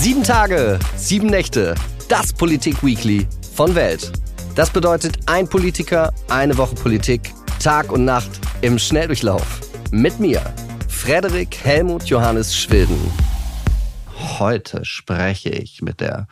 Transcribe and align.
Sieben 0.00 0.24
Tage, 0.24 0.78
sieben 0.96 1.26
Nächte, 1.26 1.74
das 2.08 2.32
Politik-Weekly 2.32 3.28
von 3.54 3.74
Welt. 3.74 4.10
Das 4.54 4.70
bedeutet 4.70 5.18
ein 5.26 5.46
Politiker, 5.46 6.10
eine 6.30 6.56
Woche 6.56 6.74
Politik, 6.74 7.34
Tag 7.62 7.92
und 7.92 8.06
Nacht 8.06 8.30
im 8.62 8.78
Schnelldurchlauf. 8.78 9.60
Mit 9.90 10.18
mir, 10.18 10.40
Frederik 10.88 11.54
Helmut 11.54 12.04
Johannes 12.04 12.56
Schwilden. 12.56 12.96
Heute 14.38 14.86
spreche 14.86 15.50
ich 15.50 15.82
mit 15.82 16.00
der 16.00 16.28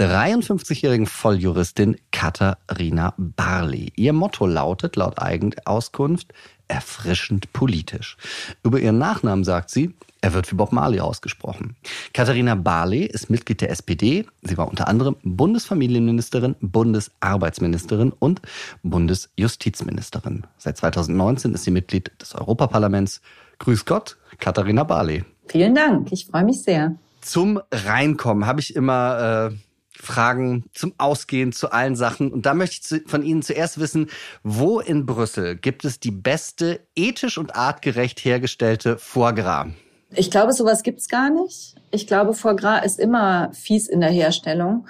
53-jährigen 0.00 1.06
Volljuristin 1.06 1.98
Katharina 2.10 3.14
Barley. 3.16 3.92
Ihr 3.94 4.14
Motto 4.14 4.46
lautet 4.46 4.96
laut 4.96 5.22
Eigenauskunft 5.22 6.32
erfrischend 6.66 7.52
politisch. 7.52 8.16
Über 8.64 8.80
ihren 8.80 8.98
Nachnamen 8.98 9.44
sagt 9.44 9.70
sie, 9.70 9.94
er 10.20 10.34
wird 10.34 10.50
wie 10.50 10.56
Bob 10.56 10.72
Marley 10.72 11.00
ausgesprochen. 11.00 11.76
Katharina 12.12 12.54
Barley 12.54 13.04
ist 13.04 13.30
Mitglied 13.30 13.60
der 13.60 13.70
SPD. 13.70 14.26
Sie 14.42 14.58
war 14.58 14.68
unter 14.68 14.88
anderem 14.88 15.16
Bundesfamilienministerin, 15.22 16.56
Bundesarbeitsministerin 16.60 18.12
und 18.18 18.40
Bundesjustizministerin. 18.82 20.44
Seit 20.58 20.78
2019 20.78 21.54
ist 21.54 21.64
sie 21.64 21.70
Mitglied 21.70 22.10
des 22.20 22.34
Europaparlaments. 22.34 23.20
Grüß 23.58 23.84
Gott, 23.84 24.16
Katharina 24.38 24.84
Barley. 24.84 25.24
Vielen 25.48 25.74
Dank, 25.74 26.12
ich 26.12 26.26
freue 26.26 26.44
mich 26.44 26.62
sehr. 26.62 26.96
Zum 27.20 27.60
Reinkommen 27.72 28.46
habe 28.46 28.60
ich 28.60 28.74
immer 28.74 29.50
äh, 29.50 29.56
Fragen 29.98 30.64
zum 30.72 30.92
Ausgehen, 30.98 31.52
zu 31.52 31.70
allen 31.72 31.96
Sachen. 31.96 32.30
Und 32.30 32.46
da 32.46 32.54
möchte 32.54 32.96
ich 32.96 33.10
von 33.10 33.22
Ihnen 33.22 33.42
zuerst 33.42 33.80
wissen, 33.80 34.10
wo 34.42 34.80
in 34.80 35.06
Brüssel 35.06 35.56
gibt 35.56 35.84
es 35.84 36.00
die 36.00 36.10
beste, 36.10 36.80
ethisch 36.94 37.38
und 37.38 37.56
artgerecht 37.56 38.24
hergestellte 38.24 38.98
Foie 38.98 39.34
Gras? 39.34 39.68
Ich 40.16 40.30
glaube, 40.30 40.52
sowas 40.52 40.82
gibt's 40.82 41.08
gar 41.08 41.30
nicht. 41.30 41.76
Ich 41.90 42.06
glaube, 42.06 42.34
Foie 42.34 42.56
Gras 42.56 42.84
ist 42.84 42.98
immer 42.98 43.50
fies 43.52 43.86
in 43.86 44.00
der 44.00 44.10
Herstellung. 44.10 44.86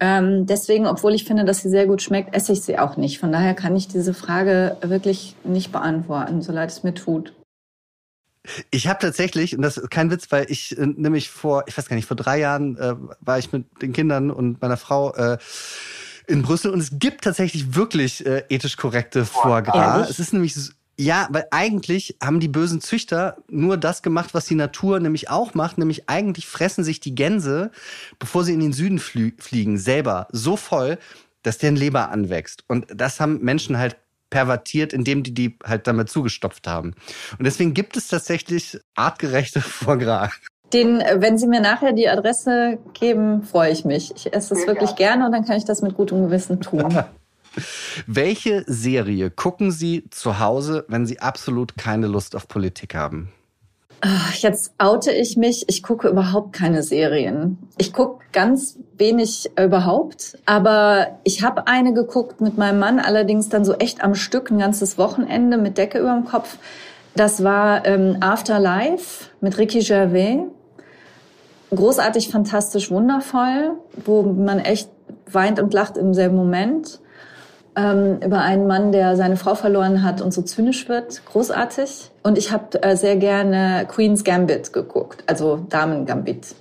Ähm, 0.00 0.46
deswegen, 0.46 0.86
obwohl 0.86 1.14
ich 1.14 1.24
finde, 1.24 1.44
dass 1.44 1.60
sie 1.60 1.68
sehr 1.68 1.86
gut 1.86 2.00
schmeckt, 2.00 2.34
esse 2.34 2.52
ich 2.52 2.62
sie 2.62 2.78
auch 2.78 2.96
nicht. 2.96 3.18
Von 3.18 3.32
daher 3.32 3.54
kann 3.54 3.76
ich 3.76 3.86
diese 3.86 4.14
Frage 4.14 4.78
wirklich 4.80 5.36
nicht 5.44 5.72
beantworten, 5.72 6.40
so 6.40 6.52
leid 6.52 6.70
es 6.70 6.82
mir 6.82 6.94
tut. 6.94 7.34
Ich 8.70 8.88
habe 8.88 8.98
tatsächlich, 8.98 9.54
und 9.54 9.60
das 9.60 9.76
ist 9.76 9.90
kein 9.90 10.10
Witz, 10.10 10.32
weil 10.32 10.46
ich 10.48 10.76
äh, 10.78 10.86
nämlich 10.86 11.28
vor, 11.28 11.64
ich 11.66 11.76
weiß 11.76 11.86
gar 11.88 11.96
nicht, 11.96 12.08
vor 12.08 12.16
drei 12.16 12.38
Jahren 12.38 12.78
äh, 12.78 12.94
war 13.20 13.38
ich 13.38 13.52
mit 13.52 13.66
den 13.82 13.92
Kindern 13.92 14.30
und 14.30 14.62
meiner 14.62 14.78
Frau 14.78 15.12
äh, 15.14 15.36
in 16.26 16.40
Brüssel 16.40 16.70
und 16.70 16.80
es 16.80 16.98
gibt 16.98 17.24
tatsächlich 17.24 17.74
wirklich 17.74 18.24
äh, 18.24 18.44
ethisch 18.48 18.78
korrekte 18.78 19.26
Foie 19.26 19.62
Gras. 19.62 19.96
Ehrlich? 19.96 20.10
Es 20.10 20.18
ist 20.18 20.32
nämlich 20.32 20.54
ja, 21.00 21.28
weil 21.30 21.46
eigentlich 21.50 22.18
haben 22.22 22.40
die 22.40 22.48
bösen 22.48 22.82
Züchter 22.82 23.38
nur 23.48 23.78
das 23.78 24.02
gemacht, 24.02 24.34
was 24.34 24.44
die 24.44 24.54
Natur 24.54 25.00
nämlich 25.00 25.30
auch 25.30 25.54
macht, 25.54 25.78
nämlich 25.78 26.10
eigentlich 26.10 26.46
fressen 26.46 26.84
sich 26.84 27.00
die 27.00 27.14
Gänse, 27.14 27.70
bevor 28.18 28.44
sie 28.44 28.52
in 28.52 28.60
den 28.60 28.74
Süden 28.74 28.98
flie 28.98 29.32
fliegen, 29.38 29.78
selber 29.78 30.28
so 30.30 30.56
voll, 30.56 30.98
dass 31.42 31.56
deren 31.56 31.76
Leber 31.76 32.10
anwächst. 32.10 32.64
Und 32.68 32.86
das 32.94 33.18
haben 33.18 33.40
Menschen 33.40 33.78
halt 33.78 33.96
pervertiert, 34.28 34.92
indem 34.92 35.22
die 35.22 35.32
die 35.32 35.56
halt 35.64 35.86
damit 35.86 36.10
zugestopft 36.10 36.68
haben. 36.68 36.94
Und 37.38 37.46
deswegen 37.46 37.72
gibt 37.72 37.96
es 37.96 38.08
tatsächlich 38.08 38.78
artgerechte 38.94 39.60
Foie 39.62 39.96
Gras. 39.96 40.32
Den, 40.74 41.00
äh, 41.00 41.16
wenn 41.20 41.38
Sie 41.38 41.46
mir 41.46 41.62
nachher 41.62 41.94
die 41.94 42.10
Adresse 42.10 42.78
geben, 42.92 43.42
freue 43.42 43.72
ich 43.72 43.86
mich. 43.86 44.12
Ich 44.14 44.34
esse 44.34 44.52
es 44.52 44.66
wirklich 44.66 44.96
gerne 44.96 45.24
und 45.24 45.32
dann 45.32 45.46
kann 45.46 45.56
ich 45.56 45.64
das 45.64 45.80
mit 45.80 45.94
gutem 45.94 46.24
Gewissen 46.24 46.60
tun. 46.60 47.02
Welche 48.06 48.64
Serie 48.66 49.30
gucken 49.30 49.70
Sie 49.70 50.08
zu 50.10 50.38
Hause, 50.38 50.84
wenn 50.88 51.06
Sie 51.06 51.20
absolut 51.20 51.76
keine 51.76 52.06
Lust 52.06 52.36
auf 52.36 52.48
Politik 52.48 52.94
haben? 52.94 53.32
Jetzt 54.38 54.72
oute 54.78 55.12
ich 55.12 55.36
mich. 55.36 55.64
Ich 55.68 55.82
gucke 55.82 56.08
überhaupt 56.08 56.54
keine 56.54 56.82
Serien. 56.82 57.58
Ich 57.76 57.92
gucke 57.92 58.24
ganz 58.32 58.78
wenig 58.96 59.50
überhaupt. 59.58 60.38
Aber 60.46 61.18
ich 61.24 61.42
habe 61.42 61.66
eine 61.66 61.92
geguckt 61.92 62.40
mit 62.40 62.56
meinem 62.56 62.78
Mann, 62.78 62.98
allerdings 62.98 63.50
dann 63.50 63.64
so 63.64 63.74
echt 63.74 64.02
am 64.02 64.14
Stück, 64.14 64.50
ein 64.50 64.58
ganzes 64.58 64.96
Wochenende 64.96 65.58
mit 65.58 65.76
Decke 65.76 65.98
über 65.98 66.14
dem 66.14 66.24
Kopf. 66.24 66.56
Das 67.14 67.44
war 67.44 67.84
ähm, 67.84 68.16
Afterlife 68.20 69.26
mit 69.42 69.58
Ricky 69.58 69.80
Gervais. 69.80 70.44
Großartig, 71.70 72.30
fantastisch, 72.30 72.90
wundervoll, 72.90 73.72
wo 74.04 74.22
man 74.22 74.60
echt 74.60 74.88
weint 75.30 75.60
und 75.60 75.74
lacht 75.74 75.96
im 75.98 76.14
selben 76.14 76.36
Moment 76.36 77.00
ähm, 77.76 78.18
über 78.24 78.40
einen 78.40 78.66
Mann, 78.66 78.92
der 78.92 79.16
seine 79.16 79.36
Frau 79.36 79.54
verloren 79.54 80.02
hat 80.02 80.20
und 80.20 80.32
so 80.32 80.42
zynisch 80.42 80.88
wird. 80.88 81.24
Großartig. 81.26 82.10
Und 82.22 82.38
ich 82.38 82.52
habe 82.52 82.82
äh, 82.82 82.96
sehr 82.96 83.16
gerne 83.16 83.86
Queen's 83.88 84.24
Gambit 84.24 84.72
geguckt, 84.72 85.24
also 85.26 85.64
Damen 85.68 86.06
Gambit, 86.06 86.54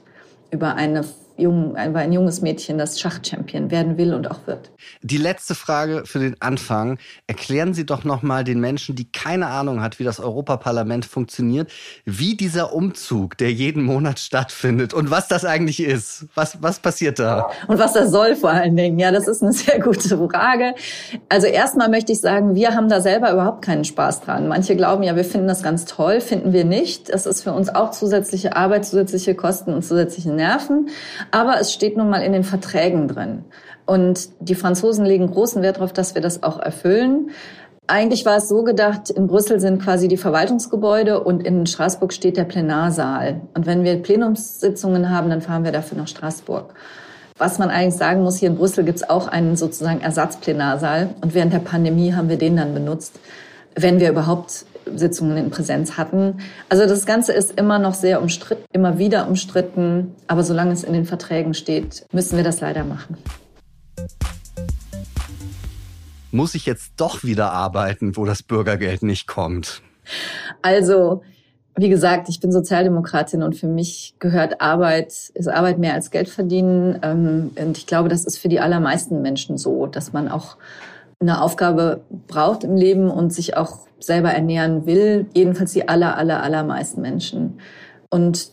über 0.51 0.75
eine 0.75 1.03
jung, 1.39 1.75
ein 1.75 2.11
junges 2.11 2.41
Mädchen, 2.41 2.77
das 2.77 2.99
Schachchampion 2.99 3.71
werden 3.71 3.97
will 3.97 4.13
und 4.13 4.29
auch 4.29 4.45
wird. 4.45 4.71
Die 5.01 5.17
letzte 5.17 5.55
Frage 5.55 6.03
für 6.05 6.19
den 6.19 6.35
Anfang. 6.41 6.97
Erklären 7.27 7.73
Sie 7.73 7.85
doch 7.85 8.03
nochmal 8.03 8.43
den 8.43 8.59
Menschen, 8.59 8.95
die 8.95 9.11
keine 9.11 9.47
Ahnung 9.47 9.81
hat, 9.81 9.99
wie 9.99 10.03
das 10.03 10.19
Europaparlament 10.19 11.05
funktioniert, 11.05 11.71
wie 12.05 12.35
dieser 12.35 12.73
Umzug, 12.73 13.37
der 13.37 13.51
jeden 13.51 13.83
Monat 13.83 14.19
stattfindet 14.19 14.93
und 14.93 15.11
was 15.11 15.27
das 15.27 15.45
eigentlich 15.45 15.81
ist. 15.81 16.25
Was, 16.35 16.61
was 16.61 16.79
passiert 16.79 17.19
da? 17.19 17.49
Und 17.67 17.79
was 17.79 17.93
das 17.93 18.11
soll 18.11 18.35
vor 18.35 18.51
allen 18.51 18.75
Dingen. 18.75 18.99
Ja, 18.99 19.11
das 19.11 19.27
ist 19.27 19.41
eine 19.41 19.53
sehr 19.53 19.79
gute 19.79 20.17
Frage. 20.17 20.75
Also 21.29 21.47
erstmal 21.47 21.89
möchte 21.89 22.11
ich 22.11 22.21
sagen, 22.21 22.55
wir 22.55 22.75
haben 22.75 22.89
da 22.89 23.01
selber 23.01 23.31
überhaupt 23.31 23.63
keinen 23.63 23.85
Spaß 23.85 24.21
dran. 24.21 24.47
Manche 24.47 24.75
glauben 24.75 25.03
ja, 25.03 25.15
wir 25.15 25.25
finden 25.25 25.47
das 25.47 25.63
ganz 25.63 25.85
toll, 25.85 26.21
finden 26.21 26.53
wir 26.53 26.65
nicht. 26.65 27.13
Das 27.13 27.25
ist 27.25 27.43
für 27.43 27.53
uns 27.53 27.69
auch 27.69 27.91
zusätzliche 27.91 28.55
Arbeit, 28.55 28.85
zusätzliche 28.85 29.35
Kosten 29.35 29.73
und 29.73 29.83
zusätzliche 29.83 30.31
Nerven. 30.31 30.89
Aber 31.31 31.59
es 31.59 31.73
steht 31.73 31.97
nun 31.97 32.09
mal 32.09 32.21
in 32.21 32.33
den 32.33 32.43
Verträgen 32.43 33.07
drin. 33.07 33.45
Und 33.85 34.29
die 34.39 34.55
Franzosen 34.55 35.05
legen 35.05 35.31
großen 35.31 35.61
Wert 35.61 35.77
darauf, 35.77 35.93
dass 35.93 36.15
wir 36.15 36.21
das 36.21 36.43
auch 36.43 36.59
erfüllen. 36.59 37.31
Eigentlich 37.87 38.23
war 38.23 38.37
es 38.37 38.47
so 38.47 38.63
gedacht, 38.63 39.09
in 39.09 39.25
Brüssel 39.25 39.59
sind 39.59 39.81
quasi 39.81 40.07
die 40.07 40.17
Verwaltungsgebäude 40.17 41.23
und 41.23 41.43
in 41.43 41.65
Straßburg 41.65 42.13
steht 42.13 42.37
der 42.37 42.43
Plenarsaal. 42.43 43.41
Und 43.55 43.65
wenn 43.65 43.83
wir 43.83 43.99
Plenumssitzungen 43.99 45.09
haben, 45.09 45.31
dann 45.31 45.41
fahren 45.41 45.63
wir 45.63 45.71
dafür 45.71 45.97
nach 45.97 46.07
Straßburg. 46.07 46.75
Was 47.39 47.57
man 47.57 47.71
eigentlich 47.71 47.95
sagen 47.95 48.21
muss, 48.21 48.37
hier 48.37 48.49
in 48.49 48.57
Brüssel 48.57 48.83
gibt 48.83 48.97
es 48.97 49.09
auch 49.09 49.27
einen 49.27 49.55
sozusagen 49.55 50.01
Ersatzplenarsaal. 50.01 51.09
Und 51.21 51.33
während 51.33 51.53
der 51.53 51.59
Pandemie 51.59 52.13
haben 52.13 52.29
wir 52.29 52.37
den 52.37 52.57
dann 52.57 52.75
benutzt, 52.75 53.19
wenn 53.75 53.99
wir 53.99 54.09
überhaupt 54.09 54.65
Sitzungen 54.95 55.37
in 55.37 55.49
Präsenz 55.49 55.97
hatten. 55.97 56.39
Also 56.69 56.85
das 56.85 57.05
Ganze 57.05 57.33
ist 57.33 57.51
immer 57.59 57.79
noch 57.79 57.93
sehr 57.93 58.21
umstritten, 58.21 58.63
immer 58.71 58.97
wieder 58.97 59.27
umstritten. 59.27 60.15
Aber 60.27 60.43
solange 60.43 60.71
es 60.71 60.83
in 60.83 60.93
den 60.93 61.05
Verträgen 61.05 61.53
steht, 61.53 62.05
müssen 62.11 62.37
wir 62.37 62.43
das 62.43 62.61
leider 62.61 62.83
machen. 62.83 63.17
Muss 66.31 66.53
ich 66.53 66.65
jetzt 66.65 66.93
doch 66.97 67.23
wieder 67.23 67.51
arbeiten, 67.51 68.15
wo 68.15 68.25
das 68.25 68.43
Bürgergeld 68.43 69.01
nicht 69.01 69.25
kommt? 69.25 69.81
Also, 70.61 71.23
wie 71.75 71.89
gesagt, 71.89 72.29
ich 72.29 72.39
bin 72.39 72.51
Sozialdemokratin 72.51 73.41
und 73.41 73.55
für 73.55 73.67
mich 73.67 74.15
gehört 74.19 74.61
Arbeit, 74.61 75.13
ist 75.33 75.47
Arbeit 75.47 75.79
mehr 75.79 75.93
als 75.93 76.11
Geld 76.11 76.29
verdienen. 76.29 76.99
Ähm, 77.01 77.51
und 77.55 77.77
ich 77.77 77.87
glaube, 77.87 78.09
das 78.09 78.25
ist 78.25 78.37
für 78.37 78.49
die 78.49 78.59
allermeisten 78.59 79.21
Menschen 79.21 79.57
so, 79.57 79.87
dass 79.87 80.13
man 80.13 80.27
auch 80.27 80.57
eine 81.19 81.41
Aufgabe 81.41 82.01
braucht 82.27 82.63
im 82.63 82.75
Leben 82.75 83.09
und 83.09 83.33
sich 83.33 83.57
auch 83.57 83.79
selber 83.99 84.31
ernähren 84.31 84.85
will. 84.85 85.27
Jedenfalls 85.33 85.73
die 85.73 85.87
aller, 85.87 86.17
aller, 86.17 86.41
allermeisten 86.41 87.01
Menschen. 87.01 87.59
Und 88.09 88.51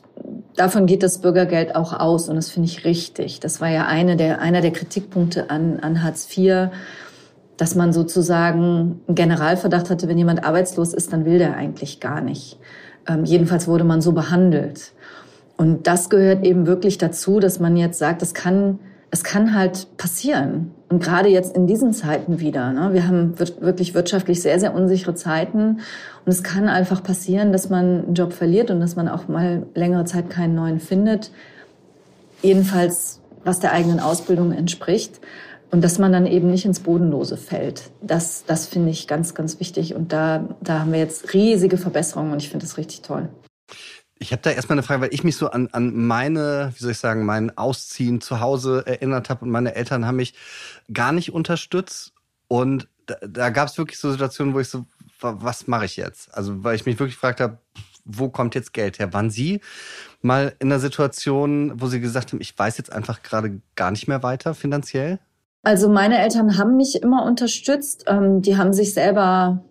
davon 0.56 0.86
geht 0.86 1.02
das 1.02 1.18
Bürgergeld 1.18 1.76
auch 1.76 1.92
aus 1.92 2.28
und 2.28 2.36
das 2.36 2.50
finde 2.50 2.68
ich 2.68 2.84
richtig. 2.84 3.40
Das 3.40 3.60
war 3.60 3.68
ja 3.68 3.86
eine 3.86 4.16
der, 4.16 4.40
einer 4.40 4.60
der 4.60 4.72
Kritikpunkte 4.72 5.50
an, 5.50 5.78
an 5.80 6.02
Hartz 6.02 6.28
IV, 6.36 6.68
dass 7.56 7.74
man 7.74 7.92
sozusagen 7.92 9.00
einen 9.06 9.14
Generalverdacht 9.14 9.88
hatte, 9.88 10.08
wenn 10.08 10.18
jemand 10.18 10.44
arbeitslos 10.44 10.92
ist, 10.92 11.12
dann 11.12 11.24
will 11.24 11.38
der 11.38 11.56
eigentlich 11.56 12.00
gar 12.00 12.20
nicht. 12.20 12.58
Ähm, 13.08 13.24
jedenfalls 13.24 13.68
wurde 13.68 13.84
man 13.84 14.00
so 14.00 14.12
behandelt. 14.12 14.92
Und 15.56 15.86
das 15.86 16.10
gehört 16.10 16.44
eben 16.44 16.66
wirklich 16.66 16.98
dazu, 16.98 17.40
dass 17.40 17.60
man 17.60 17.76
jetzt 17.76 17.98
sagt, 17.98 18.20
das 18.20 18.34
kann 18.34 18.78
es 19.10 19.24
kann 19.24 19.54
halt 19.54 19.96
passieren. 19.96 20.72
Und 20.88 21.02
gerade 21.02 21.28
jetzt 21.28 21.56
in 21.56 21.66
diesen 21.66 21.92
Zeiten 21.92 22.38
wieder. 22.38 22.72
Ne? 22.72 22.92
Wir 22.92 23.08
haben 23.08 23.38
wirklich 23.38 23.94
wirtschaftlich 23.94 24.40
sehr, 24.40 24.60
sehr 24.60 24.72
unsichere 24.72 25.14
Zeiten. 25.14 25.80
Und 26.24 26.32
es 26.32 26.44
kann 26.44 26.68
einfach 26.68 27.02
passieren, 27.02 27.52
dass 27.52 27.70
man 27.70 28.04
einen 28.04 28.14
Job 28.14 28.32
verliert 28.32 28.70
und 28.70 28.80
dass 28.80 28.94
man 28.94 29.08
auch 29.08 29.26
mal 29.26 29.66
längere 29.74 30.04
Zeit 30.04 30.30
keinen 30.30 30.54
neuen 30.54 30.78
findet. 30.78 31.32
Jedenfalls, 32.40 33.20
was 33.44 33.58
der 33.58 33.72
eigenen 33.72 33.98
Ausbildung 33.98 34.52
entspricht. 34.52 35.20
Und 35.72 35.82
dass 35.82 35.98
man 35.98 36.12
dann 36.12 36.26
eben 36.26 36.48
nicht 36.48 36.64
ins 36.64 36.78
Bodenlose 36.78 37.36
fällt. 37.36 37.90
Das, 38.00 38.44
das 38.46 38.66
finde 38.66 38.90
ich 38.90 39.08
ganz, 39.08 39.34
ganz 39.34 39.58
wichtig. 39.58 39.96
Und 39.96 40.12
da, 40.12 40.48
da 40.60 40.78
haben 40.80 40.92
wir 40.92 41.00
jetzt 41.00 41.34
riesige 41.34 41.76
Verbesserungen 41.76 42.32
und 42.32 42.40
ich 42.40 42.48
finde 42.50 42.64
das 42.64 42.78
richtig 42.78 43.02
toll. 43.02 43.28
Ich 44.18 44.32
habe 44.32 44.42
da 44.42 44.50
erstmal 44.50 44.76
eine 44.76 44.82
Frage, 44.82 45.02
weil 45.02 45.14
ich 45.14 45.24
mich 45.24 45.36
so 45.36 45.50
an, 45.50 45.68
an 45.72 45.94
meine, 45.94 46.72
wie 46.74 46.82
soll 46.82 46.92
ich 46.92 46.98
sagen, 46.98 47.26
mein 47.26 47.56
Ausziehen 47.56 48.20
zu 48.20 48.40
Hause 48.40 48.82
erinnert 48.86 49.28
habe 49.28 49.44
und 49.44 49.50
meine 49.50 49.74
Eltern 49.74 50.06
haben 50.06 50.16
mich 50.16 50.34
gar 50.92 51.12
nicht 51.12 51.32
unterstützt. 51.32 52.14
Und 52.48 52.88
da, 53.06 53.16
da 53.26 53.50
gab 53.50 53.68
es 53.68 53.76
wirklich 53.76 53.98
so 53.98 54.10
Situationen, 54.10 54.54
wo 54.54 54.60
ich 54.60 54.68
so, 54.68 54.86
was 55.20 55.66
mache 55.66 55.84
ich 55.84 55.96
jetzt? 55.96 56.34
Also, 56.34 56.64
weil 56.64 56.76
ich 56.76 56.86
mich 56.86 56.98
wirklich 56.98 57.16
gefragt 57.16 57.40
habe, 57.40 57.58
wo 58.06 58.28
kommt 58.28 58.54
jetzt 58.54 58.72
Geld 58.72 58.98
her? 58.98 59.12
Waren 59.12 59.30
Sie 59.30 59.60
mal 60.22 60.54
in 60.60 60.68
einer 60.68 60.80
Situation, 60.80 61.72
wo 61.80 61.88
Sie 61.88 62.00
gesagt 62.00 62.32
haben, 62.32 62.40
ich 62.40 62.56
weiß 62.56 62.78
jetzt 62.78 62.92
einfach 62.92 63.22
gerade 63.22 63.60
gar 63.74 63.90
nicht 63.90 64.08
mehr 64.08 64.22
weiter 64.22 64.54
finanziell? 64.54 65.18
Also 65.62 65.88
meine 65.88 66.18
Eltern 66.20 66.58
haben 66.58 66.76
mich 66.76 67.02
immer 67.02 67.24
unterstützt. 67.24 68.04
Ähm, 68.06 68.40
die 68.40 68.56
haben 68.56 68.72
sich 68.72 68.94
selber 68.94 69.64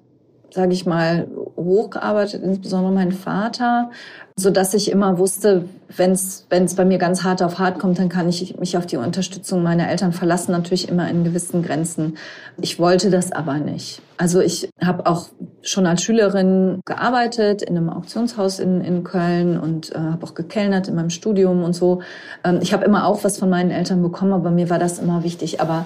sage 0.56 0.72
ich 0.72 0.86
mal, 0.86 1.28
hochgearbeitet, 1.58 2.42
insbesondere 2.42 2.94
mein 2.94 3.12
Vater, 3.12 3.92
so 4.38 4.50
dass 4.50 4.74
ich 4.74 4.90
immer 4.90 5.18
wusste, 5.18 5.66
wenn 5.98 6.12
es 6.12 6.76
bei 6.76 6.86
mir 6.86 6.98
ganz 6.98 7.24
hart 7.24 7.44
auf 7.44 7.60
hart 7.60 7.78
kommt, 7.78 8.00
dann 8.00 8.08
kann 8.08 8.30
ich 8.30 8.58
mich 8.58 8.78
auf 8.78 8.86
die 8.86 8.96
Unterstützung 8.96 9.64
meiner 9.64 9.90
Eltern 9.90 10.14
verlassen, 10.14 10.54
natürlich 10.54 10.88
immer 10.88 11.10
in 11.10 11.26
gewissen 11.26 11.62
Grenzen. 11.62 12.16
Ich 12.62 12.80
wollte 12.80 13.10
das 13.10 13.34
aber 13.34 13.56
nicht. 13.56 14.02
Also 14.16 14.40
ich 14.40 14.70
habe 14.82 15.06
auch 15.08 15.28
schon 15.62 15.86
als 15.86 16.04
Schülerin 16.04 16.80
gearbeitet 16.86 17.62
in 17.62 17.76
einem 17.76 17.90
Auktionshaus 17.90 18.60
in, 18.60 18.80
in 18.80 19.04
Köln 19.04 19.60
und 19.60 19.94
äh, 19.94 19.98
habe 19.98 20.26
auch 20.26 20.36
gekellnert 20.36 20.88
in 20.88 20.96
meinem 20.96 21.10
Studium 21.10 21.64
und 21.64 21.74
so. 21.74 22.02
Ähm, 22.46 22.60
ich 22.62 22.72
habe 22.72 22.86
immer 22.86 23.08
auch 23.08 23.26
was 23.26 23.38
von 23.38 23.50
meinen 23.50 23.72
Eltern 23.72 24.02
bekommen, 24.02 24.32
aber 24.32 24.52
mir 24.52 24.70
war 24.70 24.80
das 24.80 25.00
immer 25.00 25.26
wichtig. 25.26 25.60
Aber 25.60 25.86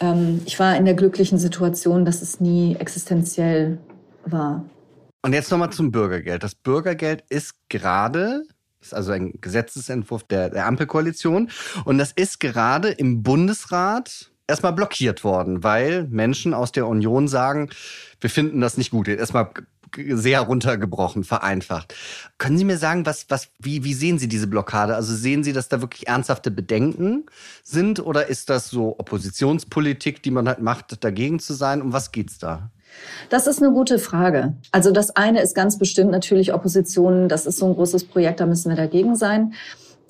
ähm, 0.00 0.40
ich 0.46 0.58
war 0.58 0.74
in 0.74 0.86
der 0.86 0.94
glücklichen 0.94 1.38
Situation, 1.38 2.06
dass 2.06 2.22
es 2.22 2.40
nie 2.40 2.76
existenziell 2.78 3.78
war. 4.30 4.64
Und 5.22 5.32
jetzt 5.32 5.50
nochmal 5.50 5.70
zum 5.70 5.90
Bürgergeld. 5.90 6.42
Das 6.42 6.54
Bürgergeld 6.54 7.24
ist 7.28 7.54
gerade, 7.68 8.42
ist 8.80 8.94
also 8.94 9.12
ein 9.12 9.34
Gesetzesentwurf 9.40 10.24
der, 10.24 10.50
der 10.50 10.66
Ampelkoalition, 10.66 11.50
und 11.84 11.98
das 11.98 12.12
ist 12.12 12.38
gerade 12.40 12.90
im 12.90 13.22
Bundesrat 13.22 14.30
erstmal 14.46 14.72
blockiert 14.72 15.24
worden, 15.24 15.64
weil 15.64 16.04
Menschen 16.04 16.54
aus 16.54 16.72
der 16.72 16.86
Union 16.86 17.28
sagen, 17.28 17.70
wir 18.20 18.30
finden 18.30 18.60
das 18.60 18.76
nicht 18.76 18.90
gut. 18.90 19.08
Erstmal 19.08 19.50
sehr 19.96 20.40
runtergebrochen, 20.40 21.24
vereinfacht. 21.24 21.94
Können 22.38 22.58
Sie 22.58 22.64
mir 22.64 22.78
sagen, 22.78 23.06
was, 23.06 23.26
was, 23.28 23.48
wie, 23.58 23.84
wie 23.84 23.94
sehen 23.94 24.18
Sie 24.18 24.28
diese 24.28 24.46
Blockade? 24.46 24.94
Also 24.94 25.14
sehen 25.14 25.42
Sie, 25.42 25.52
dass 25.52 25.68
da 25.68 25.80
wirklich 25.80 26.06
ernsthafte 26.06 26.50
Bedenken 26.50 27.26
sind 27.62 28.00
oder 28.00 28.26
ist 28.26 28.50
das 28.50 28.68
so 28.68 28.98
Oppositionspolitik, 28.98 30.22
die 30.22 30.30
man 30.30 30.48
halt 30.48 30.60
macht, 30.60 31.02
dagegen 31.02 31.38
zu 31.38 31.54
sein? 31.54 31.82
Um 31.82 31.92
was 31.92 32.12
geht's 32.12 32.38
da? 32.38 32.70
Das 33.28 33.46
ist 33.46 33.62
eine 33.62 33.72
gute 33.72 33.98
Frage. 33.98 34.54
Also 34.72 34.90
das 34.90 35.16
eine 35.16 35.40
ist 35.40 35.54
ganz 35.54 35.78
bestimmt 35.78 36.10
natürlich 36.10 36.52
Opposition. 36.52 37.28
Das 37.28 37.46
ist 37.46 37.58
so 37.58 37.66
ein 37.66 37.74
großes 37.74 38.04
Projekt, 38.04 38.40
da 38.40 38.46
müssen 38.46 38.70
wir 38.70 38.76
dagegen 38.76 39.16
sein. 39.16 39.54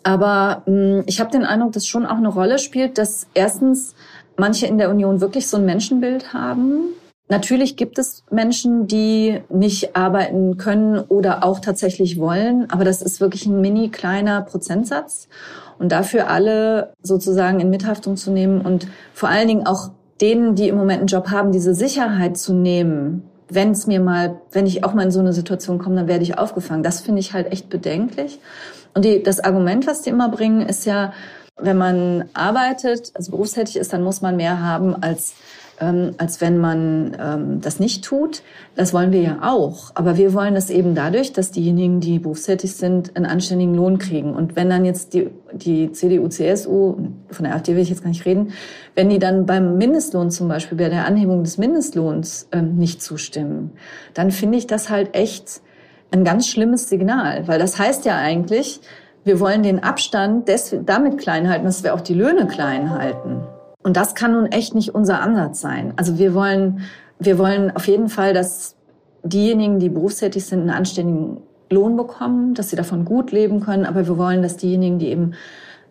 Aber 0.02 0.62
mh, 0.66 0.98
hm, 0.98 1.02
ich 1.06 1.20
habe 1.20 1.30
den 1.30 1.44
Eindruck, 1.44 1.72
dass 1.72 1.86
schon 1.86 2.06
auch 2.06 2.16
eine 2.16 2.28
Rolle 2.28 2.58
spielt, 2.58 2.98
dass 2.98 3.26
erstens 3.34 3.94
manche 4.36 4.66
in 4.66 4.78
der 4.78 4.90
Union 4.90 5.20
wirklich 5.20 5.48
so 5.48 5.56
ein 5.56 5.64
Menschenbild 5.64 6.32
haben. 6.32 6.94
Natürlich 7.28 7.76
gibt 7.76 7.98
es 7.98 8.22
Menschen, 8.30 8.86
die 8.86 9.40
nicht 9.48 9.96
arbeiten 9.96 10.58
können 10.58 11.00
oder 11.00 11.42
auch 11.42 11.58
tatsächlich 11.58 12.20
wollen, 12.20 12.70
aber 12.70 12.84
das 12.84 13.02
ist 13.02 13.20
wirklich 13.20 13.46
ein 13.46 13.60
mini 13.60 13.88
kleiner 13.88 14.42
Prozentsatz. 14.42 15.28
Und 15.78 15.90
dafür 15.90 16.30
alle 16.30 16.92
sozusagen 17.02 17.60
in 17.60 17.68
Mithaftung 17.68 18.16
zu 18.16 18.30
nehmen 18.30 18.60
und 18.60 18.86
vor 19.12 19.28
allen 19.28 19.48
Dingen 19.48 19.66
auch 19.66 19.90
denen, 20.20 20.54
die 20.54 20.68
im 20.68 20.76
Moment 20.76 21.00
einen 21.00 21.08
Job 21.08 21.30
haben, 21.30 21.52
diese 21.52 21.74
Sicherheit 21.74 22.38
zu 22.38 22.54
nehmen, 22.54 23.28
wenn 23.48 23.70
es 23.70 23.86
mir 23.86 24.00
mal, 24.00 24.40
wenn 24.52 24.66
ich 24.66 24.84
auch 24.84 24.94
mal 24.94 25.04
in 25.04 25.10
so 25.10 25.20
eine 25.20 25.32
Situation 25.32 25.78
komme, 25.78 25.96
dann 25.96 26.08
werde 26.08 26.24
ich 26.24 26.38
aufgefangen. 26.38 26.82
Das 26.82 27.00
finde 27.00 27.20
ich 27.20 27.32
halt 27.32 27.52
echt 27.52 27.68
bedenklich. 27.68 28.40
Und 28.94 29.04
die, 29.04 29.22
das 29.22 29.40
Argument, 29.40 29.86
was 29.86 30.02
die 30.02 30.10
immer 30.10 30.28
bringen, 30.28 30.62
ist 30.62 30.86
ja, 30.86 31.12
wenn 31.58 31.78
man 31.78 32.24
arbeitet, 32.34 33.12
also 33.14 33.30
berufstätig 33.30 33.76
ist, 33.76 33.92
dann 33.92 34.02
muss 34.02 34.20
man 34.20 34.36
mehr 34.36 34.60
haben 34.60 35.00
als 35.00 35.34
ähm, 35.80 36.12
als 36.18 36.40
wenn 36.40 36.58
man 36.58 37.16
ähm, 37.20 37.60
das 37.60 37.78
nicht 37.80 38.04
tut. 38.04 38.42
Das 38.74 38.92
wollen 38.92 39.12
wir 39.12 39.20
ja 39.20 39.38
auch. 39.42 39.90
Aber 39.94 40.16
wir 40.16 40.32
wollen 40.34 40.54
das 40.54 40.70
eben 40.70 40.94
dadurch, 40.94 41.32
dass 41.32 41.50
diejenigen, 41.50 42.00
die 42.00 42.18
berufstätig 42.18 42.74
sind, 42.74 43.16
einen 43.16 43.26
anständigen 43.26 43.74
Lohn 43.74 43.98
kriegen. 43.98 44.34
Und 44.34 44.56
wenn 44.56 44.70
dann 44.70 44.84
jetzt 44.84 45.14
die, 45.14 45.30
die 45.52 45.92
CDU, 45.92 46.28
CSU, 46.28 46.96
von 47.30 47.44
der 47.44 47.54
AfD 47.54 47.74
will 47.74 47.82
ich 47.82 47.90
jetzt 47.90 48.02
gar 48.02 48.08
nicht 48.08 48.24
reden, 48.24 48.52
wenn 48.94 49.08
die 49.08 49.18
dann 49.18 49.46
beim 49.46 49.76
Mindestlohn 49.76 50.30
zum 50.30 50.48
Beispiel, 50.48 50.78
bei 50.78 50.88
der 50.88 51.06
Anhebung 51.06 51.44
des 51.44 51.58
Mindestlohns 51.58 52.48
ähm, 52.52 52.76
nicht 52.76 53.02
zustimmen, 53.02 53.72
dann 54.14 54.30
finde 54.30 54.58
ich 54.58 54.66
das 54.66 54.90
halt 54.90 55.14
echt 55.14 55.60
ein 56.10 56.24
ganz 56.24 56.48
schlimmes 56.48 56.88
Signal. 56.88 57.46
Weil 57.48 57.58
das 57.58 57.78
heißt 57.78 58.04
ja 58.04 58.16
eigentlich, 58.16 58.80
wir 59.24 59.40
wollen 59.40 59.62
den 59.62 59.82
Abstand 59.82 60.48
des, 60.48 60.74
damit 60.84 61.18
klein 61.18 61.48
halten, 61.48 61.64
dass 61.64 61.82
wir 61.82 61.94
auch 61.94 62.00
die 62.00 62.14
Löhne 62.14 62.46
klein 62.46 62.90
halten. 62.90 63.42
Und 63.86 63.96
das 63.96 64.16
kann 64.16 64.32
nun 64.32 64.46
echt 64.46 64.74
nicht 64.74 64.96
unser 64.96 65.20
Ansatz 65.20 65.60
sein. 65.60 65.92
Also 65.94 66.18
wir 66.18 66.34
wollen, 66.34 66.80
wir 67.20 67.38
wollen 67.38 67.70
auf 67.70 67.86
jeden 67.86 68.08
Fall, 68.08 68.34
dass 68.34 68.74
diejenigen, 69.22 69.78
die 69.78 69.88
berufstätig 69.88 70.44
sind, 70.44 70.62
einen 70.62 70.70
anständigen 70.70 71.36
Lohn 71.70 71.96
bekommen, 71.96 72.54
dass 72.54 72.70
sie 72.70 72.74
davon 72.74 73.04
gut 73.04 73.30
leben 73.30 73.60
können. 73.60 73.86
Aber 73.86 74.04
wir 74.08 74.18
wollen, 74.18 74.42
dass 74.42 74.56
diejenigen, 74.56 74.98
die 74.98 75.06
eben 75.06 75.34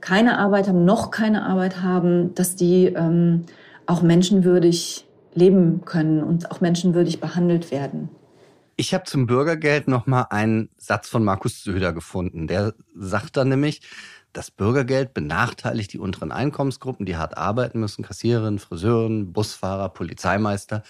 keine 0.02 0.38
Arbeit 0.40 0.68
haben, 0.68 0.84
noch 0.84 1.10
keine 1.10 1.46
Arbeit 1.46 1.82
haben, 1.82 2.36
dass 2.36 2.58
die 2.58 2.88
ähm, 2.88 3.46
auch 3.86 4.02
menschenwürdig 4.02 5.08
leben 5.34 5.84
können 5.86 6.22
und 6.22 6.52
auch 6.52 6.60
menschenwürdig 6.60 7.22
behandelt 7.22 7.72
werden. 7.72 8.10
Ich 8.76 8.94
habe 8.94 9.06
zum 9.06 9.26
Bürgergeld 9.26 9.88
noch 9.88 10.06
mal 10.06 10.28
einen 10.32 10.68
Satz 10.78 11.08
von 11.08 11.24
Markus 11.24 11.64
Söder 11.64 11.94
gefunden. 11.94 12.48
Der 12.48 12.74
sagt 12.94 13.38
da 13.38 13.46
nämlich, 13.46 13.80
das 14.36 14.52
Bürgergeld 14.52 15.14
benachteiligt 15.14 15.94
die 15.94 15.98
unteren 15.98 16.32
Einkommensgruppen, 16.32 17.06
die 17.06 17.16
hart 17.16 17.38
arbeiten 17.38 17.80
müssen, 17.80 18.04
Kassiererinnen, 18.04 18.60
Friseuren, 18.60 19.32
Busfahrer, 19.32 19.90
Polizeimeister, 19.90 20.84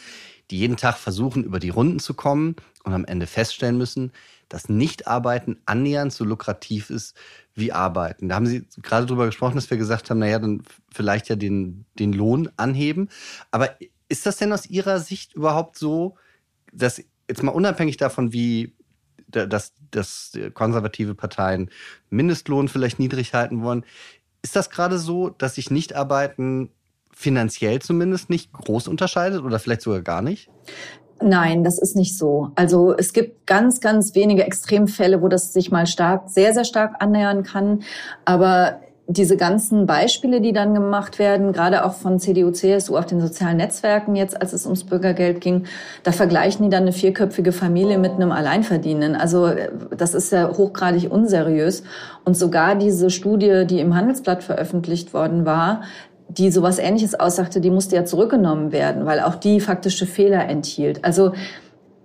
die 0.49 0.57
jeden 0.57 0.77
Tag 0.77 0.97
versuchen, 0.97 1.43
über 1.43 1.59
die 1.59 1.69
Runden 1.69 1.99
zu 1.99 2.15
kommen 2.15 2.55
und 2.83 2.93
am 2.93 3.05
Ende 3.05 3.27
feststellen 3.27 3.77
müssen, 3.77 4.11
dass 4.49 4.67
Nichtarbeiten 4.67 5.61
annähernd 5.65 6.11
so 6.11 6.23
lukrativ 6.23 6.89
ist 6.89 7.15
wie 7.53 7.71
Arbeiten. 7.71 8.29
Da 8.29 8.35
haben 8.35 8.47
Sie 8.47 8.67
gerade 8.81 9.05
drüber 9.05 9.27
gesprochen, 9.27 9.55
dass 9.55 9.69
wir 9.69 9.77
gesagt 9.77 10.09
haben, 10.09 10.19
naja, 10.19 10.39
dann 10.39 10.63
vielleicht 10.91 11.29
ja 11.29 11.35
den, 11.35 11.85
den 11.99 12.13
Lohn 12.13 12.49
anheben. 12.57 13.09
Aber 13.51 13.75
ist 14.09 14.25
das 14.25 14.37
denn 14.37 14.53
aus 14.53 14.65
Ihrer 14.65 14.99
Sicht 14.99 15.33
überhaupt 15.33 15.77
so, 15.77 16.15
dass 16.73 17.03
jetzt 17.27 17.43
mal 17.43 17.51
unabhängig 17.51 17.97
davon, 17.97 18.33
wie 18.33 18.74
dass, 19.35 19.73
dass 19.91 20.31
konservative 20.53 21.15
Parteien 21.15 21.69
Mindestlohn 22.09 22.67
vielleicht 22.67 22.99
niedrig 22.99 23.33
halten 23.33 23.61
wollen. 23.61 23.85
Ist 24.41 24.55
das 24.55 24.69
gerade 24.69 24.97
so, 24.97 25.29
dass 25.29 25.55
sich 25.55 25.71
Nichtarbeiten 25.71 26.69
finanziell 27.11 27.81
zumindest 27.81 28.29
nicht 28.29 28.51
groß 28.53 28.87
unterscheidet 28.87 29.41
oder 29.41 29.57
vielleicht 29.59 29.81
sogar 29.81 30.01
gar 30.01 30.21
nicht? 30.21 30.49
Nein, 31.21 31.63
das 31.63 31.79
ist 31.79 31.95
nicht 31.95 32.17
so. 32.17 32.51
Also 32.55 32.93
es 32.95 33.13
gibt 33.13 33.47
ganz, 33.47 33.79
ganz 33.79 34.15
wenige 34.15 34.43
Extremfälle, 34.43 35.21
wo 35.21 35.29
das 35.29 35.53
sich 35.53 35.71
mal 35.71 35.87
stark, 35.87 36.29
sehr, 36.29 36.53
sehr 36.53 36.65
stark 36.65 36.95
annähern 36.99 37.43
kann. 37.43 37.83
Aber 38.25 38.81
diese 39.07 39.37
ganzen 39.37 39.85
Beispiele, 39.85 40.41
die 40.41 40.51
dann 40.51 40.73
gemacht 40.73 41.19
werden, 41.19 41.53
gerade 41.53 41.85
auch 41.85 41.93
von 41.93 42.19
CDU, 42.19 42.49
CSU 42.51 42.97
auf 42.97 43.05
den 43.05 43.21
sozialen 43.21 43.57
Netzwerken 43.57 44.15
jetzt, 44.15 44.41
als 44.41 44.51
es 44.51 44.65
ums 44.65 44.83
Bürgergeld 44.83 45.41
ging, 45.41 45.65
da 46.03 46.11
vergleichen 46.11 46.63
die 46.63 46.69
dann 46.69 46.83
eine 46.83 46.91
vierköpfige 46.91 47.51
Familie 47.51 47.99
mit 47.99 48.13
einem 48.13 48.31
Alleinverdienenden. 48.31 49.15
Also 49.15 49.51
das 49.95 50.15
ist 50.15 50.31
ja 50.31 50.49
hochgradig 50.49 51.11
unseriös. 51.11 51.83
Und 52.23 52.35
sogar 52.35 52.75
diese 52.75 53.11
Studie, 53.11 53.65
die 53.67 53.79
im 53.79 53.95
Handelsblatt 53.95 54.43
veröffentlicht 54.43 55.13
worden 55.13 55.45
war, 55.45 55.81
die 56.27 56.49
sowas 56.49 56.79
Ähnliches 56.79 57.13
aussagte, 57.13 57.61
die 57.61 57.69
musste 57.69 57.95
ja 57.95 58.05
zurückgenommen 58.05 58.71
werden, 58.71 59.05
weil 59.05 59.19
auch 59.19 59.35
die 59.35 59.59
faktische 59.59 60.07
Fehler 60.07 60.49
enthielt. 60.49 61.05
Also, 61.05 61.33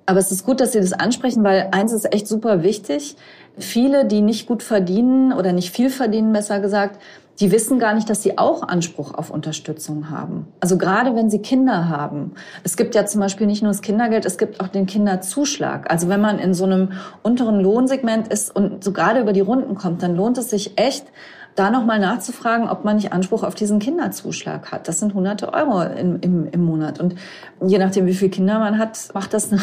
aber 0.05 0.19
es 0.19 0.31
ist 0.31 0.45
gut, 0.45 0.61
dass 0.61 0.73
Sie 0.73 0.81
das 0.81 0.93
ansprechen, 0.93 1.45
weil 1.45 1.69
eins 1.73 1.93
ist 1.93 2.13
echt 2.13 2.29
super 2.29 2.63
wichtig 2.63 3.17
viele, 3.65 4.05
die 4.05 4.21
nicht 4.21 4.47
gut 4.47 4.63
verdienen 4.63 5.33
oder 5.33 5.53
nicht 5.53 5.75
viel 5.75 5.91
verdienen, 5.91 6.33
besser 6.33 6.61
gesagt, 6.61 7.01
die 7.41 7.51
wissen 7.51 7.79
gar 7.79 7.95
nicht, 7.95 8.11
dass 8.11 8.23
sie 8.23 8.37
auch 8.37 8.63
Anspruch 8.69 9.15
auf 9.15 9.31
Unterstützung 9.31 10.11
haben. 10.11 10.47
Also 10.61 10.77
gerade 10.77 11.17
wenn 11.17 11.31
sie 11.31 11.39
Kinder 11.39 11.89
haben. 11.89 12.33
Es 12.65 12.77
gibt 12.77 12.95
ja 12.95 13.07
zum 13.07 13.23
Beispiel 13.23 13.47
nicht 13.47 13.63
nur 13.63 13.73
das 13.73 13.81
Kindergeld, 13.81 14.27
es 14.27 14.37
gibt 14.37 14.61
auch 14.61 14.69
den 14.69 14.85
Kinderzuschlag. 14.85 15.91
Also 15.91 16.09
wenn 16.11 16.21
man 16.21 16.39
in 16.39 16.53
so 16.53 16.65
einem 16.65 16.93
unteren 17.23 17.61
Lohnsegment 17.61 18.29
ist 18.29 18.55
und 18.55 18.85
so 18.85 18.93
gerade 18.93 19.21
über 19.21 19.33
die 19.33 19.41
Runden 19.41 19.75
kommt, 19.75 20.03
dann 20.03 20.17
lohnt 20.17 20.37
es 20.37 20.51
sich 20.51 20.79
echt, 20.79 21.07
da 21.55 21.71
nochmal 21.71 21.99
nachzufragen, 21.99 22.69
ob 22.69 22.85
man 22.85 22.97
nicht 22.97 23.13
Anspruch 23.13 23.43
auf 23.43 23.55
diesen 23.55 23.79
Kinderzuschlag 23.79 24.71
hat. 24.73 24.89
Das 24.89 25.01
sind 25.01 25.15
hunderte 25.15 25.53
Euro 25.53 25.83
im, 25.83 26.21
im, 26.21 26.49
im 26.51 26.65
Monat. 26.65 27.01
Und 27.01 27.17
je 27.65 27.79
nachdem, 27.79 28.07
wie 28.07 28.15
viele 28.15 28.31
Kinder 28.31 28.59
man 28.59 28.79
hat, 28.79 29.09
macht 29.15 29.35
das 29.35 29.53
eine, 29.53 29.61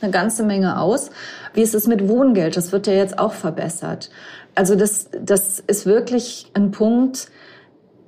eine 0.00 0.10
ganze 0.10 0.42
Menge 0.42 0.80
aus. 0.80 1.10
Wie 1.54 1.62
ist 1.62 1.74
es 1.74 1.86
mit 1.86 2.08
Wohngeld? 2.08 2.56
Das 2.56 2.72
wird 2.72 2.86
ja 2.86 2.92
jetzt 2.92 3.18
auch 3.18 3.32
verbessert. 3.32 4.10
Also 4.54 4.74
das, 4.74 5.08
das 5.22 5.60
ist 5.60 5.86
wirklich 5.86 6.50
ein 6.54 6.70
Punkt, 6.70 7.28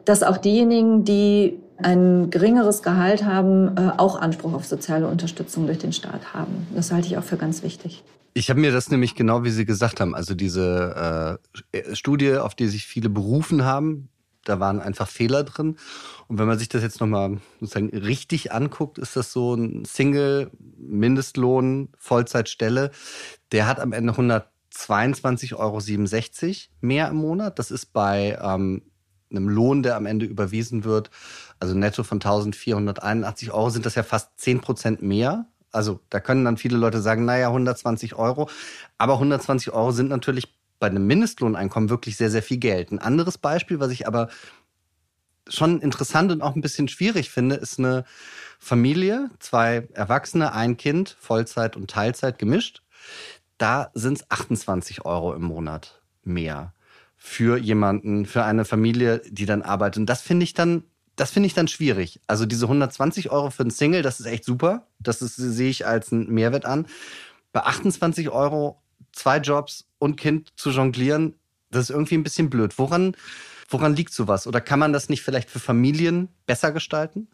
dass 0.04 0.22
auch 0.22 0.36
diejenigen, 0.36 1.04
die 1.04 1.60
ein 1.82 2.30
geringeres 2.30 2.82
Gehalt 2.82 3.24
haben, 3.24 3.76
äh, 3.76 3.92
auch 3.96 4.20
Anspruch 4.20 4.54
auf 4.54 4.66
soziale 4.66 5.06
Unterstützung 5.06 5.66
durch 5.66 5.78
den 5.78 5.92
Staat 5.92 6.34
haben. 6.34 6.66
Das 6.74 6.92
halte 6.92 7.08
ich 7.08 7.18
auch 7.18 7.24
für 7.24 7.36
ganz 7.36 7.62
wichtig. 7.62 8.02
Ich 8.32 8.48
habe 8.48 8.60
mir 8.60 8.72
das 8.72 8.90
nämlich 8.90 9.14
genau, 9.14 9.44
wie 9.44 9.50
Sie 9.50 9.64
gesagt 9.64 10.00
haben, 10.00 10.14
also 10.14 10.34
diese 10.34 11.38
äh, 11.72 11.94
Studie, 11.94 12.36
auf 12.36 12.54
die 12.54 12.68
sich 12.68 12.86
viele 12.86 13.08
berufen 13.08 13.64
haben, 13.64 14.08
da 14.44 14.60
waren 14.60 14.80
einfach 14.80 15.08
Fehler 15.08 15.44
drin. 15.44 15.76
Und 16.28 16.38
wenn 16.38 16.46
man 16.46 16.58
sich 16.58 16.68
das 16.68 16.82
jetzt 16.82 17.00
nochmal 17.00 17.38
sozusagen 17.60 17.90
richtig 17.90 18.52
anguckt, 18.52 18.98
ist 18.98 19.16
das 19.16 19.32
so 19.32 19.54
ein 19.54 19.84
Single-Mindestlohn, 19.84 21.88
Vollzeitstelle. 21.98 22.90
Der 23.52 23.66
hat 23.66 23.80
am 23.80 23.92
Ende 23.92 24.12
100 24.12 24.46
22,67 24.74 25.56
Euro 25.56 25.80
mehr 26.80 27.08
im 27.08 27.16
Monat. 27.16 27.58
Das 27.58 27.70
ist 27.70 27.92
bei 27.92 28.38
ähm, 28.40 28.82
einem 29.30 29.48
Lohn, 29.48 29.82
der 29.82 29.96
am 29.96 30.06
Ende 30.06 30.26
überwiesen 30.26 30.84
wird, 30.84 31.10
also 31.58 31.74
netto 31.74 32.02
von 32.02 32.16
1481 32.16 33.52
Euro, 33.52 33.70
sind 33.70 33.86
das 33.86 33.94
ja 33.94 34.02
fast 34.02 34.38
10 34.38 34.60
Prozent 34.60 35.02
mehr. 35.02 35.46
Also 35.72 36.00
da 36.10 36.20
können 36.20 36.44
dann 36.44 36.56
viele 36.56 36.76
Leute 36.76 37.00
sagen, 37.00 37.24
naja, 37.24 37.48
120 37.48 38.16
Euro. 38.16 38.48
Aber 38.98 39.14
120 39.14 39.72
Euro 39.72 39.92
sind 39.92 40.08
natürlich 40.08 40.52
bei 40.78 40.88
einem 40.88 41.06
Mindestlohneinkommen 41.06 41.90
wirklich 41.90 42.16
sehr, 42.16 42.30
sehr 42.30 42.42
viel 42.42 42.56
Geld. 42.56 42.90
Ein 42.90 42.98
anderes 42.98 43.38
Beispiel, 43.38 43.78
was 43.78 43.92
ich 43.92 44.06
aber 44.06 44.28
schon 45.48 45.80
interessant 45.80 46.32
und 46.32 46.42
auch 46.42 46.54
ein 46.54 46.62
bisschen 46.62 46.88
schwierig 46.88 47.30
finde, 47.30 47.56
ist 47.56 47.78
eine 47.78 48.04
Familie, 48.58 49.30
zwei 49.38 49.88
Erwachsene, 49.92 50.52
ein 50.52 50.76
Kind, 50.76 51.16
Vollzeit 51.20 51.76
und 51.76 51.90
Teilzeit 51.90 52.38
gemischt. 52.38 52.82
Da 53.58 53.90
sind 53.94 54.18
es 54.18 54.30
28 54.30 55.04
Euro 55.04 55.34
im 55.34 55.42
Monat 55.42 56.00
mehr 56.24 56.72
für 57.22 57.58
jemanden, 57.58 58.24
für 58.24 58.44
eine 58.44 58.64
Familie, 58.64 59.20
die 59.28 59.44
dann 59.44 59.60
arbeitet. 59.60 59.98
Und 59.98 60.06
das 60.06 60.22
finde 60.22 60.42
ich 60.42 60.54
dann, 60.54 60.84
das 61.16 61.30
finde 61.30 61.48
ich 61.48 61.54
dann 61.54 61.68
schwierig. 61.68 62.18
Also 62.26 62.46
diese 62.46 62.64
120 62.64 63.30
Euro 63.30 63.50
für 63.50 63.62
einen 63.62 63.70
Single, 63.70 64.00
das 64.00 64.20
ist 64.20 64.26
echt 64.26 64.42
super. 64.42 64.86
Das 64.98 65.18
sehe 65.20 65.68
ich 65.68 65.86
als 65.86 66.12
einen 66.12 66.32
Mehrwert 66.32 66.64
an. 66.64 66.86
Bei 67.52 67.60
28 67.60 68.30
Euro 68.30 68.82
zwei 69.12 69.36
Jobs 69.36 69.84
und 69.98 70.16
Kind 70.16 70.48
zu 70.56 70.70
jonglieren, 70.70 71.34
das 71.70 71.84
ist 71.84 71.90
irgendwie 71.90 72.14
ein 72.14 72.22
bisschen 72.22 72.48
blöd. 72.48 72.78
Woran, 72.78 73.14
woran 73.68 73.94
liegt 73.94 74.14
sowas? 74.14 74.46
Oder 74.46 74.62
kann 74.62 74.78
man 74.78 74.94
das 74.94 75.10
nicht 75.10 75.22
vielleicht 75.22 75.50
für 75.50 75.60
Familien 75.60 76.28
besser 76.46 76.72
gestalten? 76.72 77.28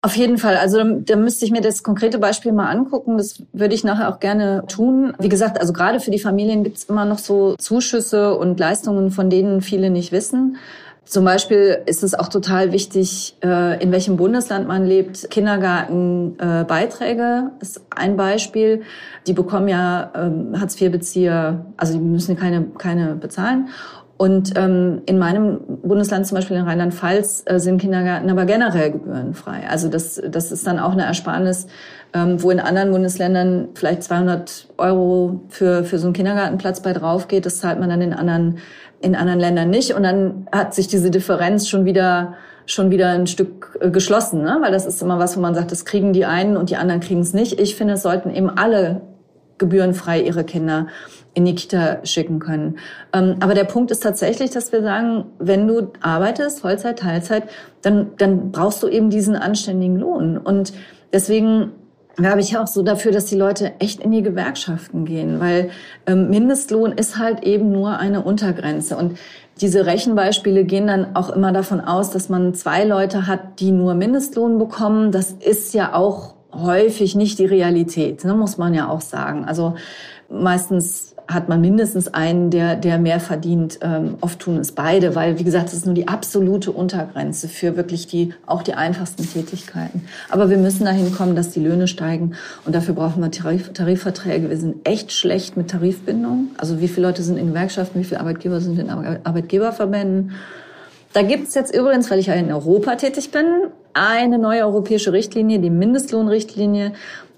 Auf 0.00 0.16
jeden 0.16 0.38
Fall. 0.38 0.56
Also 0.56 0.84
da 0.84 1.16
müsste 1.16 1.44
ich 1.44 1.50
mir 1.50 1.60
das 1.60 1.82
konkrete 1.82 2.20
Beispiel 2.20 2.52
mal 2.52 2.70
angucken. 2.70 3.18
Das 3.18 3.42
würde 3.52 3.74
ich 3.74 3.82
nachher 3.82 4.08
auch 4.08 4.20
gerne 4.20 4.62
tun. 4.68 5.12
Wie 5.18 5.28
gesagt, 5.28 5.60
also 5.60 5.72
gerade 5.72 5.98
für 5.98 6.12
die 6.12 6.20
Familien 6.20 6.62
gibt 6.62 6.76
es 6.76 6.84
immer 6.84 7.04
noch 7.04 7.18
so 7.18 7.56
Zuschüsse 7.56 8.36
und 8.36 8.60
Leistungen, 8.60 9.10
von 9.10 9.28
denen 9.28 9.60
viele 9.60 9.90
nicht 9.90 10.12
wissen. 10.12 10.56
Zum 11.04 11.24
Beispiel 11.24 11.82
ist 11.86 12.04
es 12.04 12.14
auch 12.14 12.28
total 12.28 12.70
wichtig, 12.70 13.34
äh, 13.42 13.82
in 13.82 13.90
welchem 13.90 14.16
Bundesland 14.18 14.68
man 14.68 14.84
lebt. 14.84 15.30
Kindergartenbeiträge 15.30 17.50
ist 17.60 17.80
ein 17.88 18.16
Beispiel. 18.16 18.82
Die 19.26 19.32
bekommen 19.32 19.66
ja 19.68 20.12
ähm, 20.14 20.60
Hartz-IV-Bezieher, 20.60 21.64
also 21.78 21.94
die 21.94 21.98
müssen 21.98 22.36
keine, 22.36 22.66
keine 22.76 23.14
bezahlen. 23.14 23.70
Und 24.18 24.58
ähm, 24.58 25.02
in 25.06 25.16
meinem 25.16 25.60
Bundesland, 25.82 26.26
zum 26.26 26.34
Beispiel 26.34 26.56
in 26.56 26.64
Rheinland-Pfalz, 26.64 27.44
äh, 27.46 27.60
sind 27.60 27.80
Kindergärten 27.80 28.28
aber 28.28 28.46
generell 28.46 28.90
gebührenfrei. 28.90 29.62
Also 29.70 29.88
das, 29.88 30.20
das 30.28 30.50
ist 30.50 30.66
dann 30.66 30.80
auch 30.80 30.90
eine 30.90 31.04
Ersparnis, 31.04 31.68
ähm, 32.12 32.42
wo 32.42 32.50
in 32.50 32.58
anderen 32.58 32.90
Bundesländern 32.90 33.68
vielleicht 33.74 34.02
200 34.02 34.66
Euro 34.76 35.42
für, 35.50 35.84
für 35.84 36.00
so 36.00 36.08
einen 36.08 36.14
Kindergartenplatz 36.14 36.82
bei 36.82 36.92
drauf 36.92 37.28
geht. 37.28 37.46
Das 37.46 37.60
zahlt 37.60 37.78
man 37.78 37.90
dann 37.90 38.02
in 38.02 38.12
anderen, 38.12 38.58
in 39.00 39.14
anderen 39.14 39.38
Ländern 39.38 39.70
nicht. 39.70 39.94
Und 39.94 40.02
dann 40.02 40.48
hat 40.50 40.74
sich 40.74 40.88
diese 40.88 41.12
Differenz 41.12 41.68
schon 41.68 41.84
wieder 41.84 42.34
schon 42.66 42.90
wieder 42.90 43.08
ein 43.10 43.26
Stück 43.26 43.78
äh, 43.80 43.90
geschlossen, 43.90 44.42
ne? 44.42 44.58
weil 44.60 44.72
das 44.72 44.84
ist 44.84 45.00
immer 45.00 45.18
was, 45.18 45.36
wo 45.36 45.40
man 45.40 45.54
sagt, 45.54 45.72
das 45.72 45.86
kriegen 45.86 46.12
die 46.12 46.26
einen 46.26 46.56
und 46.58 46.68
die 46.68 46.76
anderen 46.76 47.00
kriegen 47.00 47.20
es 47.20 47.32
nicht. 47.32 47.58
Ich 47.58 47.76
finde, 47.76 47.94
es 47.94 48.02
sollten 48.02 48.30
eben 48.30 48.50
alle 48.50 49.00
gebührenfrei 49.56 50.20
ihre 50.20 50.44
Kinder 50.44 50.86
in 51.38 51.44
die 51.44 51.54
Kita 51.54 52.04
schicken 52.04 52.40
können. 52.40 52.78
Ähm, 53.12 53.36
aber 53.38 53.54
der 53.54 53.62
Punkt 53.62 53.92
ist 53.92 54.02
tatsächlich, 54.02 54.50
dass 54.50 54.72
wir 54.72 54.82
sagen, 54.82 55.26
wenn 55.38 55.68
du 55.68 55.92
arbeitest, 56.00 56.60
Vollzeit, 56.60 56.98
Teilzeit, 56.98 57.44
dann, 57.80 58.08
dann 58.18 58.50
brauchst 58.50 58.82
du 58.82 58.88
eben 58.88 59.08
diesen 59.08 59.36
anständigen 59.36 59.96
Lohn. 59.96 60.36
Und 60.36 60.72
deswegen 61.12 61.70
werbe 62.16 62.40
ich 62.40 62.58
auch 62.58 62.66
so 62.66 62.82
dafür, 62.82 63.12
dass 63.12 63.26
die 63.26 63.36
Leute 63.36 63.74
echt 63.78 64.00
in 64.00 64.10
die 64.10 64.22
Gewerkschaften 64.22 65.04
gehen, 65.04 65.38
weil 65.38 65.70
ähm, 66.08 66.28
Mindestlohn 66.28 66.90
ist 66.90 67.18
halt 67.18 67.44
eben 67.44 67.70
nur 67.70 68.00
eine 68.00 68.24
Untergrenze. 68.24 68.96
Und 68.96 69.16
diese 69.60 69.86
Rechenbeispiele 69.86 70.64
gehen 70.64 70.88
dann 70.88 71.14
auch 71.14 71.30
immer 71.30 71.52
davon 71.52 71.80
aus, 71.80 72.10
dass 72.10 72.28
man 72.28 72.52
zwei 72.54 72.82
Leute 72.82 73.28
hat, 73.28 73.60
die 73.60 73.70
nur 73.70 73.94
Mindestlohn 73.94 74.58
bekommen. 74.58 75.12
Das 75.12 75.30
ist 75.30 75.72
ja 75.72 75.94
auch 75.94 76.34
häufig 76.52 77.14
nicht 77.14 77.38
die 77.38 77.46
Realität, 77.46 78.24
ne, 78.24 78.34
muss 78.34 78.58
man 78.58 78.74
ja 78.74 78.88
auch 78.88 79.02
sagen. 79.02 79.44
Also 79.44 79.76
meistens 80.28 81.14
hat 81.28 81.50
man 81.50 81.60
mindestens 81.60 82.08
einen, 82.08 82.50
der, 82.50 82.74
der 82.74 82.98
mehr 82.98 83.20
verdient. 83.20 83.78
Ähm, 83.82 84.16
oft 84.22 84.40
tun 84.40 84.56
es 84.56 84.72
beide, 84.72 85.14
weil, 85.14 85.38
wie 85.38 85.44
gesagt, 85.44 85.66
das 85.66 85.74
ist 85.74 85.86
nur 85.86 85.94
die 85.94 86.08
absolute 86.08 86.72
Untergrenze 86.72 87.48
für 87.48 87.76
wirklich 87.76 88.06
die, 88.06 88.32
auch 88.46 88.62
die 88.62 88.72
einfachsten 88.72 89.30
Tätigkeiten. 89.30 90.06
Aber 90.30 90.48
wir 90.48 90.56
müssen 90.56 90.86
dahin 90.86 91.14
kommen, 91.14 91.36
dass 91.36 91.50
die 91.50 91.60
Löhne 91.60 91.86
steigen. 91.86 92.34
Und 92.64 92.74
dafür 92.74 92.94
brauchen 92.94 93.22
wir 93.22 93.30
Tarif, 93.30 93.72
Tarifverträge. 93.74 94.48
Wir 94.48 94.56
sind 94.56 94.88
echt 94.88 95.12
schlecht 95.12 95.58
mit 95.58 95.70
Tarifbindung. 95.70 96.48
Also 96.56 96.80
wie 96.80 96.88
viele 96.88 97.06
Leute 97.08 97.22
sind 97.22 97.36
in 97.36 97.48
Gewerkschaften, 97.48 98.00
wie 98.00 98.04
viele 98.04 98.20
Arbeitgeber 98.20 98.62
sind 98.62 98.78
in 98.78 98.88
Arbeitgeberverbänden. 98.88 100.32
Da 101.12 101.22
gibt 101.22 101.48
es 101.48 101.54
jetzt 101.54 101.74
übrigens, 101.74 102.10
weil 102.10 102.18
ich 102.18 102.26
ja 102.26 102.34
in 102.34 102.52
Europa 102.52 102.94
tätig 102.94 103.30
bin, 103.30 103.44
eine 103.94 104.38
neue 104.38 104.64
europäische 104.64 105.12
Richtlinie, 105.12 105.58
die 105.58 105.70
Mindestlohnrichtlinie, 105.70 106.92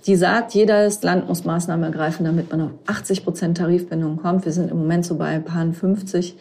die 0.07 0.17
sagt, 0.17 0.55
jedes 0.55 1.03
Land 1.03 1.29
muss 1.29 1.45
Maßnahmen 1.45 1.85
ergreifen, 1.85 2.25
damit 2.25 2.51
man 2.51 2.61
auf 2.63 2.71
80 2.87 3.25
Prozent 3.25 3.59
Tarifbindung 3.59 4.17
kommt. 4.17 4.45
Wir 4.45 4.53
sind 4.53 4.71
im 4.71 4.79
Moment 4.79 5.05
so 5.05 5.17
bei 5.17 5.27
ein 5.27 5.45
paar 5.45 5.71
50. 5.73 6.37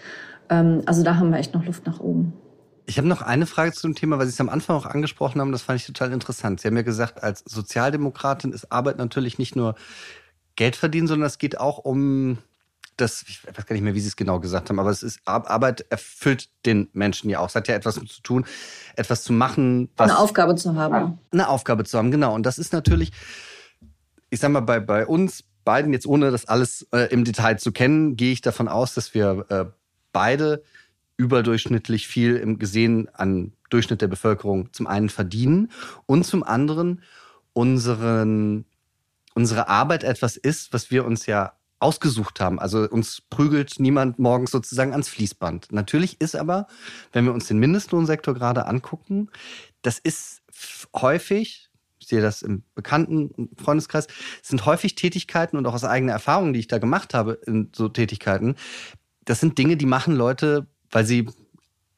Ähm, 0.50 0.82
also 0.86 1.04
da 1.04 1.16
haben 1.16 1.32
wir 1.32 1.40
echt 1.40 1.54
noch 1.54 1.66
Luft 1.66 1.86
nach 1.86 2.00
oben. 2.00 2.34
Ich 2.86 2.98
habe 2.98 3.08
noch 3.08 3.22
eine 3.22 3.46
Frage 3.46 3.72
zu 3.72 3.88
dem 3.88 3.96
Thema, 3.96 4.18
weil 4.18 4.26
Sie 4.26 4.32
es 4.32 4.42
am 4.42 4.50
Anfang 4.50 4.76
auch 4.76 4.88
angesprochen 4.88 5.40
haben, 5.42 5.52
das 5.52 5.62
fand 5.62 5.80
ich 5.80 5.86
total 5.86 6.12
interessant. 6.12 6.60
Sie 6.60 6.68
haben 6.68 6.76
ja 6.76 6.82
gesagt, 6.82 7.22
als 7.22 7.44
Sozialdemokratin 7.46 8.52
ist 8.52 8.72
Arbeit 8.72 8.98
natürlich 8.98 9.38
nicht 9.38 9.56
nur 9.56 9.76
Geld 10.56 10.76
verdienen, 10.76 11.08
sondern 11.08 11.28
es 11.28 11.38
geht 11.38 11.60
auch 11.60 11.78
um 11.78 12.40
das, 13.00 13.24
ich 13.28 13.46
weiß 13.46 13.66
gar 13.66 13.74
nicht 13.74 13.84
mehr, 13.84 13.96
wie 13.96 14.00
Sie 14.00 14.08
es 14.08 14.16
genau 14.16 14.40
gesagt 14.40 14.70
haben, 14.70 14.80
aber 14.80 14.90
es 14.90 15.04
ist, 15.04 15.22
Arbeit 15.26 15.86
erfüllt 15.90 16.50
den 16.66 16.90
Menschen 16.94 17.30
ja 17.30 17.40
auch. 17.40 17.50
Es 17.50 17.56
hat 17.56 17.68
ja 17.68 17.76
etwas 17.76 17.96
zu 17.96 18.22
tun, 18.22 18.46
etwas 18.96 19.24
zu 19.24 19.34
machen. 19.34 19.90
Was, 19.96 20.10
eine 20.10 20.20
Aufgabe 20.20 20.56
zu 20.56 20.76
haben. 20.76 21.20
Eine 21.32 21.48
Aufgabe 21.48 21.84
zu 21.86 21.98
haben, 21.98 22.12
genau. 22.12 22.34
Und 22.34 22.46
das 22.46 22.58
ist 22.58 22.74
natürlich, 22.74 23.12
ich 24.30 24.40
sag 24.40 24.52
mal, 24.52 24.62
bei, 24.62 24.80
bei 24.80 25.06
uns 25.06 25.44
beiden, 25.64 25.94
jetzt 25.94 26.08
ohne 26.08 26.32
das 26.32 26.46
alles 26.46 26.88
äh, 26.92 27.12
im 27.12 27.24
Detail 27.24 27.58
zu 27.58 27.72
kennen, 27.72 28.16
gehe 28.16 28.32
ich 28.32 28.42
davon 28.42 28.68
aus, 28.68 28.94
dass 28.94 29.14
wir 29.14 29.46
äh, 29.50 29.66
beide 30.12 30.64
überdurchschnittlich 31.18 32.08
viel 32.08 32.38
im 32.38 32.60
gesehen 32.60 33.10
an 33.14 33.54
Durchschnitt 33.70 34.02
der 34.02 34.08
Bevölkerung 34.08 34.74
zum 34.74 34.88
einen 34.88 35.10
verdienen 35.10 35.72
und 36.06 36.26
zum 36.26 36.44
anderen 36.44 37.04
unseren, 37.54 38.66
unsere 39.36 39.68
Arbeit 39.68 40.04
etwas 40.04 40.38
ist, 40.38 40.74
was 40.74 40.92
wir 40.92 41.06
uns 41.06 41.26
ja 41.26 41.54
ausgesucht 41.80 42.40
haben. 42.40 42.60
Also 42.60 42.90
uns 42.90 43.22
prügelt 43.22 43.76
niemand 43.80 44.20
morgens 44.20 44.52
sozusagen 44.52 44.92
ans 44.92 45.10
Fließband. 45.10 45.72
Natürlich 45.72 46.20
ist 46.20 46.36
aber, 46.36 46.68
wenn 47.14 47.26
wir 47.26 47.34
uns 47.34 47.48
den 47.48 47.60
Mindestlohnsektor 47.60 48.34
gerade 48.34 48.66
angucken, 48.66 49.30
das 49.82 50.00
ist 50.00 50.42
häufig, 50.96 51.69
sehe 52.10 52.22
das 52.22 52.42
im 52.42 52.64
bekannten 52.76 53.50
Freundeskreis, 53.56 54.08
sind 54.42 54.66
häufig 54.66 54.96
Tätigkeiten 54.96 55.58
und 55.58 55.66
auch 55.66 55.74
aus 55.74 55.84
eigener 55.84 56.14
Erfahrung, 56.14 56.54
die 56.54 56.60
ich 56.60 56.68
da 56.68 56.78
gemacht 56.78 57.14
habe 57.14 57.40
in 57.46 57.70
so 57.74 57.88
Tätigkeiten, 57.88 58.56
das 59.26 59.40
sind 59.40 59.58
Dinge, 59.58 59.78
die 59.78 59.86
machen 59.86 60.16
Leute, 60.16 60.68
weil 60.90 61.06
sie 61.06 61.28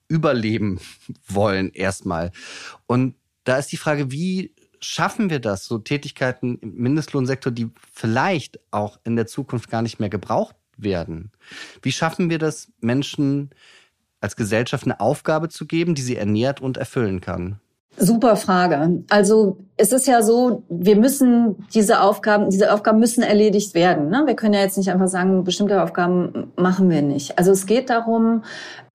überleben 0.08 0.80
wollen 1.28 1.72
erstmal. 1.72 2.32
Und 2.86 3.16
da 3.46 3.58
ist 3.58 3.72
die 3.72 3.78
Frage, 3.78 4.12
wie 4.12 4.54
schaffen 4.82 5.30
wir 5.30 5.40
das, 5.40 5.66
so 5.66 5.80
Tätigkeiten 5.80 6.58
im 6.60 6.76
Mindestlohnsektor, 6.76 7.52
die 7.52 7.70
vielleicht 7.94 8.60
auch 8.72 9.00
in 9.04 9.16
der 9.16 9.28
Zukunft 9.28 9.70
gar 9.70 9.82
nicht 9.82 10.00
mehr 10.00 10.10
gebraucht 10.10 10.56
werden? 10.76 11.32
Wie 11.82 11.92
schaffen 11.92 12.30
wir 12.30 12.38
das, 12.38 12.72
Menschen 12.82 13.52
als 14.20 14.36
Gesellschaft 14.36 14.84
eine 14.84 15.00
Aufgabe 15.00 15.50
zu 15.50 15.66
geben, 15.66 15.96
die 15.96 16.02
sie 16.02 16.18
ernährt 16.18 16.62
und 16.62 16.78
erfüllen 16.78 17.22
kann? 17.22 17.62
Super 17.98 18.36
Frage. 18.38 19.04
Also 19.10 19.58
es 19.76 19.92
ist 19.92 20.08
ja 20.08 20.22
so, 20.22 20.64
wir 20.70 20.96
müssen 20.96 21.68
diese 21.74 22.02
Aufgaben, 22.02 22.50
diese 22.50 22.74
Aufgaben 22.74 23.00
müssen 23.00 23.22
erledigt 23.22 23.74
werden. 23.74 24.10
Ne? 24.10 24.24
Wir 24.26 24.36
können 24.36 24.54
ja 24.54 24.62
jetzt 24.62 24.78
nicht 24.78 24.90
einfach 24.92 25.08
sagen, 25.08 25.44
bestimmte 25.44 25.84
Aufgaben 25.84 26.52
machen 26.56 26.90
wir 26.90 27.02
nicht. 27.02 27.38
Also 27.38 27.52
es 27.52 27.66
geht 27.66 27.90
darum, 27.90 28.44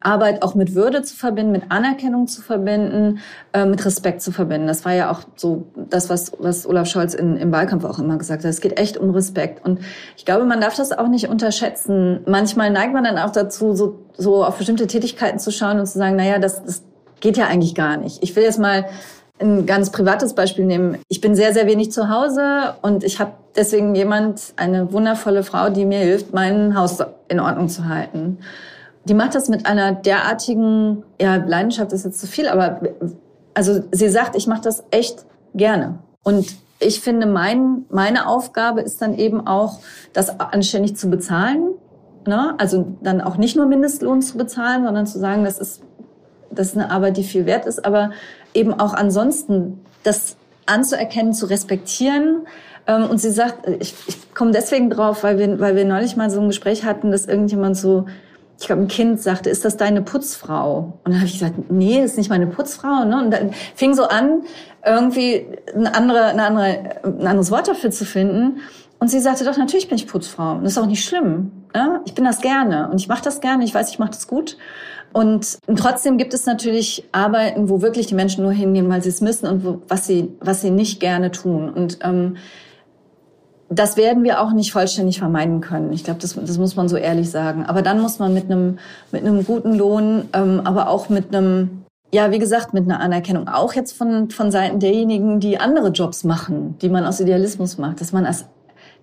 Arbeit 0.01 0.43
auch 0.43 0.55
mit 0.55 0.75
Würde 0.75 1.03
zu 1.03 1.15
verbinden, 1.15 1.53
mit 1.53 1.65
Anerkennung 1.71 2.27
zu 2.27 2.41
verbinden, 2.41 3.19
äh, 3.53 3.67
mit 3.67 3.85
Respekt 3.85 4.23
zu 4.23 4.33
verbinden. 4.33 4.67
Das 4.67 4.85
war 4.85 4.95
ja 4.95 5.11
auch 5.11 5.21
so 5.37 5.67
das, 5.75 6.09
was, 6.09 6.33
was 6.39 6.67
Olaf 6.67 6.89
Scholz 6.89 7.15
in, 7.15 7.37
im 7.37 7.53
Wahlkampf 7.53 7.85
auch 7.85 7.99
immer 7.99 8.17
gesagt 8.17 8.45
hat. 8.45 8.51
Es 8.51 8.61
geht 8.61 8.79
echt 8.79 8.97
um 8.97 9.11
Respekt. 9.11 9.65
Und 9.65 9.81
ich 10.17 10.25
glaube, 10.25 10.45
man 10.47 10.61
darf 10.61 10.75
das 10.75 10.93
auch 10.93 11.09
nicht 11.09 11.29
unterschätzen. 11.29 12.21
Manchmal 12.27 12.71
neigt 12.71 12.95
man 12.95 13.05
dann 13.05 13.19
auch 13.19 13.31
dazu, 13.31 13.75
so, 13.75 14.07
so 14.17 14.45
auf 14.45 14.57
bestimmte 14.57 14.87
Tätigkeiten 14.87 15.39
zu 15.39 15.51
schauen 15.51 15.79
und 15.79 15.87
zu 15.87 15.99
sagen, 15.99 16.17
naja, 16.17 16.39
das, 16.39 16.65
das 16.65 16.83
geht 17.21 17.37
ja 17.37 17.47
eigentlich 17.47 17.75
gar 17.75 17.97
nicht. 17.97 18.23
Ich 18.23 18.35
will 18.37 18.43
jetzt 18.43 18.59
mal 18.59 18.87
ein 19.39 19.67
ganz 19.67 19.91
privates 19.91 20.35
Beispiel 20.35 20.65
nehmen. 20.65 20.99
Ich 21.09 21.21
bin 21.21 21.35
sehr, 21.35 21.53
sehr 21.53 21.67
wenig 21.67 21.93
zu 21.93 22.09
Hause 22.09 22.75
und 22.83 23.05
ich 23.05 23.21
habe 23.21 23.33
deswegen 23.55 23.95
jemand, 23.95 24.55
eine 24.57 24.93
wundervolle 24.93 25.43
Frau, 25.43 25.69
die 25.69 25.85
mir 25.85 25.99
hilft, 25.99 26.33
mein 26.33 26.79
Haus 26.79 26.99
in 27.29 27.41
Ordnung 27.41 27.69
zu 27.69 27.87
halten. 27.87 28.39
Die 29.05 29.15
macht 29.15 29.35
das 29.35 29.49
mit 29.49 29.67
einer 29.67 29.93
derartigen, 29.93 31.03
ja, 31.21 31.37
Leidenschaft 31.37 31.93
ist 31.93 32.05
jetzt 32.05 32.21
zu 32.21 32.27
viel, 32.27 32.49
aber 32.49 32.81
also 33.55 33.83
sie 33.93 34.09
sagt, 34.09 34.37
ich 34.37 34.47
mache 34.47 34.63
das 34.63 34.85
echt 34.91 35.27
gerne. 35.55 35.99
Und 36.23 36.47
ich 36.79 37.01
finde, 37.01 37.27
mein, 37.27 37.85
meine 37.91 38.27
Aufgabe 38.27 38.81
ist 38.81 39.01
dann 39.01 39.17
eben 39.17 39.47
auch, 39.47 39.79
das 40.13 40.41
anständig 40.41 40.97
zu 40.97 41.09
bezahlen 41.09 41.75
Ne? 42.27 42.55
Also 42.59 42.97
dann 43.03 43.21
auch 43.21 43.37
nicht 43.37 43.57
nur 43.57 43.67
Mindestlohn 43.67 44.21
zu 44.21 44.37
bezahlen, 44.37 44.85
sondern 44.85 45.07
zu 45.07 45.19
sagen, 45.19 45.45
das 45.45 45.59
ist, 45.59 45.83
das 46.51 46.69
ist 46.69 46.77
eine 46.77 46.91
Arbeit, 46.91 47.17
die 47.17 47.25
viel 47.25 47.47
wert 47.47 47.67
ist, 47.67 47.85
aber 47.85 48.11
eben 48.55 48.73
auch 48.73 48.95
ansonsten 48.95 49.81
das 50.03 50.37
anzuerkennen, 50.67 51.33
zu 51.33 51.47
respektieren. 51.47 52.47
Ähm, 52.87 53.09
und 53.09 53.19
sie 53.21 53.31
sagt, 53.31 53.69
ich, 53.81 53.95
ich 54.07 54.35
komme 54.35 54.53
deswegen 54.53 54.91
drauf, 54.91 55.23
weil 55.23 55.39
wir, 55.39 55.61
weil 55.61 55.77
wir 55.77 55.85
neulich 55.85 56.17
mal 56.17 56.31
so 56.31 56.41
ein 56.41 56.49
Gespräch 56.49 56.85
hatten, 56.85 57.11
dass 57.11 57.27
irgendjemand 57.27 57.77
so, 57.77 58.07
ich 58.59 58.67
glaube, 58.67 58.83
ein 58.83 58.89
Kind 58.89 59.21
sagte, 59.21 59.51
ist 59.51 59.65
das 59.65 59.77
deine 59.77 60.03
Putzfrau? 60.03 60.99
Und 61.05 61.13
dann 61.13 61.17
habe 61.17 61.27
ich 61.27 61.35
gesagt, 61.35 61.71
nee, 61.71 62.03
ist 62.03 62.17
nicht 62.17 62.31
meine 62.31 62.47
Putzfrau. 62.47 63.05
Ne? 63.05 63.19
Und 63.25 63.31
dann 63.31 63.51
fing 63.75 63.95
so 63.95 64.05
an, 64.05 64.43
irgendwie 64.85 65.47
ein, 65.75 65.87
andere, 65.87 66.27
eine 66.27 66.45
andere, 66.45 66.65
ein 67.03 67.27
anderes 67.27 67.51
Wort 67.51 67.69
dafür 67.69 67.91
zu 67.91 68.05
finden. 68.05 68.61
Und 68.99 69.09
sie 69.09 69.21
sagte, 69.21 69.45
doch, 69.45 69.59
natürlich 69.59 69.89
bin 69.89 69.97
ich 69.97 70.07
Putzfrau. 70.07 70.53
Und 70.53 70.65
das 70.65 70.73
ist 70.73 70.79
auch 70.79 70.87
nicht 70.87 71.05
schlimm. 71.05 71.51
Ne? 71.77 72.01
Ich 72.07 72.15
bin 72.15 72.25
das 72.25 72.41
gerne 72.41 72.89
und 72.91 73.03
ich 73.03 73.07
mache 73.07 73.23
das 73.23 73.43
gerne. 73.43 73.63
Ich 73.63 73.75
weiß, 73.75 73.91
ich 73.91 73.99
mache 73.99 74.13
das 74.13 74.27
gut. 74.27 74.57
Und 75.13 75.59
trotzdem 75.77 76.17
gibt 76.17 76.33
es 76.33 76.47
natürlich 76.47 77.05
Arbeiten, 77.13 77.69
wo 77.69 77.83
wirklich 77.83 78.07
die 78.07 78.15
Menschen 78.15 78.45
nur 78.45 78.53
hingehen, 78.53 78.89
weil 78.89 79.03
sie 79.03 79.11
es 79.11 79.21
müssen 79.21 79.47
und 79.47 79.63
wo, 79.63 79.83
was 79.87 80.07
sie 80.07 80.31
was 80.41 80.63
sie 80.63 80.71
nicht 80.71 81.01
gerne 81.01 81.33
tun. 81.33 81.69
Und 81.69 81.99
ähm, 82.03 82.39
das 83.69 83.99
werden 83.99 84.25
wir 84.25 84.41
auch 84.41 84.53
nicht 84.53 84.73
vollständig 84.73 85.19
vermeiden 85.19 85.61
können. 85.61 85.93
Ich 85.93 86.03
glaube, 86.03 86.19
das, 86.19 86.35
das 86.35 86.57
muss 86.57 86.77
man 86.77 86.89
so 86.89 86.97
ehrlich 86.97 87.31
sagen. 87.31 87.67
Aber 87.67 87.83
dann 87.83 88.01
muss 88.01 88.19
man 88.19 88.33
mit 88.33 88.45
einem 88.45 88.79
mit 89.13 89.47
guten 89.47 89.75
Lohn, 89.75 90.31
ähm, 90.33 90.63
aber 90.65 90.89
auch 90.89 91.11
mit 91.11 91.35
einem 91.35 91.83
ja, 92.11 92.31
wie 92.31 92.39
gesagt, 92.39 92.73
mit 92.73 92.85
einer 92.85 93.01
Anerkennung 93.01 93.49
auch 93.49 93.75
jetzt 93.75 93.93
von 93.93 94.31
von 94.31 94.51
Seiten 94.51 94.81
derjenigen, 94.81 95.41
die 95.41 95.59
andere 95.59 95.89
Jobs 95.89 96.25
machen, 96.25 96.79
die 96.81 96.89
man 96.89 97.05
aus 97.05 97.21
Idealismus 97.21 97.77
macht, 97.77 98.01
dass 98.01 98.13
man 98.13 98.25
als 98.25 98.47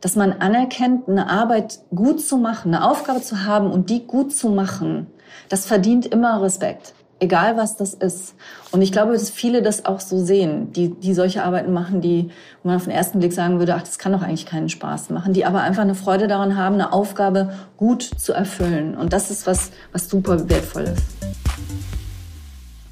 dass 0.01 0.15
man 0.15 0.33
anerkennt, 0.33 1.07
eine 1.07 1.29
Arbeit 1.29 1.79
gut 1.93 2.21
zu 2.21 2.37
machen, 2.37 2.73
eine 2.73 2.85
Aufgabe 2.85 3.21
zu 3.21 3.45
haben 3.45 3.71
und 3.71 3.89
die 3.89 4.05
gut 4.05 4.33
zu 4.33 4.49
machen, 4.49 5.07
das 5.49 5.65
verdient 5.65 6.05
immer 6.05 6.41
Respekt. 6.41 6.93
Egal 7.19 7.55
was 7.55 7.77
das 7.77 7.93
ist. 7.93 8.35
Und 8.71 8.81
ich 8.81 8.91
glaube, 8.91 9.13
dass 9.13 9.29
viele 9.29 9.61
das 9.61 9.85
auch 9.85 10.01
so 10.01 10.25
sehen, 10.25 10.73
die, 10.73 10.89
die 10.89 11.13
solche 11.13 11.43
Arbeiten 11.43 11.71
machen, 11.71 12.01
die, 12.01 12.31
wo 12.61 12.67
man 12.67 12.75
auf 12.75 12.83
den 12.83 12.91
ersten 12.91 13.19
Blick 13.19 13.31
sagen 13.31 13.59
würde, 13.59 13.75
ach, 13.75 13.83
das 13.83 13.97
kann 13.97 14.11
doch 14.11 14.23
eigentlich 14.23 14.45
keinen 14.45 14.67
Spaß 14.67 15.09
machen, 15.09 15.31
die 15.31 15.45
aber 15.45 15.61
einfach 15.61 15.83
eine 15.83 15.95
Freude 15.95 16.27
daran 16.27 16.57
haben, 16.57 16.73
eine 16.73 16.91
Aufgabe 16.91 17.53
gut 17.77 18.03
zu 18.03 18.33
erfüllen. 18.33 18.97
Und 18.97 19.13
das 19.13 19.31
ist 19.31 19.47
was, 19.47 19.71
was 19.93 20.09
super 20.09 20.49
wertvoll 20.49 20.83
ist. 20.83 21.03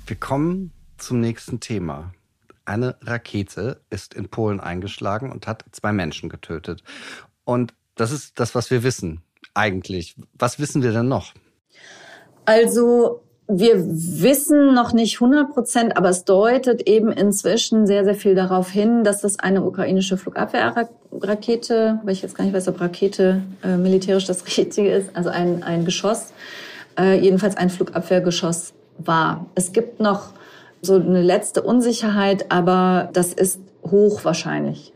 Wir 0.08 0.15
kommen 0.15 0.72
zum 0.98 1.20
nächsten 1.20 1.60
Thema. 1.60 2.13
Eine 2.65 2.96
Rakete 3.01 3.82
ist 3.89 4.13
in 4.13 4.30
Polen 4.30 4.60
eingeschlagen 4.60 5.32
und 5.32 5.48
hat 5.48 5.65
zwei 5.72 5.91
Menschen 5.91 6.30
getötet. 6.30 6.84
Und 7.44 7.74
das 7.96 8.12
ist 8.12 8.39
das, 8.39 8.56
was 8.56 8.72
wir 8.72 8.84
wissen 8.84 9.22
eigentlich. 9.53 10.15
Was 10.34 10.60
wissen 10.60 10.84
wir 10.84 10.91
denn 10.91 11.08
noch? 11.08 11.34
Also 12.46 13.22
wir 13.48 13.75
wissen 13.77 14.74
noch 14.74 14.94
nicht 14.94 15.15
100 15.15 15.53
Prozent, 15.53 15.98
aber 15.98 16.10
es 16.10 16.24
deutet 16.24 16.88
eben 16.88 17.12
inzwischen 17.12 17.86
sehr, 17.86 18.06
sehr 18.06 18.15
viel 18.15 18.34
darauf 18.34 18.70
hin, 18.70 19.03
dass 19.03 19.22
das 19.22 19.39
eine 19.39 19.63
ukrainische 19.63 20.18
Flugabwehrrakete, 20.18 22.00
weil 22.03 22.13
ich 22.13 22.22
jetzt 22.22 22.36
gar 22.36 22.46
nicht 22.46 22.53
weiß, 22.53 22.70
ob 22.70 22.80
Rakete 22.80 23.41
äh, 23.63 23.75
militärisch 23.75 24.25
das 24.25 24.46
Richtige 24.58 24.91
ist, 24.91 25.15
also 25.15 25.30
ein, 25.30 25.63
ein 25.63 25.84
Geschoss, 25.84 26.32
äh, 26.98 27.20
jedenfalls 27.20 27.58
ein 27.58 27.70
Flugabwehrgeschoss 27.70 28.74
war. 28.98 29.46
Es 29.56 29.74
gibt 29.74 30.00
noch 30.00 30.30
so 30.81 30.95
eine 30.95 31.21
letzte 31.21 31.61
Unsicherheit, 31.61 32.51
aber 32.51 33.09
das 33.13 33.33
ist 33.33 33.59
hochwahrscheinlich. 33.83 34.93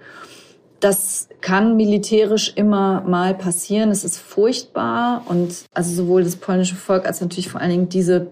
Das 0.79 1.29
kann 1.41 1.77
militärisch 1.77 2.53
immer 2.55 3.01
mal 3.01 3.33
passieren. 3.33 3.89
Es 3.89 4.03
ist 4.03 4.17
furchtbar 4.17 5.23
und 5.27 5.65
also 5.73 5.95
sowohl 5.95 6.23
das 6.23 6.35
polnische 6.35 6.75
Volk 6.75 7.05
als 7.05 7.21
natürlich 7.21 7.49
vor 7.49 7.61
allen 7.61 7.71
Dingen 7.71 7.89
diese 7.89 8.27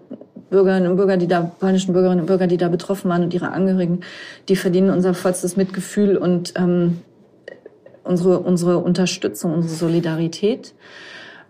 Bürgerinnen 0.50 0.90
und 0.90 0.96
Bürger, 0.96 1.16
die 1.16 1.26
da 1.26 1.42
polnischen 1.42 1.94
Bürgerinnen 1.94 2.20
und 2.20 2.26
Bürger, 2.26 2.46
die 2.46 2.56
da 2.56 2.68
betroffen 2.68 3.10
waren 3.10 3.24
und 3.24 3.34
ihre 3.34 3.50
Angehörigen, 3.50 4.00
die 4.48 4.56
verdienen 4.56 4.90
unser 4.90 5.14
vollstes 5.14 5.56
Mitgefühl 5.56 6.16
und 6.16 6.54
ähm, 6.56 6.98
unsere 8.04 8.38
unsere 8.40 8.78
Unterstützung, 8.78 9.54
unsere 9.54 9.74
Solidarität. 9.74 10.74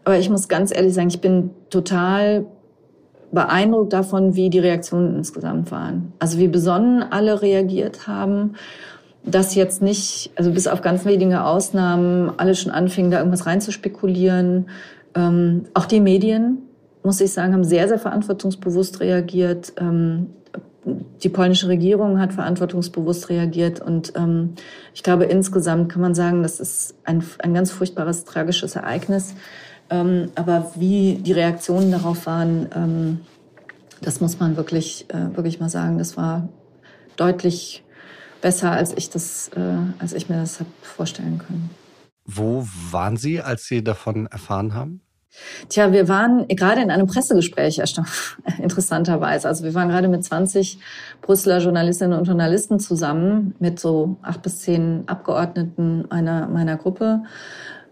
Aber 0.04 0.18
ich 0.18 0.30
muss 0.30 0.48
ganz 0.48 0.74
ehrlich 0.74 0.94
sagen, 0.94 1.08
ich 1.08 1.20
bin 1.20 1.50
total 1.70 2.46
beeindruckt 3.34 3.92
davon, 3.92 4.34
wie 4.34 4.50
die 4.50 4.58
Reaktionen 4.58 5.16
insgesamt 5.16 5.70
waren. 5.70 6.12
Also 6.18 6.38
wie 6.38 6.48
besonnen 6.48 7.02
alle 7.02 7.42
reagiert 7.42 8.06
haben 8.06 8.54
dass 9.24 9.54
jetzt 9.54 9.80
nicht, 9.80 10.30
also 10.36 10.52
bis 10.52 10.66
auf 10.66 10.82
ganz 10.82 11.04
wenige 11.04 11.44
Ausnahmen, 11.44 12.32
alle 12.36 12.54
schon 12.54 12.70
anfingen, 12.70 13.10
da 13.10 13.18
irgendwas 13.18 13.46
reinzuspekulieren. 13.46 14.66
Ähm, 15.14 15.64
auch 15.72 15.86
die 15.86 16.00
Medien, 16.00 16.58
muss 17.02 17.20
ich 17.20 17.32
sagen, 17.32 17.54
haben 17.54 17.64
sehr, 17.64 17.88
sehr 17.88 17.98
verantwortungsbewusst 17.98 19.00
reagiert. 19.00 19.72
Ähm, 19.78 20.28
die 21.22 21.30
polnische 21.30 21.68
Regierung 21.68 22.20
hat 22.20 22.34
verantwortungsbewusst 22.34 23.30
reagiert. 23.30 23.80
Und 23.80 24.12
ähm, 24.16 24.50
ich 24.92 25.02
glaube, 25.02 25.24
insgesamt 25.24 25.90
kann 25.90 26.02
man 26.02 26.14
sagen, 26.14 26.42
das 26.42 26.60
ist 26.60 26.94
ein, 27.04 27.24
ein 27.38 27.54
ganz 27.54 27.70
furchtbares, 27.70 28.24
tragisches 28.24 28.76
Ereignis. 28.76 29.34
Ähm, 29.90 30.30
aber 30.34 30.72
wie 30.76 31.16
die 31.16 31.32
Reaktionen 31.32 31.90
darauf 31.90 32.26
waren, 32.26 32.68
ähm, 32.74 33.20
das 34.00 34.20
muss 34.20 34.38
man 34.38 34.56
wirklich, 34.56 35.06
äh, 35.08 35.36
wirklich 35.36 35.60
mal 35.60 35.68
sagen, 35.68 35.98
das 35.98 36.16
war 36.16 36.48
deutlich 37.16 37.84
besser, 38.40 38.72
als 38.72 38.92
ich 38.96 39.10
das, 39.10 39.48
äh, 39.56 39.76
als 39.98 40.12
ich 40.12 40.28
mir 40.28 40.36
das 40.36 40.60
habe 40.60 40.70
vorstellen 40.82 41.38
können. 41.38 41.70
Wo 42.26 42.66
waren 42.90 43.16
Sie, 43.16 43.40
als 43.40 43.66
Sie 43.66 43.84
davon 43.84 44.26
erfahren 44.26 44.74
haben? 44.74 45.00
Tja, 45.68 45.92
wir 45.92 46.08
waren 46.08 46.46
gerade 46.48 46.80
in 46.80 46.90
einem 46.90 47.06
Pressegespräch, 47.06 47.80
interessanterweise. 48.62 49.48
Also 49.48 49.64
wir 49.64 49.74
waren 49.74 49.88
gerade 49.88 50.08
mit 50.08 50.24
20 50.24 50.78
Brüsseler 51.22 51.58
Journalistinnen 51.58 52.16
und 52.18 52.26
Journalisten 52.26 52.78
zusammen, 52.78 53.54
mit 53.58 53.80
so 53.80 54.16
acht 54.22 54.42
bis 54.42 54.60
zehn 54.60 55.04
Abgeordneten 55.06 56.10
einer 56.10 56.46
meiner 56.48 56.76
Gruppe. 56.76 57.24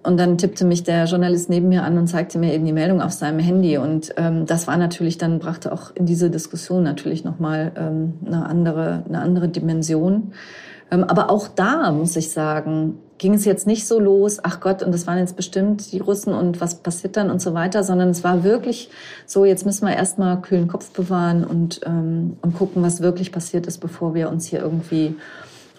Und 0.02 0.18
dann 0.18 0.36
tippte 0.36 0.64
mich 0.64 0.82
der 0.82 1.04
Journalist 1.04 1.48
neben 1.48 1.68
mir 1.68 1.84
an 1.84 1.96
und 1.96 2.08
zeigte 2.08 2.38
mir 2.38 2.52
eben 2.52 2.64
die 2.64 2.72
Meldung 2.72 3.00
auf 3.00 3.12
seinem 3.12 3.38
Handy. 3.38 3.78
Und 3.78 4.12
ähm, 4.16 4.46
das 4.46 4.66
war 4.66 4.76
natürlich 4.76 5.16
dann, 5.16 5.38
brachte 5.38 5.72
auch 5.72 5.94
in 5.94 6.06
diese 6.06 6.28
Diskussion 6.28 6.82
natürlich 6.82 7.24
nochmal 7.24 7.72
ähm, 7.76 8.14
eine, 8.26 8.46
andere, 8.46 9.04
eine 9.08 9.20
andere 9.20 9.48
Dimension. 9.48 10.32
Ähm, 10.90 11.04
aber 11.04 11.30
auch 11.30 11.46
da, 11.46 11.92
muss 11.92 12.16
ich 12.16 12.30
sagen, 12.30 12.98
ging 13.18 13.34
es 13.34 13.44
jetzt 13.44 13.68
nicht 13.68 13.86
so 13.86 14.00
los, 14.00 14.40
ach 14.42 14.58
Gott, 14.58 14.82
und 14.82 14.92
das 14.92 15.06
waren 15.06 15.18
jetzt 15.18 15.36
bestimmt 15.36 15.92
die 15.92 16.00
Russen 16.00 16.34
und 16.34 16.60
was 16.60 16.82
passiert 16.82 17.16
dann 17.16 17.30
und 17.30 17.40
so 17.40 17.54
weiter, 17.54 17.84
sondern 17.84 18.08
es 18.08 18.24
war 18.24 18.42
wirklich 18.42 18.90
so, 19.26 19.44
jetzt 19.44 19.64
müssen 19.64 19.86
wir 19.86 19.94
erstmal 19.94 20.42
kühlen 20.42 20.66
Kopf 20.66 20.90
bewahren 20.90 21.44
und, 21.44 21.80
ähm, 21.86 22.36
und 22.42 22.56
gucken, 22.56 22.82
was 22.82 23.00
wirklich 23.00 23.30
passiert 23.30 23.68
ist, 23.68 23.78
bevor 23.78 24.14
wir 24.14 24.28
uns 24.28 24.46
hier 24.46 24.58
irgendwie 24.58 25.14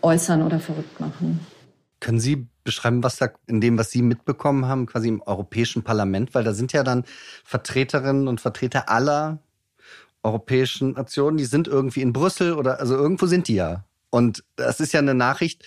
äußern 0.01 0.41
oder 0.41 0.59
verrückt 0.59 1.01
machen. 1.01 1.41
Können 1.99 2.21
Sie 2.21 2.47
beschreiben, 2.63 3.03
was 3.03 3.17
da 3.17 3.29
in 3.47 3.61
dem, 3.61 3.77
was 3.77 3.91
Sie 3.91 4.01
mitbekommen 4.01 4.67
haben, 4.67 4.85
quasi 4.85 5.07
im 5.07 5.21
Europäischen 5.21 5.83
Parlament? 5.83 6.33
Weil 6.33 6.43
da 6.43 6.53
sind 6.53 6.73
ja 6.73 6.83
dann 6.83 7.03
Vertreterinnen 7.43 8.27
und 8.27 8.41
Vertreter 8.41 8.89
aller 8.89 9.39
europäischen 10.23 10.93
Nationen, 10.93 11.37
die 11.37 11.45
sind 11.45 11.67
irgendwie 11.67 12.01
in 12.01 12.13
Brüssel 12.13 12.53
oder 12.53 12.79
also 12.79 12.95
irgendwo 12.95 13.25
sind 13.25 13.47
die 13.47 13.55
ja. 13.55 13.83
Und 14.09 14.43
das 14.55 14.79
ist 14.79 14.93
ja 14.93 14.99
eine 14.99 15.13
Nachricht, 15.13 15.63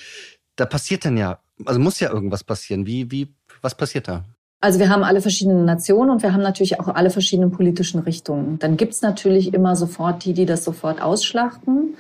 da 0.56 0.64
passiert 0.64 1.04
dann 1.04 1.16
ja, 1.16 1.40
also 1.64 1.78
muss 1.78 2.00
ja 2.00 2.11
irgendwas 2.11 2.42
passieren. 2.42 2.87
Wie, 2.87 3.11
wie, 3.11 3.35
was 3.61 3.74
passiert 3.74 4.09
da? 4.09 4.24
Also 4.61 4.78
wir 4.78 4.88
haben 4.88 5.04
alle 5.04 5.20
verschiedenen 5.20 5.66
Nationen 5.66 6.11
und 6.11 6.22
wir 6.22 6.32
haben 6.32 6.42
natürlich 6.42 6.80
auch 6.80 6.88
alle 6.88 7.11
verschiedenen 7.11 7.50
politischen 7.50 8.00
Richtungen. 8.00 8.59
Dann 8.59 8.76
gibt's 8.76 9.02
natürlich 9.02 9.52
immer 9.52 9.76
sofort 9.76 10.24
die, 10.24 10.32
die 10.32 10.46
das 10.46 10.64
sofort 10.64 11.02
ausschlachten. 11.02 11.94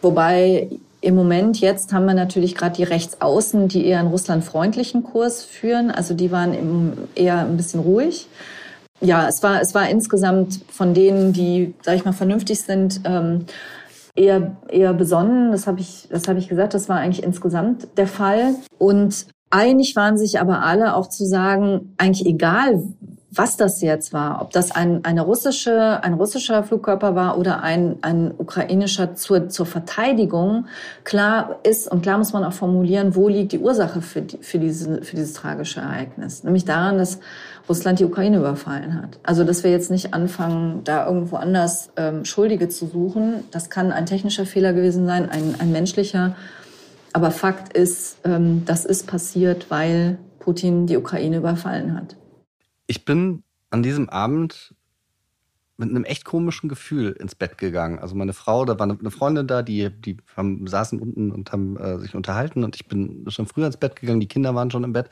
Wobei 0.00 0.70
im 1.00 1.14
Moment 1.14 1.60
jetzt 1.60 1.92
haben 1.92 2.06
wir 2.06 2.14
natürlich 2.14 2.54
gerade 2.54 2.76
die 2.76 2.82
Rechtsaußen, 2.82 3.68
die 3.68 3.86
eher 3.86 4.00
einen 4.00 4.08
russlandfreundlichen 4.08 5.04
Kurs 5.04 5.44
führen. 5.44 5.90
Also 5.90 6.14
die 6.14 6.32
waren 6.32 7.08
eher 7.14 7.38
ein 7.38 7.56
bisschen 7.56 7.80
ruhig. 7.80 8.26
Ja, 9.00 9.28
es 9.28 9.42
war, 9.42 9.60
es 9.60 9.74
war 9.74 9.88
insgesamt 9.88 10.60
von 10.70 10.94
denen, 10.94 11.32
die, 11.32 11.74
sag 11.82 11.94
ich 11.94 12.04
mal, 12.04 12.12
vernünftig 12.12 12.60
sind, 12.60 13.00
ähm, 13.04 13.46
eher, 14.16 14.56
eher 14.68 14.92
besonnen. 14.92 15.52
Das 15.52 15.68
habe 15.68 15.80
ich, 15.80 16.08
das 16.10 16.26
habe 16.26 16.40
ich 16.40 16.48
gesagt. 16.48 16.74
Das 16.74 16.88
war 16.88 16.96
eigentlich 16.96 17.22
insgesamt 17.22 17.86
der 17.96 18.08
Fall. 18.08 18.56
Und 18.78 19.26
einig 19.50 19.94
waren 19.94 20.18
sich 20.18 20.40
aber 20.40 20.64
alle 20.64 20.96
auch 20.96 21.08
zu 21.08 21.24
sagen, 21.24 21.94
eigentlich 21.96 22.26
egal, 22.26 22.82
was 23.30 23.58
das 23.58 23.82
jetzt 23.82 24.14
war, 24.14 24.40
ob 24.40 24.52
das 24.52 24.70
ein, 24.70 25.04
eine 25.04 25.20
russische, 25.20 26.02
ein 26.02 26.14
russischer 26.14 26.62
Flugkörper 26.62 27.14
war 27.14 27.36
oder 27.38 27.62
ein, 27.62 27.96
ein 28.00 28.32
ukrainischer 28.36 29.14
zur, 29.16 29.50
zur 29.50 29.66
Verteidigung, 29.66 30.66
klar 31.04 31.58
ist 31.62 31.90
und 31.90 32.02
klar 32.02 32.16
muss 32.16 32.32
man 32.32 32.42
auch 32.42 32.54
formulieren, 32.54 33.14
wo 33.14 33.28
liegt 33.28 33.52
die 33.52 33.58
Ursache 33.58 34.00
für, 34.00 34.22
die, 34.22 34.38
für, 34.38 34.58
diese, 34.58 35.02
für 35.02 35.14
dieses 35.14 35.34
tragische 35.34 35.80
Ereignis. 35.80 36.42
Nämlich 36.42 36.64
daran, 36.64 36.96
dass 36.96 37.18
Russland 37.68 37.98
die 37.98 38.06
Ukraine 38.06 38.38
überfallen 38.38 38.94
hat. 38.94 39.18
Also, 39.22 39.44
dass 39.44 39.62
wir 39.62 39.70
jetzt 39.70 39.90
nicht 39.90 40.14
anfangen, 40.14 40.82
da 40.84 41.06
irgendwo 41.06 41.36
anders 41.36 41.90
ähm, 41.96 42.24
Schuldige 42.24 42.70
zu 42.70 42.86
suchen. 42.86 43.44
Das 43.50 43.68
kann 43.68 43.92
ein 43.92 44.06
technischer 44.06 44.46
Fehler 44.46 44.72
gewesen 44.72 45.04
sein, 45.04 45.28
ein, 45.28 45.54
ein 45.58 45.70
menschlicher. 45.70 46.34
Aber 47.12 47.30
Fakt 47.30 47.76
ist, 47.76 48.18
ähm, 48.24 48.62
das 48.64 48.86
ist 48.86 49.06
passiert, 49.06 49.70
weil 49.70 50.16
Putin 50.38 50.86
die 50.86 50.96
Ukraine 50.96 51.36
überfallen 51.36 51.94
hat. 51.94 52.16
Ich 52.88 53.04
bin 53.04 53.44
an 53.70 53.84
diesem 53.84 54.08
Abend 54.08 54.74
mit 55.76 55.90
einem 55.90 56.04
echt 56.04 56.24
komischen 56.24 56.68
Gefühl 56.68 57.12
ins 57.12 57.36
Bett 57.36 57.56
gegangen. 57.56 58.00
Also 58.00 58.16
meine 58.16 58.32
Frau, 58.32 58.64
da 58.64 58.78
war 58.78 58.88
eine 58.90 59.10
Freundin 59.12 59.46
da, 59.46 59.62
die, 59.62 59.90
die 59.90 60.16
haben, 60.36 60.66
saßen 60.66 60.98
unten 60.98 61.30
und 61.30 61.52
haben 61.52 61.76
äh, 61.76 61.98
sich 62.00 62.16
unterhalten 62.16 62.64
und 62.64 62.74
ich 62.74 62.86
bin 62.86 63.24
schon 63.28 63.46
früher 63.46 63.66
ins 63.66 63.76
Bett 63.76 63.94
gegangen, 63.94 64.18
die 64.18 64.26
Kinder 64.26 64.54
waren 64.56 64.72
schon 64.72 64.82
im 64.82 64.92
Bett. 64.92 65.08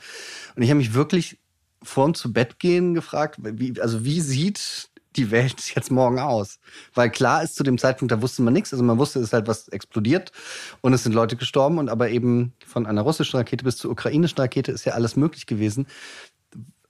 Und 0.55 0.63
ich 0.63 0.69
habe 0.69 0.79
mich 0.79 0.93
wirklich 0.93 1.39
vorm 1.81 2.15
zu 2.15 2.33
Bett 2.33 2.59
gehen 2.59 2.93
gefragt, 2.93 3.37
wie, 3.39 3.79
also 3.79 4.03
wie 4.03 4.19
sieht 4.19 4.89
die 5.15 5.31
Welt 5.31 5.55
jetzt 5.75 5.89
morgen 5.89 6.19
aus? 6.19 6.59
Weil 6.93 7.11
klar 7.11 7.43
ist, 7.43 7.55
zu 7.55 7.63
dem 7.63 7.77
Zeitpunkt, 7.77 8.11
da 8.11 8.21
wusste 8.21 8.41
man 8.41 8.53
nichts. 8.53 8.73
Also 8.73 8.83
man 8.83 8.97
wusste, 8.97 9.19
es 9.19 9.27
ist 9.27 9.33
halt 9.33 9.47
was 9.47 9.69
explodiert 9.69 10.33
und 10.81 10.91
es 10.91 11.03
sind 11.03 11.13
Leute 11.13 11.37
gestorben 11.37 11.77
und 11.77 11.87
aber 11.87 12.09
eben 12.09 12.51
von 12.65 12.85
einer 12.85 13.03
russischen 13.03 13.37
Rakete 13.37 13.63
bis 13.63 13.77
zur 13.77 13.91
ukrainischen 13.91 14.39
Rakete 14.39 14.73
ist 14.73 14.83
ja 14.83 14.93
alles 14.93 15.15
möglich 15.15 15.45
gewesen. 15.45 15.87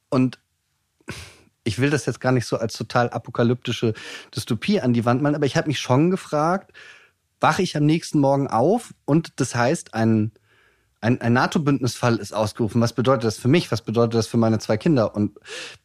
Und 0.10 0.40
ich 1.64 1.80
will 1.80 1.90
das 1.90 2.06
jetzt 2.06 2.22
gar 2.22 2.32
nicht 2.32 2.46
so 2.46 2.58
als 2.58 2.74
total 2.74 3.10
apokalyptische 3.10 3.94
Dystopie 4.36 4.80
an 4.80 4.94
die 4.94 5.06
Wand 5.06 5.22
malen, 5.22 5.36
aber 5.36 5.46
ich 5.46 5.58
habe 5.58 5.68
mich 5.68 5.80
schon 5.80 6.10
gefragt, 6.10 6.72
wache 7.40 7.62
ich 7.62 7.76
am 7.76 7.86
nächsten 7.86 8.20
Morgen 8.20 8.48
auf 8.48 8.94
und 9.06 9.40
das 9.40 9.54
heißt, 9.54 9.94
ein, 9.94 10.32
ein, 11.02 11.22
ein 11.22 11.34
NATO-Bündnisfall 11.34 12.18
ist 12.18 12.34
ausgerufen. 12.34 12.82
Was 12.82 12.94
bedeutet 12.94 13.26
das 13.26 13.38
für 13.38 13.50
mich? 13.50 13.72
Was 13.72 13.82
bedeutet 13.82 14.16
das 14.16 14.28
für 14.28 14.38
meine 14.38 14.60
zwei 14.60 14.78
Kinder? 14.78 15.16
Und 15.16 15.38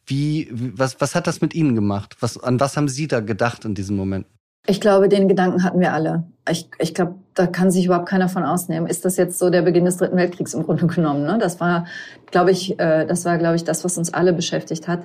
wie, 0.05 0.49
was, 0.51 0.99
was 1.01 1.15
hat 1.15 1.27
das 1.27 1.41
mit 1.41 1.53
Ihnen 1.53 1.75
gemacht? 1.75 2.15
Was, 2.21 2.41
an 2.41 2.59
was 2.59 2.77
haben 2.77 2.87
Sie 2.87 3.07
da 3.07 3.19
gedacht 3.19 3.65
in 3.65 3.75
diesem 3.75 3.95
Moment? 3.95 4.25
Ich 4.65 4.79
glaube, 4.79 5.09
den 5.09 5.27
Gedanken 5.27 5.63
hatten 5.63 5.81
wir 5.81 5.91
alle. 5.91 6.23
Ich, 6.49 6.69
ich 6.79 6.93
glaube, 6.93 7.15
da 7.33 7.47
kann 7.47 7.69
sich 7.69 7.85
überhaupt 7.85 8.07
keiner 8.07 8.29
von 8.29 8.43
ausnehmen. 8.43 8.87
Ist 8.87 9.03
das 9.03 9.17
jetzt 9.17 9.37
so 9.37 9.49
der 9.49 9.61
Beginn 9.61 9.83
des 9.83 9.97
Dritten 9.97 10.15
Weltkriegs 10.15 10.53
im 10.53 10.63
Grunde 10.63 10.87
genommen? 10.87 11.23
Ne? 11.25 11.37
Das 11.37 11.59
war, 11.59 11.85
glaube 12.31 12.51
ich, 12.51 12.79
äh, 12.79 13.05
das 13.05 13.25
war, 13.25 13.37
glaube 13.37 13.57
ich, 13.57 13.65
das, 13.65 13.83
was 13.83 13.97
uns 13.97 14.13
alle 14.13 14.31
beschäftigt 14.31 14.87
hat. 14.87 15.01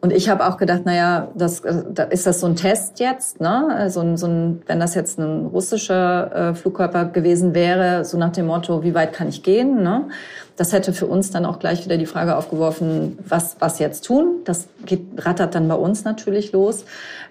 Und 0.00 0.12
ich 0.12 0.28
habe 0.28 0.46
auch 0.46 0.58
gedacht, 0.58 0.82
naja, 0.84 1.28
das, 1.34 1.60
äh, 1.60 1.82
ist 2.10 2.24
das 2.26 2.38
so 2.38 2.46
ein 2.46 2.54
Test 2.54 3.00
jetzt, 3.00 3.40
ne? 3.40 3.88
So 3.90 4.00
ein, 4.00 4.16
so 4.16 4.28
ein, 4.28 4.62
wenn 4.66 4.78
das 4.78 4.94
jetzt 4.94 5.18
ein 5.18 5.46
russischer 5.46 6.50
äh, 6.50 6.54
Flugkörper 6.54 7.06
gewesen 7.06 7.52
wäre, 7.52 8.04
so 8.04 8.16
nach 8.16 8.30
dem 8.30 8.46
Motto, 8.46 8.84
wie 8.84 8.94
weit 8.94 9.12
kann 9.12 9.28
ich 9.28 9.42
gehen? 9.42 9.82
Ne? 9.82 10.04
Das 10.56 10.72
hätte 10.72 10.92
für 10.92 11.06
uns 11.06 11.32
dann 11.32 11.44
auch 11.44 11.58
gleich 11.58 11.84
wieder 11.84 11.96
die 11.96 12.06
Frage 12.06 12.36
aufgeworfen, 12.36 13.18
was, 13.26 13.56
was 13.58 13.80
jetzt 13.80 14.04
tun? 14.04 14.36
Das 14.44 14.68
geht, 14.86 15.02
rattert 15.18 15.56
dann 15.56 15.66
bei 15.66 15.74
uns 15.74 16.04
natürlich 16.04 16.52
los. 16.52 16.84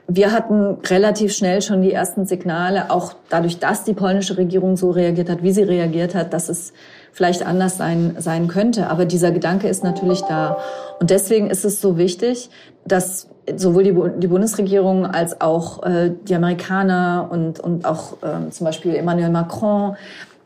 Wir 0.09 0.33
hatten 0.33 0.77
relativ 0.89 1.33
schnell 1.33 1.61
schon 1.61 1.81
die 1.81 1.93
ersten 1.93 2.25
Signale, 2.25 2.91
auch 2.91 3.13
dadurch, 3.29 3.59
dass 3.59 3.85
die 3.85 3.93
polnische 3.93 4.37
Regierung 4.37 4.75
so 4.75 4.91
reagiert 4.91 5.29
hat, 5.29 5.41
wie 5.41 5.51
sie 5.51 5.63
reagiert 5.63 6.15
hat, 6.15 6.33
dass 6.33 6.49
es 6.49 6.73
vielleicht 7.17 7.43
anders 7.43 7.77
sein, 7.77 8.15
sein 8.19 8.47
könnte. 8.47 8.91
Aber 8.91 9.05
dieser 9.05 9.31
Gedanke 9.31 9.67
ist 9.67 9.83
natürlich 9.83 10.21
da. 10.21 10.57
Und 10.99 11.09
deswegen 11.09 11.49
ist 11.49 11.65
es 11.65 11.81
so 11.81 11.97
wichtig, 11.97 12.51
dass 12.85 13.27
sowohl 13.55 13.83
die, 13.83 14.19
die 14.19 14.27
Bundesregierung 14.27 15.07
als 15.07 15.41
auch 15.41 15.81
äh, 15.81 16.11
die 16.25 16.35
Amerikaner 16.35 17.27
und, 17.31 17.59
und 17.59 17.85
auch 17.85 18.17
ähm, 18.23 18.51
zum 18.51 18.65
Beispiel 18.65 18.93
Emmanuel 18.93 19.31
Macron 19.31 19.95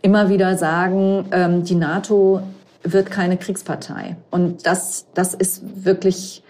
immer 0.02 0.30
wieder 0.30 0.58
sagen, 0.58 1.26
ähm, 1.34 1.66
die 1.66 1.76
NATO 1.76 2.40
wird 2.84 3.12
keine 3.12 3.36
Kriegspartei. 3.36 4.16
Und 4.30 4.66
das, 4.66 5.08
das 5.14 5.34
ist 5.34 5.84
wirklich, 5.84 6.42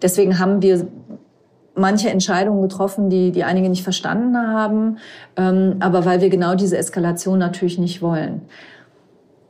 deswegen 0.00 0.38
haben 0.38 0.62
wir 0.62 0.86
manche 1.74 2.08
Entscheidungen 2.08 2.62
getroffen, 2.62 3.10
die, 3.10 3.30
die 3.30 3.44
einige 3.44 3.68
nicht 3.68 3.84
verstanden 3.84 4.38
haben, 4.38 4.96
ähm, 5.36 5.76
aber 5.80 6.06
weil 6.06 6.22
wir 6.22 6.30
genau 6.30 6.54
diese 6.54 6.78
Eskalation 6.78 7.38
natürlich 7.38 7.78
nicht 7.78 8.00
wollen. 8.00 8.40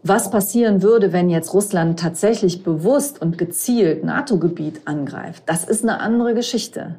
Was 0.08 0.30
passieren 0.30 0.82
würde, 0.82 1.12
wenn 1.12 1.30
jetzt 1.30 1.52
Russland 1.52 1.98
tatsächlich 1.98 2.62
bewusst 2.62 3.20
und 3.20 3.38
gezielt 3.38 4.04
NATO-Gebiet 4.04 4.82
angreift, 4.84 5.42
das 5.46 5.64
ist 5.64 5.82
eine 5.82 5.98
andere 5.98 6.32
Geschichte. 6.32 6.94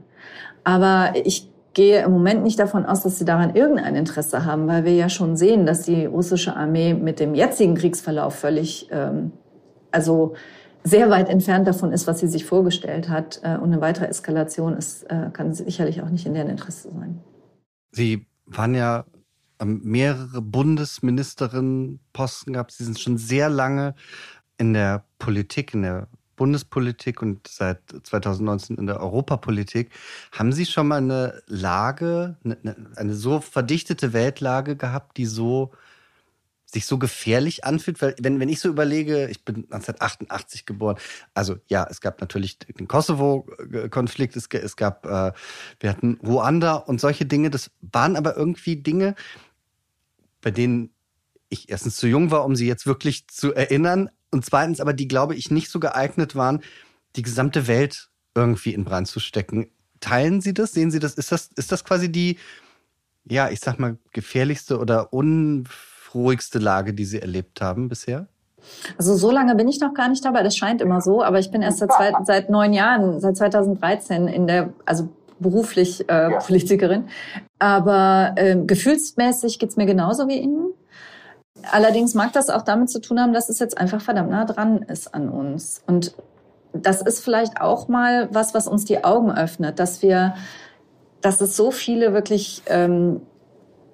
Aber 0.66 1.14
ich 1.24 1.50
gehe 1.74 2.04
im 2.04 2.12
Moment 2.12 2.44
nicht 2.44 2.60
davon 2.60 2.86
aus, 2.86 3.04
dass 3.04 3.18
sie 3.18 3.24
daran 3.24 3.56
irgendein 3.56 3.96
Interesse 3.96 4.44
haben, 4.44 4.68
weil 4.68 4.84
wir 4.84 4.94
ja 4.94 5.08
schon 5.08 5.38
sehen, 5.38 5.66
dass 5.66 5.84
die 5.84 6.06
russische 6.06 6.58
Armee 6.58 6.94
mit 6.96 7.22
dem 7.22 7.34
jetzigen 7.34 7.76
Kriegsverlauf 7.76 8.36
völlig, 8.36 8.90
ähm, 8.92 9.32
also 9.92 10.34
sehr 10.84 11.10
weit 11.10 11.30
entfernt 11.30 11.66
davon 11.66 11.94
ist, 11.94 12.08
was 12.08 12.20
sie 12.20 12.28
sich 12.28 12.44
vorgestellt 12.44 13.08
hat. 13.08 13.40
Äh, 13.42 13.56
und 13.58 13.72
eine 13.72 13.80
weitere 13.80 14.08
Eskalation 14.08 14.76
ist, 14.76 15.04
äh, 15.04 15.30
kann 15.32 15.54
sicherlich 15.54 16.02
auch 16.02 16.10
nicht 16.10 16.26
in 16.26 16.34
deren 16.34 16.50
Interesse 16.50 16.90
sein. 16.90 17.22
Sie 17.92 18.28
waren 18.48 18.76
ja 18.76 19.06
mehrere 19.64 20.42
Bundesministerinnen-Posten 20.42 22.54
gehabt. 22.54 22.72
Sie 22.72 22.84
sind 22.84 23.00
schon 23.00 23.18
sehr 23.18 23.50
lange 23.50 23.96
in 24.58 24.74
der 24.74 25.04
Politik, 25.20 25.74
in 25.74 25.84
der 25.84 26.08
Bundespolitik 26.36 27.22
und 27.22 27.48
seit 27.48 27.80
2019 28.04 28.78
in 28.78 28.88
der 28.88 29.02
Europapolitik. 29.02 29.92
Haben 30.32 30.54
Sie 30.54 30.66
schon 30.66 30.88
mal 30.88 30.98
eine 30.98 31.44
Lage, 31.48 32.38
eine, 32.44 32.58
eine 32.96 33.14
so 33.16 33.42
verdichtete 33.42 34.14
Weltlage 34.14 34.76
gehabt, 34.76 35.18
die 35.18 35.26
so 35.26 35.72
sich 36.70 36.86
so 36.86 36.98
gefährlich 36.98 37.64
anfühlt, 37.64 38.02
weil 38.02 38.14
wenn, 38.20 38.42
wenn 38.42 38.50
ich 38.50 38.60
so 38.60 38.68
überlege, 38.68 39.30
ich 39.30 39.46
bin 39.46 39.64
1988 39.72 40.66
geboren, 40.66 40.98
also 41.34 41.56
ja, 41.68 41.88
es 41.90 42.02
gab 42.02 42.20
natürlich 42.20 42.60
den 42.60 42.90
Kosovo-Konflikt, 42.90 44.36
es, 44.36 44.50
es 44.52 44.76
gab, 44.76 45.06
äh, 45.06 45.32
wir 45.80 45.90
hatten 45.90 46.20
Ruanda 46.26 46.76
und 46.76 47.00
solche 47.00 47.26
Dinge, 47.26 47.50
das 47.50 47.72
waren 47.80 48.18
aber 48.18 48.36
irgendwie 48.36 48.76
Dinge, 48.76 49.16
bei 50.48 50.52
denen 50.52 50.92
ich 51.50 51.70
erstens 51.70 51.98
zu 51.98 52.08
jung 52.08 52.32
war, 52.32 52.46
um 52.46 52.56
sie 52.56 52.68
jetzt 52.68 52.88
wirklich 52.88 53.28
zu 53.28 53.54
erinnern 53.54 54.10
und 54.32 54.46
zweitens 54.46 54.80
aber 54.80 54.94
die, 54.94 55.10
glaube 55.10 55.36
ich, 55.36 55.52
nicht 55.52 55.70
so 55.70 55.82
geeignet 55.82 56.38
waren, 56.38 56.62
die 57.18 57.22
gesamte 57.22 57.68
Welt 57.68 58.08
irgendwie 58.34 58.74
in 58.74 58.86
Brand 58.86 59.10
zu 59.10 59.20
stecken. 59.20 59.70
Teilen 60.00 60.40
Sie 60.40 60.54
das? 60.54 60.72
Sehen 60.72 60.90
Sie 60.90 61.00
das? 61.00 61.16
Ist 61.16 61.34
das, 61.34 61.50
ist 61.58 61.74
das 61.74 61.84
quasi 61.84 62.10
die, 62.10 62.38
ja, 63.26 63.50
ich 63.50 63.60
sag 63.60 63.78
mal, 63.78 63.98
gefährlichste 64.14 64.80
oder 64.80 65.12
unruhigste 65.12 66.60
Lage, 66.60 66.94
die 66.94 67.04
Sie 67.04 67.20
erlebt 67.20 67.60
haben 67.60 67.90
bisher? 67.90 68.30
Also 68.98 69.18
so 69.18 69.32
lange 69.32 69.54
bin 69.56 69.68
ich 69.68 69.82
noch 69.82 69.94
gar 69.94 70.08
nicht 70.08 70.24
dabei. 70.24 70.44
Das 70.44 70.56
scheint 70.56 70.80
immer 70.80 71.02
so, 71.02 71.22
aber 71.22 71.40
ich 71.40 71.52
bin 71.52 71.62
erst 71.62 71.80
seit, 71.80 71.92
seit 72.24 72.50
neun 72.50 72.72
Jahren, 72.72 73.20
seit 73.20 73.36
2013 73.36 74.30
in 74.30 74.48
der, 74.48 74.72
also 74.86 75.10
beruflich 75.40 76.10
äh, 76.10 76.32
ja. 76.32 76.40
Politikerin. 76.40 77.08
Aber 77.60 78.34
äh, 78.36 78.56
gefühlsmäßig 78.56 79.60
geht's 79.60 79.78
mir 79.78 79.86
genauso 79.86 80.28
wie 80.28 80.40
Ihnen. 80.40 80.74
Allerdings 81.72 82.14
mag 82.14 82.34
das 82.34 82.50
auch 82.50 82.62
damit 82.62 82.90
zu 82.90 83.02
tun 83.02 83.20
haben, 83.20 83.34
dass 83.34 83.50
es 83.50 83.60
jetzt 83.60 83.78
einfach 83.78 84.02
verdammt 84.02 84.30
nah 84.30 84.46
dran 84.46 84.84
ist 84.84 85.14
an 85.14 85.30
uns. 85.30 85.82
Und 85.88 86.14
das 86.74 87.02
ist 87.02 87.24
vielleicht 87.24 87.62
auch 87.62 87.88
mal 87.88 88.30
was, 88.32 88.54
was 88.54 88.68
uns 88.68 88.86
die 88.86 89.04
Augen 89.04 89.32
öffnet, 89.32 89.80
dass 89.80 90.02
wir, 90.02 90.36
dass 91.22 91.42
es 91.42 91.56
so 91.56 91.72
viele 91.72 92.14
wirklich 92.14 92.62
ähm, 92.68 93.22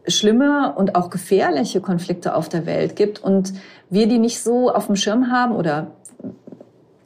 schlimme 0.07 0.73
und 0.75 0.95
auch 0.95 1.09
gefährliche 1.09 1.81
Konflikte 1.81 2.35
auf 2.35 2.49
der 2.49 2.65
Welt 2.65 2.95
gibt 2.95 3.19
und 3.19 3.53
wir 3.89 4.07
die 4.07 4.19
nicht 4.19 4.41
so 4.41 4.71
auf 4.71 4.87
dem 4.87 4.95
Schirm 4.95 5.31
haben 5.31 5.55
oder 5.55 5.91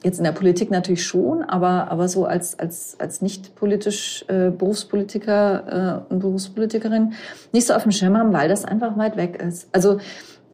Jetzt 0.04 0.18
in 0.18 0.24
der 0.24 0.32
Politik 0.32 0.70
natürlich 0.70 1.04
schon, 1.04 1.42
aber, 1.42 1.90
aber 1.90 2.08
so 2.08 2.24
als, 2.24 2.58
als, 2.58 2.96
als 3.00 3.20
nicht 3.20 3.56
politisch 3.56 4.24
äh, 4.28 4.50
Berufspolitiker 4.50 6.04
äh, 6.08 6.12
und 6.12 6.20
Berufspolitikerin 6.20 7.14
nicht 7.52 7.66
so 7.66 7.74
auf 7.74 7.82
dem 7.82 7.90
Schirm 7.90 8.16
haben, 8.16 8.32
weil 8.32 8.48
das 8.48 8.64
einfach 8.64 8.96
weit 8.96 9.16
weg 9.16 9.42
ist. 9.42 9.68
Also 9.72 9.98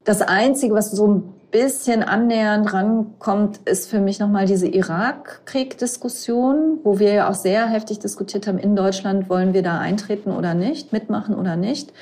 das 0.05 0.23
Einzige, 0.23 0.75
was 0.75 0.91
so 0.91 1.07
ein 1.07 1.35
bisschen 1.51 2.03
annähernd 2.03 2.73
rankommt, 2.73 3.61
ist 3.65 3.89
für 3.89 4.01
mich 4.01 4.19
nochmal 4.19 4.47
diese 4.47 4.67
Irakkrieg-Diskussion, 4.67 6.79
wo 6.83 6.99
wir 6.99 7.13
ja 7.13 7.29
auch 7.29 7.35
sehr 7.35 7.69
heftig 7.69 8.01
diskutiert 8.01 8.47
haben 8.47 8.59
in 8.59 8.75
Deutschland, 8.75 9.29
wollen 9.29 9.55
wir 9.55 9.63
da 9.63 9.79
eintreten 9.79 10.33
oder 10.33 10.55
nicht, 10.55 10.93
mitmachen 10.93 11.35
oder 11.35 11.57
nicht 11.57 11.93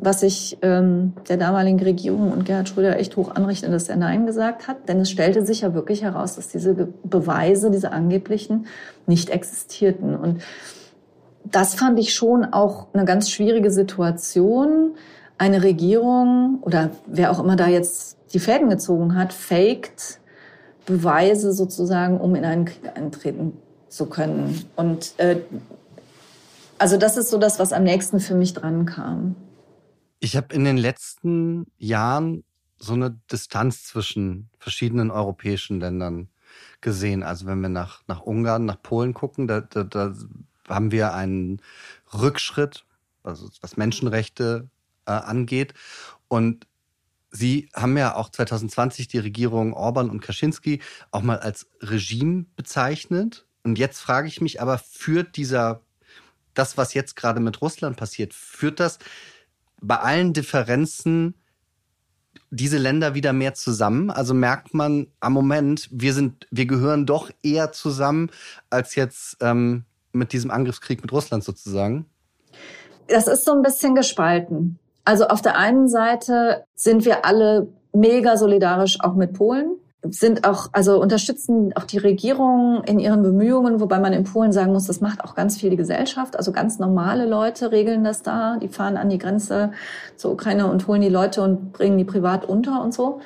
was 0.00 0.22
ich 0.22 0.58
ähm, 0.62 1.12
der 1.28 1.36
damaligen 1.36 1.80
Regierung 1.80 2.32
und 2.32 2.44
Gerhard 2.44 2.68
Schröder 2.68 2.98
echt 2.98 3.16
hoch 3.16 3.34
anrechne, 3.34 3.68
dass 3.68 3.88
er 3.88 3.96
Nein 3.96 4.26
gesagt 4.26 4.68
hat. 4.68 4.88
Denn 4.88 5.00
es 5.00 5.10
stellte 5.10 5.44
sich 5.44 5.62
ja 5.62 5.74
wirklich 5.74 6.02
heraus, 6.02 6.36
dass 6.36 6.48
diese 6.48 6.74
Beweise, 7.02 7.70
diese 7.70 7.90
angeblichen, 7.90 8.66
nicht 9.06 9.30
existierten. 9.30 10.14
Und 10.14 10.42
das 11.44 11.74
fand 11.74 11.98
ich 11.98 12.14
schon 12.14 12.44
auch 12.44 12.86
eine 12.92 13.04
ganz 13.04 13.28
schwierige 13.28 13.72
Situation. 13.72 14.92
Eine 15.36 15.64
Regierung 15.64 16.58
oder 16.62 16.90
wer 17.06 17.32
auch 17.32 17.40
immer 17.40 17.56
da 17.56 17.66
jetzt 17.66 18.16
die 18.32 18.38
Fäden 18.38 18.68
gezogen 18.70 19.16
hat, 19.16 19.32
faked 19.32 20.20
Beweise 20.86 21.52
sozusagen, 21.52 22.18
um 22.18 22.34
in 22.34 22.44
einen 22.44 22.64
Krieg 22.64 22.90
eintreten 22.94 23.52
zu 23.88 24.06
können. 24.06 24.64
Und 24.76 25.12
äh, 25.18 25.36
also 26.78 26.96
das 26.96 27.16
ist 27.16 27.30
so 27.30 27.38
das, 27.38 27.58
was 27.58 27.72
am 27.72 27.82
nächsten 27.82 28.20
für 28.20 28.34
mich 28.34 28.54
dran 28.54 28.86
kam. 28.86 29.34
Ich 30.20 30.36
habe 30.36 30.54
in 30.54 30.64
den 30.64 30.76
letzten 30.76 31.66
Jahren 31.78 32.44
so 32.78 32.94
eine 32.94 33.18
Distanz 33.30 33.84
zwischen 33.84 34.50
verschiedenen 34.58 35.10
europäischen 35.10 35.80
Ländern 35.80 36.28
gesehen. 36.80 37.22
Also 37.22 37.46
wenn 37.46 37.60
wir 37.60 37.68
nach, 37.68 38.02
nach 38.06 38.22
Ungarn, 38.22 38.64
nach 38.64 38.82
Polen 38.82 39.14
gucken, 39.14 39.46
da, 39.46 39.60
da, 39.60 39.84
da 39.84 40.14
haben 40.68 40.90
wir 40.90 41.14
einen 41.14 41.60
Rückschritt, 42.12 42.84
also 43.22 43.48
was 43.60 43.76
Menschenrechte 43.76 44.68
äh, 45.06 45.12
angeht. 45.12 45.74
Und 46.28 46.66
Sie 47.30 47.68
haben 47.74 47.96
ja 47.98 48.14
auch 48.14 48.30
2020 48.30 49.08
die 49.08 49.18
Regierung 49.18 49.74
Orban 49.74 50.08
und 50.08 50.20
Kaczynski 50.20 50.80
auch 51.10 51.20
mal 51.20 51.38
als 51.38 51.68
Regime 51.80 52.46
bezeichnet. 52.56 53.46
Und 53.64 53.78
jetzt 53.78 54.00
frage 54.00 54.28
ich 54.28 54.40
mich 54.40 54.62
aber, 54.62 54.78
führt 54.78 55.36
dieser, 55.36 55.82
das, 56.54 56.78
was 56.78 56.94
jetzt 56.94 57.16
gerade 57.16 57.40
mit 57.40 57.60
Russland 57.60 57.98
passiert, 57.98 58.32
führt 58.32 58.80
das 58.80 58.98
bei 59.80 59.96
allen 59.96 60.32
Differenzen 60.32 61.34
diese 62.50 62.78
Länder 62.78 63.14
wieder 63.14 63.32
mehr 63.32 63.54
zusammen? 63.54 64.10
Also 64.10 64.34
merkt 64.34 64.74
man 64.74 65.08
am 65.20 65.32
Moment, 65.32 65.88
wir 65.90 66.14
sind, 66.14 66.46
wir 66.50 66.66
gehören 66.66 67.06
doch 67.06 67.30
eher 67.42 67.72
zusammen 67.72 68.30
als 68.70 68.94
jetzt 68.94 69.36
ähm, 69.40 69.84
mit 70.12 70.32
diesem 70.32 70.50
Angriffskrieg 70.50 71.02
mit 71.02 71.12
Russland 71.12 71.44
sozusagen? 71.44 72.06
Das 73.08 73.26
ist 73.26 73.44
so 73.44 73.52
ein 73.52 73.62
bisschen 73.62 73.94
gespalten. 73.94 74.78
Also 75.04 75.28
auf 75.28 75.40
der 75.40 75.56
einen 75.56 75.88
Seite 75.88 76.64
sind 76.74 77.04
wir 77.04 77.24
alle 77.24 77.68
mega 77.92 78.36
solidarisch 78.36 79.00
auch 79.00 79.14
mit 79.14 79.32
Polen 79.32 79.76
sind 80.02 80.46
auch, 80.46 80.68
also 80.72 81.00
unterstützen 81.00 81.72
auch 81.74 81.84
die 81.84 81.98
Regierung 81.98 82.84
in 82.84 83.00
ihren 83.00 83.22
Bemühungen, 83.22 83.80
wobei 83.80 83.98
man 83.98 84.12
in 84.12 84.24
Polen 84.24 84.52
sagen 84.52 84.72
muss, 84.72 84.86
das 84.86 85.00
macht 85.00 85.24
auch 85.24 85.34
ganz 85.34 85.58
viel 85.58 85.70
die 85.70 85.76
Gesellschaft. 85.76 86.36
Also 86.36 86.52
ganz 86.52 86.78
normale 86.78 87.26
Leute 87.26 87.72
regeln 87.72 88.04
das 88.04 88.22
da. 88.22 88.58
Die 88.58 88.68
fahren 88.68 88.96
an 88.96 89.08
die 89.08 89.18
Grenze 89.18 89.72
zur 90.16 90.32
Ukraine 90.32 90.70
und 90.70 90.86
holen 90.86 91.00
die 91.00 91.08
Leute 91.08 91.42
und 91.42 91.72
bringen 91.72 91.98
die 91.98 92.04
privat 92.04 92.44
unter 92.44 92.82
und 92.82 92.94
so. 92.94 93.20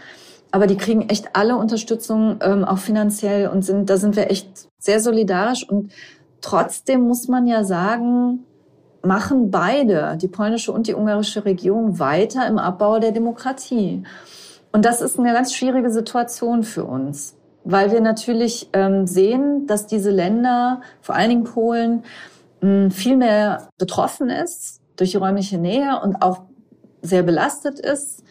Aber 0.50 0.66
die 0.66 0.76
kriegen 0.76 1.08
echt 1.08 1.34
alle 1.34 1.56
Unterstützung, 1.56 2.36
ähm, 2.40 2.64
auch 2.64 2.78
finanziell 2.78 3.48
und 3.48 3.62
sind, 3.62 3.88
da 3.88 3.96
sind 3.96 4.16
wir 4.16 4.30
echt 4.30 4.68
sehr 4.78 5.00
solidarisch. 5.00 5.68
Und 5.68 5.92
trotzdem 6.40 7.02
muss 7.02 7.28
man 7.28 7.46
ja 7.46 7.64
sagen, 7.64 8.44
machen 9.02 9.50
beide, 9.50 10.16
die 10.20 10.28
polnische 10.28 10.72
und 10.72 10.86
die 10.86 10.94
ungarische 10.94 11.44
Regierung, 11.44 11.98
weiter 11.98 12.46
im 12.46 12.58
Abbau 12.58 12.98
der 12.98 13.12
Demokratie. 13.12 14.04
Und 14.72 14.84
das 14.84 15.00
ist 15.00 15.18
eine 15.18 15.32
ganz 15.32 15.54
schwierige 15.54 15.90
Situation 15.90 16.62
für 16.64 16.84
uns, 16.84 17.36
weil 17.64 17.92
wir 17.92 18.00
natürlich 18.00 18.68
ähm, 18.72 19.06
sehen, 19.06 19.66
dass 19.66 19.86
diese 19.86 20.10
Länder, 20.10 20.80
vor 21.00 21.14
allen 21.14 21.28
Dingen 21.28 21.44
Polen, 21.44 22.04
mh, 22.62 22.90
viel 22.90 23.16
mehr 23.16 23.68
betroffen 23.78 24.30
ist 24.30 24.80
durch 24.96 25.12
die 25.12 25.18
räumliche 25.18 25.58
Nähe 25.58 26.00
und 26.02 26.22
auch 26.22 26.42
sehr 27.02 27.22
belastet 27.22 27.78
ist. 27.78 28.24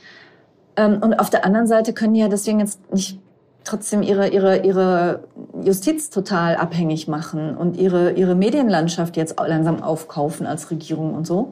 Ähm, 0.75 0.99
und 1.01 1.13
auf 1.15 1.29
der 1.29 1.45
anderen 1.45 1.67
Seite 1.67 1.93
können 1.93 2.15
die 2.15 2.21
ja 2.21 2.27
deswegen 2.27 2.59
jetzt 2.59 2.91
nicht 2.91 3.19
trotzdem 3.63 4.01
ihre, 4.01 4.29
ihre, 4.29 4.65
ihre 4.65 5.23
Justiz 5.63 6.09
total 6.09 6.55
abhängig 6.55 7.07
machen 7.07 7.55
und 7.55 7.77
ihre, 7.77 8.13
ihre 8.13 8.33
Medienlandschaft 8.33 9.17
jetzt 9.17 9.39
langsam 9.39 9.83
aufkaufen 9.83 10.47
als 10.47 10.71
Regierung 10.71 11.13
und 11.13 11.27
so. 11.27 11.51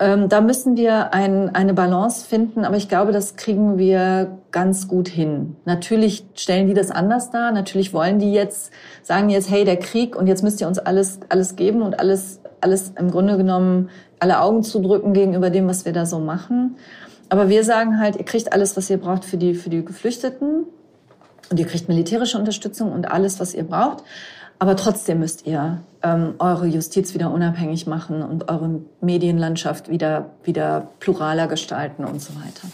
Ähm, 0.00 0.28
da 0.28 0.40
müssen 0.40 0.76
wir 0.76 1.12
ein, 1.12 1.54
eine 1.54 1.74
Balance 1.74 2.24
finden, 2.24 2.64
aber 2.64 2.76
ich 2.76 2.88
glaube, 2.88 3.10
das 3.10 3.34
kriegen 3.34 3.78
wir 3.78 4.38
ganz 4.52 4.86
gut 4.86 5.08
hin. 5.08 5.56
Natürlich 5.64 6.24
stellen 6.34 6.68
die 6.68 6.74
das 6.74 6.92
anders 6.92 7.30
dar. 7.30 7.50
Natürlich 7.50 7.92
wollen 7.92 8.20
die 8.20 8.32
jetzt 8.32 8.72
sagen 9.02 9.28
jetzt, 9.28 9.50
hey, 9.50 9.64
der 9.64 9.76
Krieg 9.76 10.14
und 10.14 10.28
jetzt 10.28 10.44
müsst 10.44 10.60
ihr 10.60 10.68
uns 10.68 10.78
alles 10.78 11.18
alles 11.28 11.56
geben 11.56 11.82
und 11.82 11.98
alles 11.98 12.40
alles 12.60 12.92
im 12.96 13.10
Grunde 13.10 13.36
genommen 13.36 13.90
alle 14.20 14.40
Augen 14.40 14.62
zudrücken 14.62 15.14
gegenüber 15.14 15.50
dem, 15.50 15.66
was 15.68 15.84
wir 15.84 15.92
da 15.92 16.06
so 16.06 16.20
machen. 16.20 16.76
Aber 17.28 17.48
wir 17.48 17.64
sagen 17.64 17.98
halt, 17.98 18.16
ihr 18.16 18.24
kriegt 18.24 18.52
alles, 18.52 18.76
was 18.76 18.88
ihr 18.90 18.98
braucht 18.98 19.24
für 19.24 19.36
die 19.36 19.54
für 19.54 19.70
die 19.70 19.84
Geflüchteten 19.84 20.64
und 21.50 21.58
ihr 21.58 21.66
kriegt 21.66 21.88
militärische 21.88 22.38
Unterstützung 22.38 22.92
und 22.92 23.10
alles, 23.10 23.40
was 23.40 23.52
ihr 23.52 23.64
braucht. 23.64 24.04
Aber 24.58 24.76
trotzdem 24.76 25.20
müsst 25.20 25.46
ihr 25.46 25.84
ähm, 26.02 26.34
eure 26.38 26.66
Justiz 26.66 27.14
wieder 27.14 27.30
unabhängig 27.30 27.86
machen 27.86 28.22
und 28.22 28.48
eure 28.48 28.80
Medienlandschaft 29.00 29.88
wieder, 29.88 30.34
wieder 30.42 30.92
pluraler 30.98 31.46
gestalten 31.46 32.04
und 32.04 32.20
so 32.20 32.34
weiter. 32.34 32.68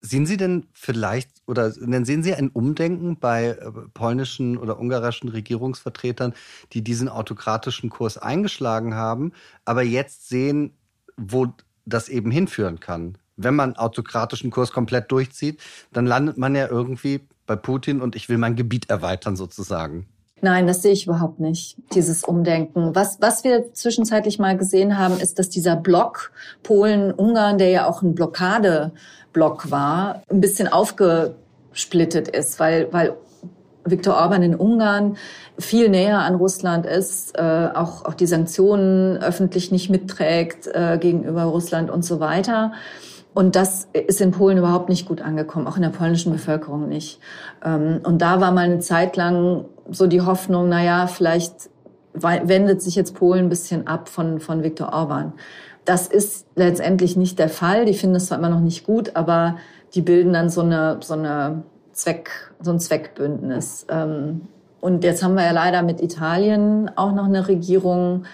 Sehen 0.00 0.26
Sie 0.26 0.36
denn 0.36 0.66
vielleicht 0.72 1.30
oder 1.46 1.70
sehen 1.70 2.22
Sie 2.22 2.34
ein 2.34 2.48
Umdenken 2.50 3.18
bei 3.18 3.48
äh, 3.48 3.70
polnischen 3.94 4.56
oder 4.56 4.78
ungarischen 4.78 5.28
Regierungsvertretern, 5.28 6.34
die 6.72 6.82
diesen 6.82 7.08
autokratischen 7.08 7.90
Kurs 7.90 8.18
eingeschlagen 8.18 8.94
haben, 8.94 9.32
aber 9.64 9.82
jetzt 9.82 10.28
sehen, 10.28 10.74
wo 11.16 11.48
das 11.86 12.08
eben 12.08 12.30
hinführen 12.30 12.78
kann? 12.80 13.18
Wenn 13.36 13.54
man 13.54 13.76
autokratischen 13.76 14.50
Kurs 14.50 14.72
komplett 14.72 15.10
durchzieht, 15.10 15.60
dann 15.92 16.06
landet 16.06 16.38
man 16.38 16.54
ja 16.54 16.68
irgendwie 16.68 17.20
bei 17.46 17.56
Putin 17.56 18.00
und 18.00 18.16
ich 18.16 18.28
will 18.28 18.38
mein 18.38 18.56
Gebiet 18.56 18.90
erweitern 18.90 19.36
sozusagen. 19.36 20.06
Nein, 20.42 20.66
das 20.66 20.82
sehe 20.82 20.92
ich 20.92 21.06
überhaupt 21.06 21.40
nicht, 21.40 21.78
dieses 21.94 22.22
Umdenken. 22.22 22.94
Was, 22.94 23.18
was 23.20 23.42
wir 23.42 23.72
zwischenzeitlich 23.72 24.38
mal 24.38 24.56
gesehen 24.56 24.98
haben, 24.98 25.18
ist, 25.18 25.38
dass 25.38 25.48
dieser 25.48 25.76
Block 25.76 26.30
Polen-Ungarn, 26.62 27.56
der 27.56 27.70
ja 27.70 27.88
auch 27.88 28.02
ein 28.02 28.14
Blockadeblock 28.14 29.70
war, 29.70 30.22
ein 30.28 30.42
bisschen 30.42 30.68
aufgesplittet 30.68 32.28
ist, 32.28 32.60
weil, 32.60 32.92
weil 32.92 33.16
Viktor 33.86 34.16
Orban 34.16 34.42
in 34.42 34.54
Ungarn 34.54 35.16
viel 35.58 35.88
näher 35.88 36.18
an 36.18 36.34
Russland 36.34 36.84
ist, 36.84 37.38
äh, 37.38 37.68
auch, 37.74 38.04
auch 38.04 38.14
die 38.14 38.26
Sanktionen 38.26 39.16
öffentlich 39.16 39.72
nicht 39.72 39.88
mitträgt 39.88 40.66
äh, 40.66 40.98
gegenüber 41.00 41.44
Russland 41.44 41.90
und 41.90 42.04
so 42.04 42.20
weiter. 42.20 42.72
Und 43.36 43.54
das 43.54 43.86
ist 43.92 44.22
in 44.22 44.30
Polen 44.30 44.56
überhaupt 44.56 44.88
nicht 44.88 45.06
gut 45.06 45.20
angekommen, 45.20 45.66
auch 45.66 45.76
in 45.76 45.82
der 45.82 45.90
polnischen 45.90 46.32
Bevölkerung 46.32 46.88
nicht. 46.88 47.20
Ähm, 47.62 48.00
und 48.02 48.22
da 48.22 48.40
war 48.40 48.50
mal 48.50 48.64
eine 48.64 48.78
Zeit 48.78 49.14
lang 49.14 49.66
so 49.90 50.06
die 50.06 50.22
Hoffnung, 50.22 50.70
na 50.70 50.82
ja, 50.82 51.06
vielleicht 51.06 51.68
wendet 52.14 52.80
sich 52.80 52.94
jetzt 52.94 53.14
Polen 53.14 53.44
ein 53.44 53.48
bisschen 53.50 53.86
ab 53.88 54.08
von, 54.08 54.40
von 54.40 54.62
Viktor 54.62 54.94
Orban. 54.94 55.34
Das 55.84 56.06
ist 56.06 56.46
letztendlich 56.54 57.18
nicht 57.18 57.38
der 57.38 57.50
Fall. 57.50 57.84
Die 57.84 57.92
finden 57.92 58.16
es 58.16 58.28
zwar 58.28 58.38
immer 58.38 58.48
noch 58.48 58.60
nicht 58.60 58.86
gut, 58.86 59.14
aber 59.16 59.56
die 59.92 60.00
bilden 60.00 60.32
dann 60.32 60.48
so 60.48 60.62
eine, 60.62 60.96
so 61.02 61.12
eine 61.12 61.62
Zweck, 61.92 62.30
so 62.62 62.70
ein 62.70 62.80
Zweckbündnis. 62.80 63.84
Ähm, 63.90 64.48
und 64.80 65.04
jetzt 65.04 65.22
haben 65.22 65.34
wir 65.34 65.44
ja 65.44 65.52
leider 65.52 65.82
mit 65.82 66.00
Italien 66.00 66.90
auch 66.96 67.12
noch 67.12 67.26
eine 67.26 67.48
Regierung, 67.48 68.24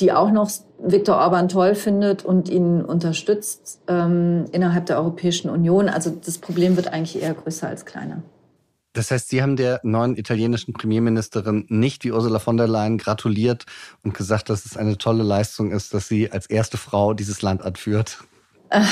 die 0.00 0.12
auch 0.12 0.30
noch 0.30 0.50
Viktor 0.78 1.16
Orban 1.16 1.48
toll 1.48 1.74
findet 1.74 2.24
und 2.24 2.48
ihn 2.48 2.82
unterstützt 2.82 3.80
ähm, 3.88 4.46
innerhalb 4.52 4.86
der 4.86 4.98
Europäischen 4.98 5.50
Union. 5.50 5.88
Also 5.88 6.10
das 6.10 6.38
Problem 6.38 6.76
wird 6.76 6.92
eigentlich 6.92 7.20
eher 7.22 7.34
größer 7.34 7.68
als 7.68 7.84
kleiner. 7.84 8.22
Das 8.92 9.10
heißt, 9.10 9.28
Sie 9.28 9.42
haben 9.42 9.56
der 9.56 9.80
neuen 9.82 10.16
italienischen 10.16 10.72
Premierministerin 10.72 11.66
nicht 11.68 12.04
wie 12.04 12.12
Ursula 12.12 12.38
von 12.38 12.56
der 12.56 12.66
Leyen 12.66 12.98
gratuliert 12.98 13.66
und 14.02 14.14
gesagt, 14.14 14.50
dass 14.50 14.64
es 14.64 14.76
eine 14.76 14.98
tolle 14.98 15.22
Leistung 15.22 15.70
ist, 15.70 15.94
dass 15.94 16.08
sie 16.08 16.32
als 16.32 16.46
erste 16.46 16.78
Frau 16.78 17.14
dieses 17.14 17.42
Land 17.42 17.62
anführt. 17.62 18.18
Äh, 18.70 18.82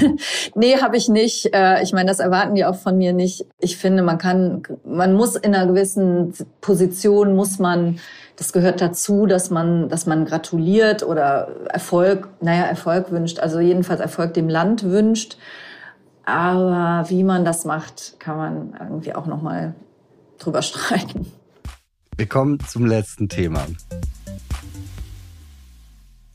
nee, 0.54 0.76
habe 0.80 0.96
ich 0.96 1.08
nicht. 1.08 1.54
Äh, 1.54 1.82
ich 1.82 1.92
meine, 1.92 2.08
das 2.08 2.18
erwarten 2.18 2.54
die 2.54 2.64
auch 2.64 2.76
von 2.76 2.98
mir 2.98 3.12
nicht. 3.12 3.46
Ich 3.58 3.76
finde, 3.76 4.02
man 4.02 4.18
kann, 4.18 4.62
man 4.84 5.14
muss 5.14 5.36
in 5.36 5.54
einer 5.54 5.66
gewissen 5.66 6.34
Position 6.60 7.36
muss 7.36 7.58
man, 7.58 7.98
das 8.36 8.52
gehört 8.52 8.80
dazu, 8.80 9.26
dass 9.26 9.50
man, 9.50 9.88
dass 9.88 10.06
man 10.06 10.24
gratuliert 10.24 11.02
oder 11.02 11.48
Erfolg, 11.68 12.28
naja, 12.40 12.64
Erfolg 12.64 13.10
wünscht, 13.10 13.38
also 13.38 13.60
jedenfalls 13.60 14.00
Erfolg 14.00 14.34
dem 14.34 14.48
Land 14.48 14.84
wünscht. 14.84 15.36
Aber 16.24 17.08
wie 17.08 17.24
man 17.24 17.44
das 17.44 17.64
macht, 17.64 18.16
kann 18.20 18.36
man 18.36 18.74
irgendwie 18.78 19.14
auch 19.14 19.26
noch 19.26 19.42
mal 19.42 19.74
drüber 20.38 20.62
streiten. 20.62 21.30
Wir 22.16 22.26
kommen 22.26 22.58
zum 22.68 22.86
letzten 22.86 23.28
Thema. 23.28 23.66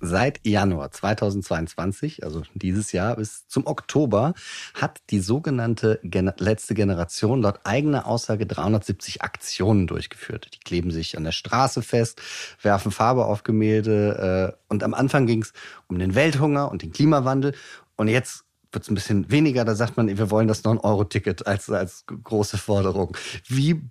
Seit 0.08 0.39
Januar 0.48 0.91
2022, 0.91 2.24
also 2.24 2.43
dieses 2.54 2.93
Jahr 2.93 3.17
bis 3.17 3.46
zum 3.48 3.67
Oktober, 3.67 4.34
hat 4.74 5.02
die 5.10 5.20
sogenannte 5.20 6.00
letzte 6.02 6.76
Generation 6.76 7.41
laut 7.41 7.60
eigener 7.65 8.08
Aussage 8.08 8.46
370 8.46 9.22
Aktionen 9.22 9.86
durchgeführt. 9.86 10.50
Die 10.54 10.60
kleben 10.60 10.91
sich 10.91 11.17
an 11.17 11.26
der 11.26 11.34
Straße 11.34 11.82
fest, 11.82 12.22
werfen 12.62 12.91
Farbe 12.91 13.26
auf 13.26 13.43
Gemälde 13.43 14.56
äh, 14.56 14.74
und 14.74 14.84
am 14.84 14.93
Anfang 14.93 15.28
ging 15.28 15.41
es 15.41 15.52
um 15.88 16.00
den 16.00 16.15
Welthunger 16.15 16.72
und 16.72 16.84
den 16.84 16.93
Klimawandel 16.93 17.54
und 17.98 18.08
jetzt 18.08 18.46
wird 18.72 18.84
es 18.84 18.89
ein 18.89 18.96
bisschen 18.96 19.30
weniger. 19.30 19.65
Da 19.65 19.76
sagt 19.76 19.98
man, 19.98 20.08
wir 20.08 20.32
wollen 20.32 20.48
das 20.48 20.63
9-Euro-Ticket 20.63 21.48
als, 21.48 21.70
als 21.70 22.06
große 22.06 22.58
Forderung. 22.58 23.15
Wie 23.48 23.82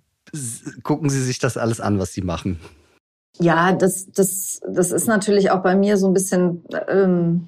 gucken 0.81 1.09
Sie 1.09 1.21
sich 1.21 1.37
das 1.37 1.57
alles 1.57 1.79
an, 1.79 1.99
was 1.99 2.13
Sie 2.13 2.21
machen? 2.21 2.59
Ja, 3.39 3.71
das, 3.73 4.11
das, 4.11 4.61
das 4.67 4.91
ist 4.91 5.07
natürlich 5.07 5.51
auch 5.51 5.61
bei 5.61 5.75
mir 5.75 5.97
so 5.97 6.07
ein 6.07 6.13
bisschen, 6.13 6.63
ähm, 6.87 7.47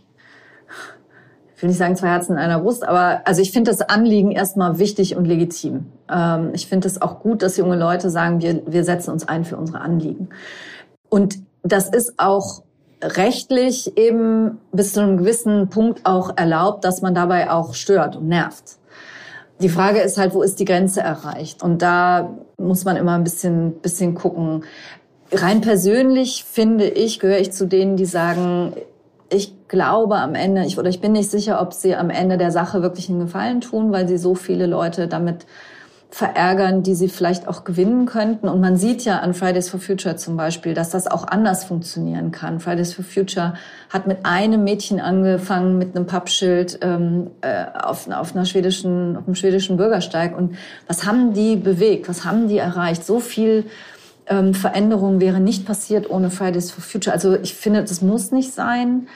ich 1.56 1.63
will 1.63 1.69
nicht 1.69 1.80
sagen 1.80 1.95
zwei 1.95 2.10
Herzen 2.10 2.34
in 2.34 2.38
einer 2.38 2.60
Brust, 2.60 2.88
aber 2.88 3.21
also 3.25 3.41
ich 3.41 3.52
finde 3.52 3.71
das 3.71 3.82
Anliegen 3.82 4.32
erstmal 4.32 4.78
wichtig 4.80 5.15
und 5.15 5.25
legitim. 5.25 5.88
Ähm, 6.10 6.52
ich 6.54 6.67
finde 6.67 6.88
es 6.88 7.02
auch 7.02 7.19
gut, 7.19 7.41
dass 7.41 7.58
junge 7.58 7.75
Leute 7.75 8.10
sagen, 8.10 8.41
wir, 8.41 8.62
wir 8.67 8.84
setzen 8.84 9.12
uns 9.12 9.28
ein 9.28 9.45
für 9.45 9.58
unsere 9.58 9.82
Anliegen. 9.82 10.30
Und 11.10 11.39
das 11.63 11.89
ist 11.89 12.13
auch 12.17 12.63
rechtlich 13.02 13.97
eben 13.97 14.60
bis 14.71 14.93
zu 14.93 15.02
einem 15.02 15.17
gewissen 15.17 15.69
Punkt 15.69 16.06
auch 16.06 16.38
erlaubt, 16.38 16.84
dass 16.84 17.02
man 17.02 17.15
dabei 17.15 17.49
auch 17.49 17.73
stört 17.73 18.15
und 18.15 18.28
nervt. 18.28 18.78
Die 19.62 19.69
Frage 19.69 19.99
ist 19.99 20.17
halt, 20.17 20.34
wo 20.34 20.41
ist 20.41 20.60
die 20.60 20.65
Grenze 20.65 21.02
erreicht? 21.02 21.63
Und 21.63 21.82
da 21.82 22.38
muss 22.58 22.86
man 22.86 22.95
immer 22.95 23.15
ein 23.15 23.25
bisschen, 23.25 23.73
bisschen 23.82 24.15
gucken. 24.15 24.63
Rein 25.31 25.61
persönlich 25.61 26.43
finde 26.43 26.87
ich, 26.87 27.19
gehöre 27.19 27.39
ich 27.39 27.51
zu 27.51 27.67
denen, 27.67 27.97
die 27.97 28.05
sagen, 28.05 28.73
ich 29.31 29.67
glaube 29.67 30.15
am 30.17 30.33
Ende, 30.35 30.65
ich, 30.65 30.79
oder 30.79 30.89
ich 30.89 31.01
bin 31.01 31.11
nicht 31.11 31.29
sicher, 31.29 31.61
ob 31.61 31.73
sie 31.73 31.95
am 31.95 32.09
Ende 32.09 32.37
der 32.37 32.51
Sache 32.51 32.81
wirklich 32.81 33.09
einen 33.09 33.19
Gefallen 33.19 33.61
tun, 33.61 33.91
weil 33.91 34.07
sie 34.07 34.17
so 34.17 34.33
viele 34.33 34.65
Leute 34.65 35.07
damit 35.07 35.45
verärgern, 36.11 36.81
die 36.81 36.95
sie 36.95 37.07
vielleicht 37.07 37.47
auch 37.47 37.63
gewinnen 37.63 38.07
könnten. 38.07 38.49
Und 38.49 38.59
man 38.61 38.77
sieht 38.77 39.05
ja 39.05 39.19
an 39.19 39.35
Fridays 39.35 39.69
for 39.69 39.79
Future 39.79 40.15
zum 40.15 40.37
Beispiel, 40.37 40.73
dass 40.73 40.89
das 40.89 41.05
auch 41.05 41.27
anders 41.27 41.65
funktionieren 41.65 42.31
kann. 42.31 42.59
Fridays 42.59 42.93
for 42.93 43.05
Future 43.05 43.53
hat 43.89 44.07
mit 44.07 44.25
einem 44.25 44.63
Mädchen 44.63 44.99
angefangen, 44.99 45.77
mit 45.77 45.95
einem 45.95 46.07
Pappschild 46.07 46.79
ähm, 46.81 47.29
äh, 47.41 47.65
auf, 47.79 48.09
auf, 48.09 48.35
einer 48.35 48.45
schwedischen, 48.45 49.17
auf 49.17 49.27
einem 49.27 49.35
schwedischen 49.35 49.77
Bürgersteig. 49.77 50.35
Und 50.35 50.57
was 50.87 51.05
haben 51.05 51.33
die 51.33 51.55
bewegt? 51.55 52.09
Was 52.09 52.25
haben 52.25 52.47
die 52.47 52.57
erreicht? 52.57 53.05
So 53.05 53.19
viel 53.19 53.65
ähm, 54.29 54.53
Veränderung 54.53 55.19
wäre 55.19 55.39
nicht 55.39 55.65
passiert 55.65 56.09
ohne 56.09 56.29
Fridays 56.29 56.71
for 56.71 56.83
Future. 56.83 57.13
Also 57.13 57.35
ich 57.35 57.55
finde, 57.55 57.83
das 57.83 58.01
muss 58.01 58.31
nicht 58.31 58.53
sein. 58.53 59.07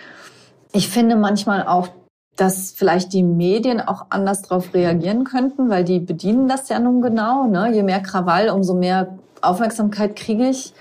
Ich 0.74 0.90
finde 0.90 1.16
manchmal 1.16 1.68
auch, 1.68 1.90
dass 2.36 2.72
vielleicht 2.72 3.14
die 3.14 3.22
Medien 3.22 3.80
auch 3.80 4.08
anders 4.10 4.42
darauf 4.42 4.74
reagieren 4.74 5.24
könnten, 5.24 5.70
weil 5.70 5.84
die 5.84 6.00
bedienen 6.00 6.48
das 6.48 6.68
ja 6.68 6.80
nun 6.80 7.02
genau. 7.02 7.46
Ne? 7.46 7.72
Je 7.72 7.84
mehr 7.84 8.02
Krawall, 8.02 8.50
umso 8.50 8.74
mehr 8.74 9.20
Aufmerksamkeit 9.42 10.16
kriege 10.16 10.50
ich. 10.50 10.74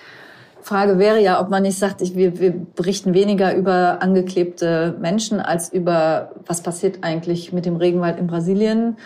Frage 0.62 0.98
wäre 0.98 1.20
ja, 1.20 1.40
ob 1.40 1.50
man 1.50 1.64
nicht 1.64 1.78
sagt, 1.78 2.00
ich, 2.00 2.14
wir, 2.14 2.38
wir 2.38 2.52
berichten 2.52 3.12
weniger 3.14 3.54
über 3.54 4.00
angeklebte 4.00 4.96
Menschen 5.00 5.40
als 5.40 5.72
über, 5.72 6.30
was 6.46 6.62
passiert 6.62 6.98
eigentlich 7.02 7.52
mit 7.52 7.66
dem 7.66 7.76
Regenwald 7.76 8.18
in 8.18 8.28
Brasilien 8.28 8.96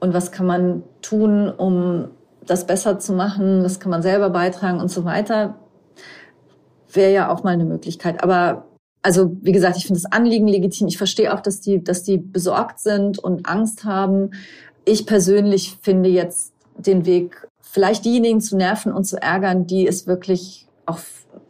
und 0.00 0.12
was 0.12 0.32
kann 0.32 0.46
man 0.46 0.82
tun, 1.00 1.48
um 1.48 2.08
das 2.46 2.66
besser 2.66 2.98
zu 2.98 3.12
machen, 3.12 3.64
was 3.64 3.80
kann 3.80 3.90
man 3.90 4.02
selber 4.02 4.30
beitragen 4.30 4.80
und 4.80 4.90
so 4.90 5.04
weiter. 5.04 5.56
Wäre 6.92 7.12
ja 7.12 7.28
auch 7.30 7.42
mal 7.42 7.50
eine 7.50 7.64
Möglichkeit. 7.64 8.22
Aber 8.22 8.66
also 9.02 9.36
wie 9.40 9.52
gesagt, 9.52 9.76
ich 9.76 9.86
finde 9.86 10.00
das 10.00 10.10
Anliegen 10.10 10.48
legitim. 10.48 10.88
Ich 10.88 10.98
verstehe 10.98 11.32
auch, 11.32 11.40
dass 11.40 11.60
die, 11.60 11.82
dass 11.82 12.02
die 12.02 12.18
besorgt 12.18 12.80
sind 12.80 13.18
und 13.18 13.46
Angst 13.46 13.84
haben. 13.84 14.30
Ich 14.84 15.06
persönlich 15.06 15.78
finde 15.80 16.08
jetzt 16.08 16.52
den 16.76 17.06
Weg, 17.06 17.46
vielleicht 17.60 18.04
diejenigen 18.04 18.40
zu 18.40 18.56
nerven 18.56 18.92
und 18.92 19.04
zu 19.04 19.20
ärgern, 19.20 19.66
die 19.66 19.86
es 19.86 20.06
wirklich 20.06 20.66
auch, 20.86 20.98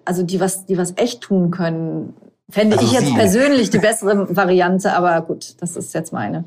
also 0.04 0.22
die 0.22 0.40
was, 0.40 0.66
die 0.66 0.76
was 0.76 0.94
echt 0.96 1.22
tun 1.22 1.50
können, 1.50 2.14
fände 2.50 2.76
also 2.76 2.87
ich 2.87 2.92
jetzt 2.92 3.09
Sie. 3.09 3.14
persönlich 3.14 3.70
die 3.70 3.78
bessere 3.78 4.37
Variante. 4.37 4.92
Aber 4.92 5.20
gut, 5.22 5.54
das 5.61 5.76
ist 5.76 5.94
jetzt 5.94 6.12
meine. 6.12 6.44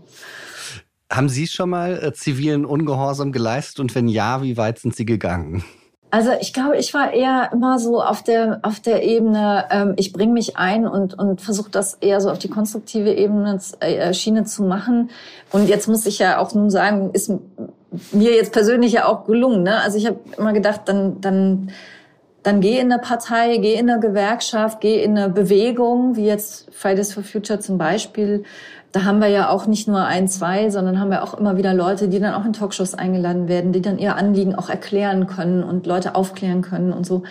Haben 1.11 1.29
Sie 1.29 1.47
schon 1.47 1.71
mal 1.71 2.03
äh, 2.03 2.13
zivilen 2.13 2.65
Ungehorsam 2.65 3.31
geleistet 3.31 3.79
und 3.79 3.95
wenn 3.95 4.07
ja, 4.07 4.43
wie 4.43 4.57
weit 4.57 4.79
sind 4.79 4.95
Sie 4.95 5.05
gegangen? 5.05 5.63
Also 6.11 6.31
ich 6.41 6.53
glaube, 6.53 6.77
ich 6.77 6.93
war 6.93 7.13
eher 7.13 7.49
immer 7.53 7.77
so 7.77 8.01
auf 8.01 8.23
der 8.23 8.59
auf 8.63 8.79
der 8.79 9.03
Ebene, 9.03 9.65
ähm, 9.69 9.93
ich 9.95 10.11
bringe 10.11 10.33
mich 10.33 10.57
ein 10.57 10.87
und 10.87 11.13
und 11.17 11.39
versuche 11.39 11.69
das 11.69 11.95
eher 11.95 12.19
so 12.19 12.31
auf 12.31 12.39
die 12.39 12.49
konstruktive 12.49 13.13
Ebene 13.13 13.59
äh, 13.79 14.13
Schiene 14.13 14.43
zu 14.43 14.63
machen. 14.63 15.11
Und 15.51 15.69
jetzt 15.69 15.87
muss 15.87 16.07
ich 16.07 16.17
ja 16.17 16.39
auch 16.39 16.53
nun 16.55 16.71
sagen, 16.71 17.11
ist 17.13 17.31
mir 18.11 18.35
jetzt 18.35 18.53
persönlich 18.53 18.93
ja 18.93 19.05
auch 19.05 19.25
gelungen. 19.25 19.61
Ne? 19.61 19.81
Also 19.81 19.97
ich 19.97 20.07
habe 20.07 20.19
immer 20.35 20.53
gedacht, 20.53 20.81
dann 20.85 21.21
dann 21.21 21.71
dann 22.41 22.61
geh 22.61 22.79
in 22.79 22.91
eine 22.91 23.01
Partei, 23.01 23.57
geh 23.57 23.75
in 23.75 23.89
eine 23.89 23.99
Gewerkschaft, 23.99 24.81
geh 24.81 25.03
in 25.03 25.17
eine 25.17 25.29
Bewegung, 25.29 26.15
wie 26.15 26.25
jetzt 26.25 26.73
Fridays 26.73 27.13
for 27.13 27.21
Future 27.21 27.59
zum 27.59 27.77
Beispiel 27.77 28.45
da 28.91 29.04
haben 29.04 29.19
wir 29.19 29.28
ja 29.28 29.49
auch 29.49 29.67
nicht 29.67 29.88
nur 29.88 30.04
ein, 30.04 30.28
zwei, 30.28 30.69
sondern 30.69 30.99
haben 30.99 31.12
wir 31.12 31.23
auch 31.23 31.34
immer 31.36 31.58
wieder 31.58 31.73
Leute, 31.73 32.08
die 32.08 32.19
dann 32.19 32.34
auch 32.34 32.45
in 32.45 32.54
Talkshows 32.54 32.95
eingeladen 32.95 33.47
werden, 33.47 33.71
die 33.71 33.82
dann 33.82 33.99
ihr 33.99 34.15
Anliegen 34.15 34.56
auch 34.56 34.69
erklären 34.69 35.28
können 35.28 35.63
und 35.63 35.86
Leute 35.86 36.15
aufklären 36.15 36.62
können 36.62 36.91
und 36.91 37.06
so. 37.06 37.23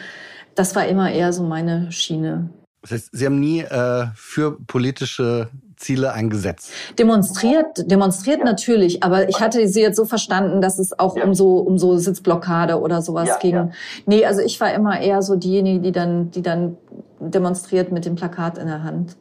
Das 0.55 0.77
war 0.77 0.87
immer 0.87 1.11
eher 1.11 1.33
so 1.33 1.43
meine 1.43 1.91
Schiene. 1.93 2.51
Das 2.83 2.93
heißt, 2.93 3.09
Sie 3.13 3.27
haben 3.27 3.41
nie 3.41 3.61
äh, 3.61 4.07
für 4.15 4.57
politische 4.67 5.49
Ziele 5.79 6.13
eingesetzt? 6.13 6.73
Demonstriert, 6.99 7.91
demonstriert 7.91 8.45
natürlich, 8.45 9.03
aber 9.03 9.29
ich 9.29 9.41
hatte 9.41 9.67
sie 9.69 9.81
jetzt 9.81 9.97
so 9.97 10.05
verstanden, 10.05 10.61
dass 10.61 10.79
es 10.79 10.99
auch 10.99 11.17
ja. 11.17 11.25
um 11.25 11.35
so 11.35 11.59
um 11.59 11.79
so 11.79 11.97
Sitzblockade 11.97 12.81
oder 12.81 13.01
sowas 13.01 13.29
ja, 13.29 13.39
ging. 13.39 13.55
Ja. 13.55 13.71
Nee, 14.07 14.27
also 14.27 14.41
ich 14.41 14.61
war 14.61 14.75
immer 14.75 15.01
eher 15.01 15.23
so 15.23 15.37
diejenige, 15.37 15.81
die 15.81 15.93
dann 15.93 16.31
die 16.31 16.43
dann 16.43 16.77
demonstriert 17.21 17.93
mit 17.93 18.05
dem 18.05 18.17
Plakat 18.17 18.59
in 18.59 18.67
der 18.67 18.83
Hand. 18.83 19.17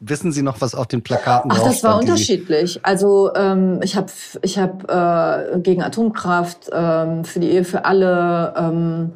Wissen 0.00 0.30
Sie 0.30 0.42
noch, 0.42 0.60
was 0.60 0.76
auf 0.76 0.86
den 0.86 1.02
Plakaten 1.02 1.50
Ach, 1.52 1.58
das 1.64 1.82
war 1.82 1.98
unterschiedlich. 1.98 2.78
Also 2.84 3.34
ähm, 3.34 3.80
ich 3.82 3.96
habe 3.96 4.06
ich 4.42 4.58
hab, 4.58 4.88
äh, 4.88 5.58
gegen 5.58 5.82
Atomkraft, 5.82 6.70
ähm, 6.72 7.24
für 7.24 7.40
die 7.40 7.50
Ehe 7.50 7.64
für 7.64 7.84
alle, 7.84 8.54
ähm, 8.56 9.12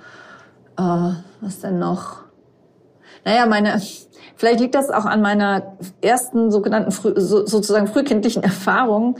äh, 0.76 1.14
was 1.40 1.60
denn 1.60 1.78
noch? 1.78 2.22
Naja, 3.24 3.46
meine, 3.46 3.80
vielleicht 4.34 4.58
liegt 4.58 4.74
das 4.74 4.90
auch 4.90 5.04
an 5.04 5.22
meiner 5.22 5.76
ersten 6.00 6.50
sogenannten 6.50 6.90
früh, 6.90 7.12
so, 7.16 7.46
sozusagen 7.46 7.86
frühkindlichen 7.86 8.42
Erfahrung. 8.42 9.18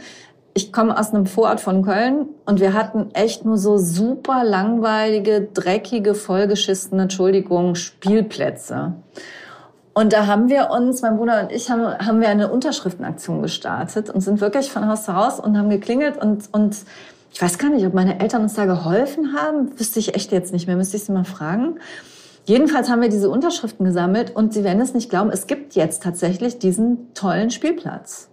Ich 0.55 0.73
komme 0.73 0.99
aus 0.99 1.15
einem 1.15 1.27
Vorort 1.27 1.61
von 1.61 1.83
Köln 1.83 2.27
und 2.45 2.61
wir 2.61 2.75
hatten 2.75 3.11
echt 3.15 3.45
nur 3.45 3.57
so 3.57 3.79
super 3.79 4.43
langweilige, 4.43 5.43
dreckige, 5.55 6.15
vollgeschissene, 6.15 7.03
Entschuldigung, 7.03 7.77
Spielplätze. 7.77 8.95
Und 9.95 10.13
da 10.13 10.27
haben 10.27 10.49
wir 10.49 10.71
uns, 10.71 11.03
mein 11.03 11.19
Bruder 11.19 11.43
und 11.43 11.53
ich, 11.53 11.71
haben, 11.71 11.83
haben 11.85 12.21
wir 12.21 12.29
eine 12.29 12.51
Unterschriftenaktion 12.51 13.43
gestartet 13.43 14.09
und 14.09 14.23
sind 14.23 14.41
wirklich 14.41 14.71
von 14.71 14.89
Haus 14.89 15.05
zu 15.05 15.15
Haus 15.15 15.39
und 15.39 15.59
haben 15.59 15.69
geklingelt 15.69 16.17
und, 16.17 16.49
und 16.53 16.77
ich 17.33 17.41
weiß 17.41 17.59
gar 17.59 17.71
nicht, 17.71 17.87
ob 17.87 17.95
meine 17.95 18.21
Eltern 18.21 18.43
uns 18.43 18.55
da 18.55 18.65
geholfen 18.67 19.35
haben. 19.35 19.79
Wüsste 19.79 19.99
ich 19.99 20.15
echt 20.15 20.33
jetzt 20.33 20.53
nicht 20.53 20.67
mehr, 20.67 20.77
müsste 20.77 20.97
ich 20.97 21.05
sie 21.05 21.13
mal 21.13 21.25
fragen. 21.25 21.79
Jedenfalls 22.45 22.91
haben 22.91 23.03
wir 23.03 23.09
diese 23.09 23.31
Unterschriften 23.31 23.85
gesammelt 23.85 24.35
und 24.35 24.53
Sie 24.53 24.65
werden 24.65 24.81
es 24.81 24.95
nicht 24.95 25.11
glauben, 25.11 25.31
es 25.31 25.47
gibt 25.47 25.75
jetzt 25.75 26.03
tatsächlich 26.03 26.59
diesen 26.59 27.15
tollen 27.15 27.51
Spielplatz. 27.51 28.29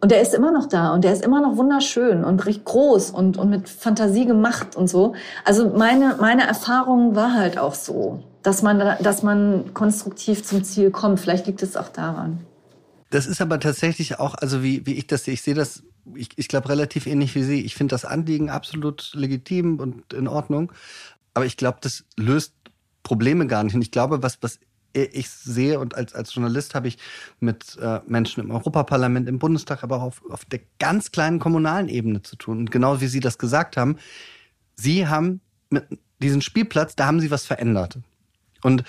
Und 0.00 0.10
der 0.10 0.20
ist 0.20 0.34
immer 0.34 0.50
noch 0.50 0.66
da 0.66 0.92
und 0.92 1.04
der 1.04 1.12
ist 1.12 1.24
immer 1.24 1.40
noch 1.40 1.56
wunderschön 1.56 2.24
und 2.24 2.44
recht 2.46 2.64
groß 2.64 3.10
und, 3.10 3.38
und 3.38 3.48
mit 3.48 3.68
Fantasie 3.68 4.26
gemacht 4.26 4.76
und 4.76 4.88
so. 4.88 5.14
Also 5.44 5.70
meine, 5.70 6.16
meine 6.20 6.46
Erfahrung 6.46 7.14
war 7.14 7.34
halt 7.34 7.58
auch 7.58 7.74
so 7.74 8.22
dass 8.44 8.62
man, 8.62 9.02
dass 9.02 9.22
man 9.24 9.74
konstruktiv 9.74 10.44
zum 10.44 10.62
Ziel 10.62 10.92
kommt. 10.92 11.18
Vielleicht 11.18 11.46
liegt 11.46 11.62
es 11.62 11.76
auch 11.76 11.88
daran. 11.88 12.40
Das 13.10 13.26
ist 13.26 13.40
aber 13.40 13.58
tatsächlich 13.58 14.20
auch, 14.20 14.34
also 14.34 14.62
wie, 14.62 14.86
wie 14.86 14.94
ich 14.94 15.06
das 15.06 15.24
sehe, 15.24 15.34
ich 15.34 15.42
sehe 15.42 15.54
das, 15.54 15.82
ich, 16.14 16.28
ich 16.36 16.48
glaube, 16.48 16.68
relativ 16.68 17.06
ähnlich 17.06 17.34
wie 17.34 17.42
Sie. 17.42 17.62
Ich 17.62 17.74
finde 17.74 17.94
das 17.94 18.04
Anliegen 18.04 18.50
absolut 18.50 19.12
legitim 19.14 19.80
und 19.80 20.12
in 20.12 20.28
Ordnung. 20.28 20.72
Aber 21.32 21.46
ich 21.46 21.56
glaube, 21.56 21.78
das 21.80 22.04
löst 22.16 22.54
Probleme 23.02 23.46
gar 23.46 23.64
nicht. 23.64 23.74
Und 23.74 23.82
ich 23.82 23.90
glaube, 23.90 24.22
was, 24.22 24.38
was 24.42 24.60
ich 24.92 25.28
sehe 25.30 25.80
und 25.80 25.94
als, 25.96 26.14
als 26.14 26.34
Journalist 26.34 26.74
habe 26.74 26.86
ich 26.86 26.98
mit 27.40 27.76
äh, 27.80 28.00
Menschen 28.06 28.44
im 28.44 28.50
Europaparlament, 28.50 29.28
im 29.28 29.38
Bundestag, 29.38 29.82
aber 29.82 29.96
auch 29.96 30.02
auf, 30.02 30.22
auf 30.30 30.44
der 30.44 30.60
ganz 30.78 31.10
kleinen 31.10 31.40
kommunalen 31.40 31.88
Ebene 31.88 32.22
zu 32.22 32.36
tun. 32.36 32.58
Und 32.58 32.70
genau 32.70 33.00
wie 33.00 33.08
Sie 33.08 33.20
das 33.20 33.38
gesagt 33.38 33.76
haben, 33.76 33.96
Sie 34.76 35.08
haben 35.08 35.40
mit 35.70 35.84
diesem 36.22 36.42
Spielplatz, 36.42 36.94
da 36.94 37.06
haben 37.06 37.20
Sie 37.20 37.30
was 37.30 37.46
verändert. 37.46 37.98
Und 38.64 38.82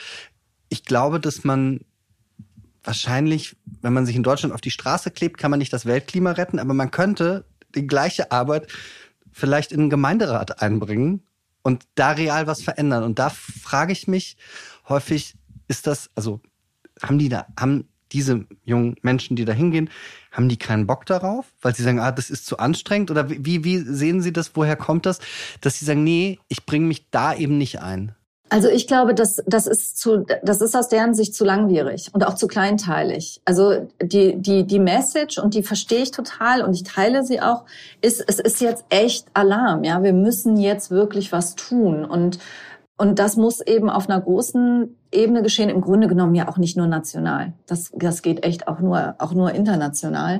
ich 0.69 0.85
glaube, 0.85 1.19
dass 1.19 1.43
man 1.43 1.81
wahrscheinlich, 2.81 3.57
wenn 3.81 3.91
man 3.91 4.05
sich 4.05 4.15
in 4.15 4.23
Deutschland 4.23 4.53
auf 4.53 4.61
die 4.61 4.71
Straße 4.71 5.11
klebt, 5.11 5.37
kann 5.37 5.51
man 5.51 5.59
nicht 5.59 5.73
das 5.73 5.85
Weltklima 5.85 6.31
retten, 6.31 6.59
aber 6.59 6.73
man 6.73 6.91
könnte 6.91 7.43
die 7.75 7.85
gleiche 7.85 8.31
Arbeit 8.31 8.71
vielleicht 9.33 9.73
in 9.73 9.81
den 9.81 9.89
Gemeinderat 9.89 10.61
einbringen 10.61 11.23
und 11.61 11.83
da 11.95 12.11
real 12.11 12.47
was 12.47 12.61
verändern. 12.61 13.03
Und 13.03 13.19
da 13.19 13.29
frage 13.29 13.91
ich 13.91 14.07
mich 14.07 14.37
häufig, 14.87 15.35
ist 15.67 15.87
das, 15.87 16.09
also 16.15 16.39
haben 17.03 17.19
die 17.19 17.27
da, 17.27 17.47
haben 17.59 17.89
diese 18.13 18.45
jungen 18.63 18.95
Menschen, 19.01 19.35
die 19.35 19.43
da 19.43 19.51
hingehen, 19.51 19.89
haben 20.31 20.47
die 20.47 20.57
keinen 20.57 20.87
Bock 20.87 21.05
darauf, 21.05 21.47
weil 21.61 21.75
sie 21.75 21.83
sagen, 21.83 21.99
ah, 21.99 22.13
das 22.13 22.29
ist 22.29 22.45
zu 22.45 22.59
anstrengend? 22.59 23.11
Oder 23.11 23.29
wie, 23.29 23.65
wie 23.65 23.79
sehen 23.79 24.21
Sie 24.21 24.31
das? 24.31 24.55
Woher 24.55 24.77
kommt 24.77 25.05
das? 25.05 25.19
Dass 25.59 25.79
sie 25.79 25.85
sagen, 25.85 26.05
nee, 26.05 26.39
ich 26.47 26.65
bringe 26.65 26.85
mich 26.85 27.09
da 27.09 27.35
eben 27.35 27.57
nicht 27.57 27.81
ein. 27.81 28.15
Also 28.55 28.69
ich 28.69 28.87
glaube, 28.87 29.13
das, 29.13 29.43
das 29.45 29.67
ist 29.67 29.97
zu, 29.97 30.25
das 30.41 30.61
ist 30.61 30.77
aus 30.77 30.87
deren 30.87 31.13
Sicht 31.13 31.35
zu 31.35 31.43
langwierig 31.43 32.09
und 32.13 32.25
auch 32.25 32.35
zu 32.35 32.47
kleinteilig. 32.47 33.41
Also 33.43 33.89
die, 34.01 34.37
die, 34.37 34.63
die 34.63 34.79
Message, 34.79 35.39
und 35.39 35.55
die 35.55 35.61
verstehe 35.61 36.03
ich 36.03 36.11
total 36.11 36.61
und 36.61 36.73
ich 36.73 36.83
teile 36.83 37.25
sie 37.25 37.41
auch, 37.41 37.65
ist, 37.99 38.23
es 38.25 38.39
ist 38.39 38.61
jetzt 38.61 38.85
echt 38.87 39.27
Alarm, 39.33 39.83
ja. 39.83 40.03
Wir 40.03 40.13
müssen 40.13 40.55
jetzt 40.55 40.89
wirklich 40.89 41.33
was 41.33 41.55
tun 41.55 42.05
und, 42.05 42.39
und 42.95 43.19
das 43.19 43.35
muss 43.35 43.59
eben 43.59 43.89
auf 43.89 44.09
einer 44.09 44.21
großen 44.21 44.95
Ebene 45.11 45.41
geschehen, 45.41 45.67
im 45.67 45.81
Grunde 45.81 46.07
genommen 46.07 46.33
ja 46.33 46.47
auch 46.47 46.57
nicht 46.57 46.77
nur 46.77 46.87
national. 46.87 47.51
Das, 47.67 47.91
das 47.93 48.21
geht 48.21 48.45
echt 48.45 48.69
auch 48.69 48.79
nur, 48.79 49.15
auch 49.17 49.33
nur 49.33 49.51
international. 49.51 50.39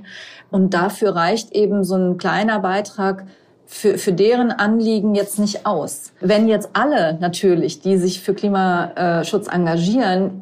Und 0.49 0.73
dafür 0.73 1.17
reicht 1.17 1.51
eben 1.51 1.83
so 1.83 1.95
ein 1.95 2.17
kleiner 2.17 2.61
Beitrag, 2.61 3.25
für, 3.65 3.97
für 3.97 4.13
deren 4.13 4.51
Anliegen 4.51 5.15
jetzt 5.15 5.39
nicht 5.39 5.65
aus. 5.65 6.13
Wenn 6.19 6.47
jetzt 6.47 6.69
alle 6.73 7.17
natürlich, 7.19 7.79
die 7.79 7.97
sich 7.97 8.21
für 8.21 8.33
Klimaschutz 8.33 9.47
engagieren, 9.47 10.39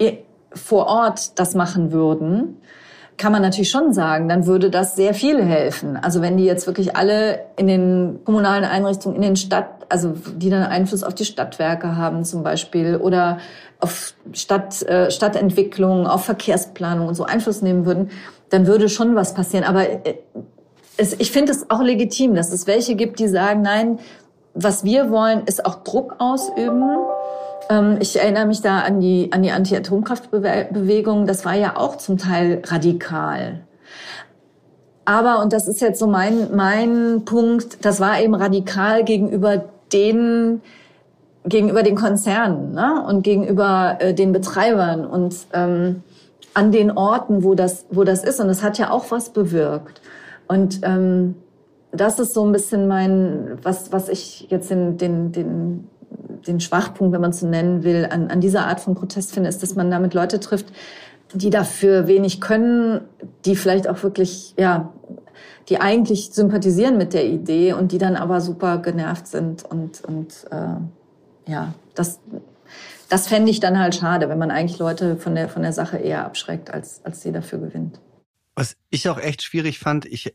vor 0.53 0.87
Ort 0.87 1.39
das 1.39 1.55
machen 1.55 1.91
würden, 1.91 2.57
kann 3.17 3.31
man 3.31 3.41
natürlich 3.41 3.69
schon 3.69 3.93
sagen, 3.93 4.27
dann 4.27 4.47
würde 4.47 4.69
das 4.69 4.95
sehr 4.95 5.13
viel 5.13 5.43
helfen. 5.43 5.97
Also 5.97 6.21
wenn 6.21 6.37
die 6.37 6.45
jetzt 6.45 6.67
wirklich 6.67 6.95
alle 6.95 7.41
in 7.57 7.67
den 7.67 8.19
kommunalen 8.25 8.65
Einrichtungen, 8.65 9.15
in 9.17 9.21
den 9.21 9.35
Stadt, 9.35 9.67
also 9.89 10.13
die 10.35 10.49
dann 10.49 10.63
Einfluss 10.63 11.03
auf 11.03 11.13
die 11.13 11.25
Stadtwerke 11.25 11.95
haben 11.95 12.25
zum 12.25 12.43
Beispiel 12.43 12.97
oder 12.97 13.37
auf 13.79 14.15
Stadt, 14.31 14.81
äh, 14.83 15.11
Stadtentwicklung, 15.11 16.07
auf 16.07 16.25
Verkehrsplanung 16.25 17.07
und 17.07 17.15
so 17.15 17.25
Einfluss 17.25 17.61
nehmen 17.61 17.85
würden, 17.85 18.09
dann 18.49 18.65
würde 18.65 18.89
schon 18.89 19.15
was 19.15 19.33
passieren. 19.33 19.63
Aber 19.63 19.87
äh, 19.89 20.15
es, 20.97 21.13
ich 21.19 21.31
finde 21.31 21.51
es 21.51 21.69
auch 21.69 21.81
legitim, 21.81 22.35
dass 22.35 22.51
es 22.51 22.67
welche 22.67 22.95
gibt, 22.95 23.19
die 23.19 23.27
sagen, 23.27 23.61
nein, 23.61 23.99
was 24.53 24.83
wir 24.83 25.09
wollen, 25.09 25.43
ist 25.45 25.65
auch 25.65 25.83
Druck 25.83 26.15
ausüben. 26.19 26.83
Ähm, 27.69 27.97
ich 27.99 28.19
erinnere 28.19 28.45
mich 28.45 28.61
da 28.61 28.79
an 28.79 28.99
die, 28.99 29.29
an 29.31 29.41
die 29.41 29.51
Anti-Atomkraftbewegung. 29.51 31.25
Das 31.25 31.45
war 31.45 31.55
ja 31.55 31.77
auch 31.77 31.97
zum 31.97 32.17
Teil 32.17 32.61
radikal. 32.65 33.61
Aber, 35.05 35.41
und 35.41 35.51
das 35.51 35.67
ist 35.67 35.81
jetzt 35.81 35.99
so 35.99 36.07
mein, 36.07 36.55
mein 36.55 37.25
Punkt, 37.25 37.83
das 37.83 37.99
war 37.99 38.21
eben 38.21 38.35
radikal 38.35 39.03
gegenüber 39.03 39.65
den, 39.91 40.61
gegenüber 41.45 41.83
den 41.83 41.95
Konzernen 41.95 42.73
ne? 42.73 43.03
und 43.07 43.23
gegenüber 43.23 43.97
äh, 43.99 44.13
den 44.13 44.31
Betreibern 44.31 45.05
und 45.05 45.35
ähm, 45.51 46.03
an 46.53 46.71
den 46.71 46.91
Orten, 46.91 47.43
wo 47.43 47.55
das, 47.55 47.85
wo 47.89 48.03
das 48.03 48.23
ist. 48.23 48.39
Und 48.39 48.47
das 48.47 48.63
hat 48.63 48.77
ja 48.77 48.91
auch 48.91 49.05
was 49.09 49.31
bewirkt. 49.31 50.01
Und 50.47 50.81
ähm, 50.83 51.35
das 51.91 52.19
ist 52.19 52.33
so 52.33 52.45
ein 52.45 52.51
bisschen 52.51 52.87
mein, 52.87 53.59
was, 53.61 53.91
was 53.91 54.09
ich 54.09 54.47
jetzt 54.49 54.71
in 54.71 54.97
den, 54.97 55.31
den, 55.31 55.87
den 56.47 56.59
Schwachpunkt, 56.59 57.13
wenn 57.13 57.21
man 57.21 57.33
so 57.33 57.47
nennen 57.47 57.83
will, 57.83 58.07
an, 58.09 58.29
an 58.29 58.41
dieser 58.41 58.67
Art 58.67 58.79
von 58.79 58.95
Protest 58.95 59.33
finde, 59.33 59.49
ist, 59.49 59.61
dass 59.61 59.75
man 59.75 59.91
damit 59.91 60.13
Leute 60.13 60.39
trifft, 60.39 60.67
die 61.33 61.49
dafür 61.49 62.07
wenig 62.07 62.41
können, 62.41 63.01
die 63.45 63.55
vielleicht 63.55 63.87
auch 63.87 64.03
wirklich, 64.03 64.53
ja, 64.57 64.91
die 65.69 65.79
eigentlich 65.79 66.31
sympathisieren 66.31 66.97
mit 66.97 67.13
der 67.13 67.25
Idee 67.25 67.73
und 67.73 67.91
die 67.91 67.97
dann 67.97 68.15
aber 68.15 68.41
super 68.41 68.79
genervt 68.79 69.27
sind 69.27 69.63
und, 69.63 70.03
und 70.03 70.45
äh, 70.51 71.51
ja, 71.51 71.73
das, 71.95 72.19
das 73.09 73.27
fände 73.27 73.49
ich 73.49 73.59
dann 73.59 73.79
halt 73.79 73.95
schade, 73.95 74.29
wenn 74.29 74.39
man 74.39 74.51
eigentlich 74.51 74.79
Leute 74.79 75.15
von 75.15 75.35
der, 75.35 75.47
von 75.47 75.61
der 75.61 75.73
Sache 75.73 75.97
eher 75.97 76.25
abschreckt, 76.25 76.73
als, 76.73 77.01
als 77.03 77.21
sie 77.21 77.31
dafür 77.31 77.59
gewinnt. 77.59 77.99
Was 78.55 78.77
ich 78.89 79.09
auch 79.09 79.17
echt 79.19 79.41
schwierig 79.41 79.79
fand, 79.79 80.05
ich, 80.05 80.33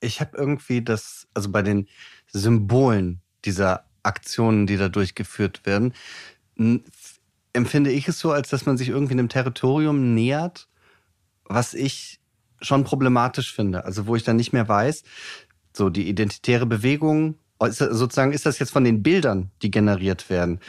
ich 0.00 0.20
habe 0.20 0.36
irgendwie 0.36 0.82
das, 0.82 1.28
also 1.34 1.50
bei 1.50 1.62
den 1.62 1.88
Symbolen 2.28 3.20
dieser 3.44 3.84
Aktionen, 4.02 4.66
die 4.66 4.76
da 4.76 4.88
durchgeführt 4.88 5.64
werden, 5.64 5.94
empfinde 7.52 7.90
ich 7.90 8.08
es 8.08 8.18
so, 8.18 8.32
als 8.32 8.48
dass 8.48 8.66
man 8.66 8.76
sich 8.76 8.88
irgendwie 8.88 9.12
einem 9.12 9.28
Territorium 9.28 10.14
nähert, 10.14 10.68
was 11.44 11.74
ich 11.74 12.20
schon 12.60 12.84
problematisch 12.84 13.54
finde. 13.54 13.84
Also 13.84 14.06
wo 14.06 14.16
ich 14.16 14.22
dann 14.22 14.36
nicht 14.36 14.52
mehr 14.52 14.68
weiß, 14.68 15.02
so 15.76 15.90
die 15.90 16.08
identitäre 16.08 16.66
Bewegung, 16.66 17.36
sozusagen 17.60 18.32
ist 18.32 18.46
das 18.46 18.58
jetzt 18.58 18.72
von 18.72 18.84
den 18.84 19.02
Bildern, 19.02 19.50
die 19.62 19.70
generiert 19.70 20.30
werden. 20.30 20.60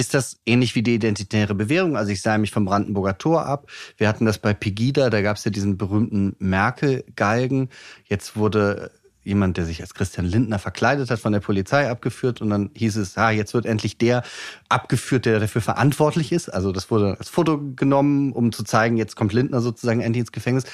Ist 0.00 0.14
das 0.14 0.40
ähnlich 0.46 0.74
wie 0.74 0.82
die 0.82 0.94
identitäre 0.94 1.54
Bewegung? 1.54 1.94
Also 1.94 2.10
ich 2.10 2.22
sah 2.22 2.38
mich 2.38 2.52
vom 2.52 2.64
Brandenburger 2.64 3.18
Tor 3.18 3.44
ab. 3.44 3.70
Wir 3.98 4.08
hatten 4.08 4.24
das 4.24 4.38
bei 4.38 4.54
Pegida, 4.54 5.10
da 5.10 5.20
gab 5.20 5.36
es 5.36 5.44
ja 5.44 5.50
diesen 5.50 5.76
berühmten 5.76 6.34
Merkel-Galgen. 6.38 7.68
Jetzt 8.06 8.34
wurde 8.34 8.92
jemand, 9.24 9.58
der 9.58 9.66
sich 9.66 9.82
als 9.82 9.92
Christian 9.92 10.24
Lindner 10.24 10.58
verkleidet 10.58 11.10
hat, 11.10 11.20
von 11.20 11.34
der 11.34 11.40
Polizei 11.40 11.90
abgeführt 11.90 12.40
und 12.40 12.48
dann 12.48 12.70
hieß 12.72 12.96
es, 12.96 13.18
ah, 13.18 13.30
jetzt 13.30 13.52
wird 13.52 13.66
endlich 13.66 13.98
der 13.98 14.22
abgeführt, 14.70 15.26
der 15.26 15.38
dafür 15.38 15.60
verantwortlich 15.60 16.32
ist. 16.32 16.48
Also 16.48 16.72
das 16.72 16.90
wurde 16.90 17.18
als 17.18 17.28
Foto 17.28 17.60
genommen, 17.76 18.32
um 18.32 18.52
zu 18.52 18.64
zeigen, 18.64 18.96
jetzt 18.96 19.16
kommt 19.16 19.34
Lindner 19.34 19.60
sozusagen 19.60 20.00
endlich 20.00 20.20
ins 20.20 20.32
Gefängnis. 20.32 20.64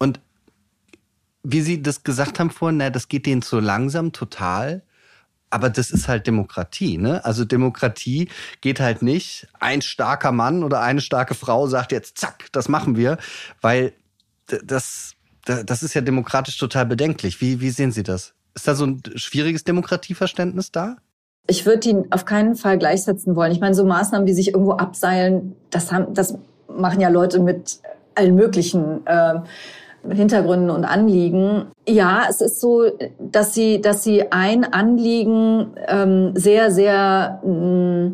Und 0.00 0.18
wie 1.44 1.60
Sie 1.60 1.80
das 1.80 2.02
gesagt 2.02 2.40
haben 2.40 2.50
vorhin, 2.50 2.78
na, 2.78 2.90
das 2.90 3.06
geht 3.06 3.26
denen 3.26 3.40
zu 3.40 3.60
langsam, 3.60 4.10
total. 4.10 4.82
Aber 5.50 5.70
das 5.70 5.90
ist 5.90 6.08
halt 6.08 6.26
Demokratie, 6.26 6.98
ne? 6.98 7.24
Also 7.24 7.44
Demokratie 7.44 8.28
geht 8.60 8.80
halt 8.80 9.02
nicht. 9.02 9.46
Ein 9.60 9.82
starker 9.82 10.32
Mann 10.32 10.64
oder 10.64 10.80
eine 10.80 11.00
starke 11.00 11.34
Frau 11.34 11.66
sagt 11.66 11.92
jetzt, 11.92 12.18
zack, 12.18 12.48
das 12.52 12.68
machen 12.68 12.96
wir, 12.96 13.18
weil 13.60 13.92
das, 14.46 15.12
das 15.44 15.82
ist 15.82 15.94
ja 15.94 16.00
demokratisch 16.00 16.58
total 16.58 16.86
bedenklich. 16.86 17.40
Wie, 17.40 17.60
wie 17.60 17.70
sehen 17.70 17.92
Sie 17.92 18.02
das? 18.02 18.34
Ist 18.54 18.66
da 18.66 18.74
so 18.74 18.86
ein 18.86 19.02
schwieriges 19.14 19.64
Demokratieverständnis 19.64 20.72
da? 20.72 20.96
Ich 21.46 21.66
würde 21.66 21.88
ihn 21.88 22.06
auf 22.10 22.24
keinen 22.24 22.56
Fall 22.56 22.78
gleichsetzen 22.78 23.36
wollen. 23.36 23.52
Ich 23.52 23.60
meine, 23.60 23.74
so 23.74 23.84
Maßnahmen 23.84 24.26
wie 24.26 24.32
sich 24.32 24.48
irgendwo 24.48 24.72
abseilen, 24.72 25.54
das 25.70 25.92
haben, 25.92 26.14
das 26.14 26.38
machen 26.68 27.00
ja 27.00 27.08
Leute 27.08 27.38
mit 27.40 27.80
allen 28.14 28.34
möglichen 28.34 29.06
äh, 29.06 29.40
Hintergründen 30.10 30.70
und 30.70 30.84
Anliegen. 30.84 31.66
Ja, 31.88 32.24
es 32.28 32.40
ist 32.40 32.60
so, 32.60 32.84
dass 33.18 33.54
sie, 33.54 33.80
dass 33.80 34.02
sie 34.02 34.30
ein 34.32 34.64
Anliegen 34.64 35.72
ähm, 35.86 36.32
sehr, 36.34 36.70
sehr 36.70 37.40
mh, 37.44 38.12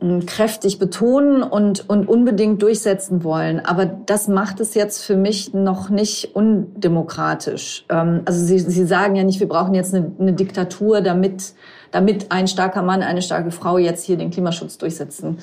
mm, 0.00 0.26
kräftig 0.26 0.78
betonen 0.78 1.42
und, 1.42 1.88
und 1.88 2.08
unbedingt 2.08 2.62
durchsetzen 2.62 3.24
wollen. 3.24 3.60
Aber 3.60 3.86
das 3.86 4.28
macht 4.28 4.60
es 4.60 4.74
jetzt 4.74 5.02
für 5.02 5.16
mich 5.16 5.54
noch 5.54 5.88
nicht 5.88 6.36
undemokratisch. 6.36 7.86
Ähm, 7.88 8.22
also 8.24 8.44
sie, 8.44 8.58
sie 8.58 8.84
sagen 8.84 9.16
ja 9.16 9.24
nicht, 9.24 9.40
wir 9.40 9.48
brauchen 9.48 9.74
jetzt 9.74 9.94
eine, 9.94 10.12
eine 10.18 10.32
Diktatur, 10.32 11.00
damit, 11.00 11.54
damit 11.90 12.30
ein 12.30 12.48
starker 12.48 12.82
Mann, 12.82 13.02
eine 13.02 13.22
starke 13.22 13.50
Frau 13.50 13.78
jetzt 13.78 14.04
hier 14.04 14.16
den 14.16 14.30
Klimaschutz 14.30 14.78
durchsetzen 14.78 15.38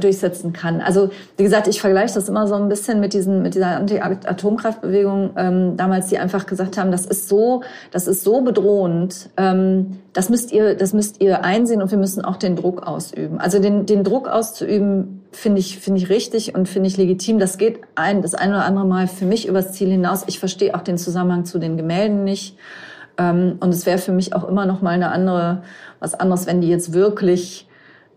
durchsetzen 0.00 0.52
kann. 0.52 0.80
Also 0.80 1.10
wie 1.36 1.42
gesagt, 1.42 1.68
ich 1.68 1.80
vergleiche 1.80 2.14
das 2.14 2.28
immer 2.28 2.46
so 2.46 2.54
ein 2.54 2.68
bisschen 2.68 3.00
mit 3.00 3.12
diesen 3.12 3.42
mit 3.42 3.54
dieser 3.54 3.76
Anti-Atomkraftbewegung 3.76 5.30
ähm, 5.36 5.76
damals, 5.76 6.08
die 6.08 6.18
einfach 6.18 6.46
gesagt 6.46 6.78
haben, 6.78 6.90
das 6.90 7.06
ist 7.06 7.28
so, 7.28 7.62
das 7.90 8.06
ist 8.06 8.22
so 8.22 8.42
bedrohend, 8.42 9.30
ähm, 9.36 9.98
das 10.12 10.28
müsst 10.28 10.52
ihr, 10.52 10.76
das 10.76 10.92
müsst 10.92 11.20
ihr 11.20 11.44
einsehen 11.44 11.82
und 11.82 11.90
wir 11.90 11.98
müssen 11.98 12.24
auch 12.24 12.36
den 12.36 12.56
Druck 12.56 12.86
ausüben. 12.86 13.38
Also 13.40 13.58
den 13.58 13.86
den 13.86 14.04
Druck 14.04 14.28
auszuüben 14.28 15.22
finde 15.32 15.60
ich 15.60 15.78
finde 15.78 16.00
ich 16.00 16.08
richtig 16.08 16.54
und 16.54 16.68
finde 16.68 16.88
ich 16.88 16.96
legitim. 16.96 17.38
Das 17.38 17.58
geht 17.58 17.80
ein 17.94 18.22
das 18.22 18.34
ein 18.34 18.50
oder 18.50 18.64
andere 18.64 18.86
Mal 18.86 19.06
für 19.08 19.26
mich 19.26 19.48
übers 19.48 19.72
Ziel 19.72 19.90
hinaus. 19.90 20.24
Ich 20.26 20.38
verstehe 20.38 20.74
auch 20.74 20.82
den 20.82 20.98
Zusammenhang 20.98 21.44
zu 21.44 21.58
den 21.58 21.76
Gemälden 21.76 22.24
nicht. 22.24 22.56
Ähm, 23.18 23.56
und 23.60 23.72
es 23.72 23.86
wäre 23.86 23.98
für 23.98 24.12
mich 24.12 24.34
auch 24.34 24.48
immer 24.48 24.66
noch 24.66 24.82
mal 24.82 24.90
eine 24.90 25.10
andere 25.10 25.62
was 26.00 26.14
anderes, 26.14 26.46
wenn 26.46 26.60
die 26.60 26.68
jetzt 26.68 26.92
wirklich 26.92 27.66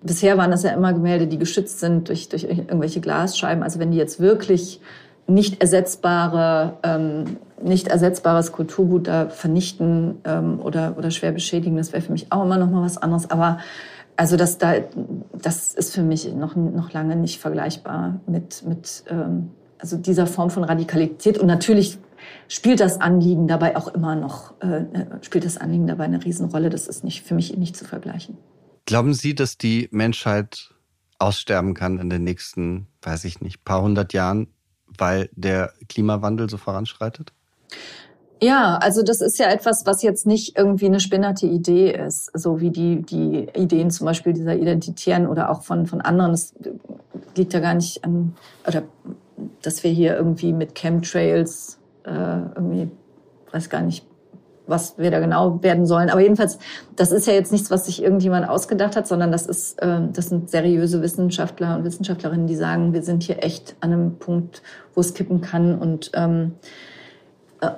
Bisher 0.02 0.38
waren 0.38 0.52
das 0.52 0.64
ja 0.64 0.72
immer 0.72 0.94
Gemälde, 0.94 1.28
die 1.28 1.38
geschützt 1.38 1.80
sind 1.80 2.10
durch, 2.10 2.30
durch 2.30 2.44
irgendwelche 2.44 3.02
Glasscheiben. 3.02 3.64
Also 3.64 3.80
wenn 3.80 3.92
die 3.92 3.98
jetzt 3.98 4.20
wirklich 4.20 4.80
nicht 5.28 5.62
ersetzbare, 5.62 6.78
ähm, 6.84 7.38
nicht 7.62 7.88
ersetzbares 7.88 8.52
Kulturgut 8.52 9.08
da 9.08 9.30
vernichten 9.30 10.20
ähm, 10.24 10.60
oder, 10.62 10.96
oder 10.98 11.12
schwer 11.12 11.32
beschädigen, 11.32 11.76
das 11.78 11.92
wäre 11.92 12.02
für 12.02 12.12
mich 12.12 12.32
auch 12.32 12.44
immer 12.44 12.58
noch 12.58 12.70
mal 12.70 12.82
was 12.82 12.98
anderes. 12.98 13.30
Aber 13.30 13.60
also 14.16 14.38
das, 14.38 14.58
da, 14.58 14.76
das 15.34 15.74
ist 15.74 15.94
für 15.94 16.02
mich 16.02 16.34
noch, 16.34 16.56
noch 16.56 16.94
lange 16.94 17.16
nicht 17.16 17.40
vergleichbar 17.40 18.20
mit, 18.26 18.64
mit 18.66 19.04
ähm, 19.10 19.52
also 19.80 19.98
dieser 19.98 20.28
Form 20.28 20.50
von 20.50 20.64
Radikalität. 20.64 21.38
Und 21.38 21.48
natürlich 21.48 22.00
spielt 22.48 22.80
das 22.80 23.00
Anliegen 23.00 23.48
dabei 23.48 23.76
auch 23.76 23.90
immer 23.90 24.16
noch, 24.16 24.54
äh, 24.62 24.86
spielt 25.22 25.46
das 25.46 25.58
Anliegen 25.58 25.88
dabei 25.88 26.06
eine 26.06 26.24
Riesenrolle. 26.24 26.70
Das 26.70 26.88
ist 26.88 27.04
nicht, 27.04 27.24
für 27.24 27.36
mich 27.36 27.56
nicht 27.58 27.76
zu 27.76 27.86
vergleichen. 27.86 28.38
Glauben 28.88 29.14
Sie, 29.14 29.36
dass 29.36 29.58
die 29.58 29.90
Menschheit 29.92 30.74
aussterben 31.20 31.74
kann 31.74 32.00
in 32.00 32.10
den 32.10 32.24
nächsten, 32.24 32.88
weiß 33.02 33.26
ich 33.26 33.42
nicht, 33.42 33.66
paar 33.66 33.82
hundert 33.82 34.14
Jahren, 34.14 34.48
weil 34.98 35.30
der 35.34 35.74
Klimawandel 35.90 36.50
so 36.50 36.56
voranschreitet? 36.56 37.34
Ja, 38.42 38.78
also 38.78 39.04
das 39.04 39.20
ist 39.20 39.40
ja 39.40 39.50
etwas, 39.50 39.86
was 39.86 40.04
jetzt 40.04 40.26
nicht 40.26 40.58
irgendwie 40.58 40.86
eine 40.86 41.02
spinnerte 41.02 41.48
Idee 41.48 41.92
ist, 41.92 42.32
so 42.34 42.62
wie 42.62 42.70
die, 42.70 43.02
die 43.02 43.50
Ideen 43.54 43.92
zum 43.92 44.06
Beispiel 44.06 44.32
dieser 44.32 44.56
Identitären 44.56 45.28
oder 45.28 45.50
auch 45.50 45.64
von, 45.64 45.86
von 45.86 46.00
anderen. 46.00 46.32
Es 46.32 46.54
liegt 47.36 47.52
ja 47.52 47.60
gar 47.60 47.74
nicht 47.74 48.06
an, 48.06 48.38
oder 48.66 48.84
dass 49.64 49.84
wir 49.84 49.92
hier 49.92 50.16
irgendwie 50.16 50.54
mit 50.54 50.76
Chemtrails 50.76 51.78
äh, 52.06 52.10
irgendwie, 52.12 52.90
weiß 53.52 53.70
gar 53.70 53.82
nicht, 53.82 54.06
was 54.68 54.98
wir 54.98 55.12
da 55.12 55.20
genau 55.20 55.62
werden 55.64 55.86
sollen. 55.86 56.10
Aber 56.10 56.22
jedenfalls, 56.22 56.60
das 56.96 57.12
ist 57.12 57.28
ja 57.28 57.34
jetzt 57.34 57.52
nichts, 57.52 57.72
was 57.72 57.86
sich 57.86 58.04
irgendjemand 58.04 58.48
ausgedacht 58.48 58.96
hat, 58.96 59.08
sondern 59.08 59.32
das 59.32 59.46
ist, 59.46 59.82
äh, 59.82 60.00
das 60.14 60.28
sind 60.30 60.50
seriöse 60.50 61.02
Wissenschaftler 61.02 61.78
und 61.78 61.84
Wissenschaftlerinnen, 61.84 62.48
die 62.48 62.56
sagen, 62.56 62.94
wir 62.94 63.04
sind 63.04 63.24
hier 63.24 63.44
echt 63.44 63.76
an 63.80 63.94
einem 63.94 64.16
Punkt, 64.18 64.62
wo 64.94 65.02
es 65.02 65.14
kippen 65.14 65.42
kann 65.42 65.78
und 65.78 66.12
ähm, 66.14 66.54
äh, 67.62 67.72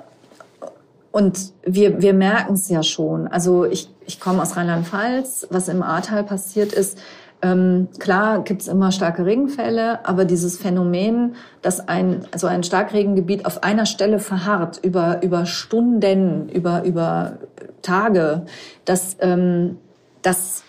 und 1.12 1.52
wir, 1.64 2.00
wir 2.00 2.14
merken 2.14 2.54
es 2.54 2.68
ja 2.68 2.84
schon. 2.84 3.26
Also 3.26 3.64
ich, 3.64 3.90
ich 4.06 4.20
komme 4.20 4.42
aus 4.42 4.56
Rheinland-Pfalz. 4.56 5.48
Was 5.50 5.68
im 5.68 5.82
Ahrtal 5.82 6.22
passiert 6.22 6.72
ist, 6.72 6.98
ähm, 7.42 7.88
klar 7.98 8.44
gibt's 8.44 8.68
immer 8.68 8.92
starke 8.92 9.24
Regenfälle, 9.24 10.06
aber 10.06 10.24
dieses 10.24 10.58
Phänomen, 10.58 11.36
dass 11.62 11.88
ein, 11.88 12.26
also 12.32 12.46
ein 12.46 12.62
Starkregengebiet 12.62 13.46
auf 13.46 13.62
einer 13.62 13.86
Stelle 13.86 14.18
verharrt 14.18 14.80
über, 14.82 15.22
über 15.22 15.46
Stunden, 15.46 16.48
über, 16.50 16.84
über 16.84 17.38
Tage, 17.80 18.42
das, 18.84 19.16
ähm, 19.20 19.78
das 20.20 20.64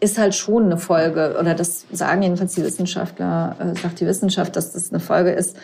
ist 0.00 0.18
halt 0.18 0.34
schon 0.34 0.64
eine 0.64 0.78
Folge, 0.78 1.36
oder 1.38 1.54
das 1.54 1.86
sagen 1.92 2.22
jedenfalls 2.22 2.54
die 2.54 2.64
Wissenschaftler, 2.64 3.56
äh, 3.58 3.78
sagt 3.78 4.00
die 4.00 4.06
Wissenschaft, 4.06 4.56
dass 4.56 4.72
das 4.72 4.90
eine 4.90 5.00
Folge 5.00 5.32
ist 5.32 5.56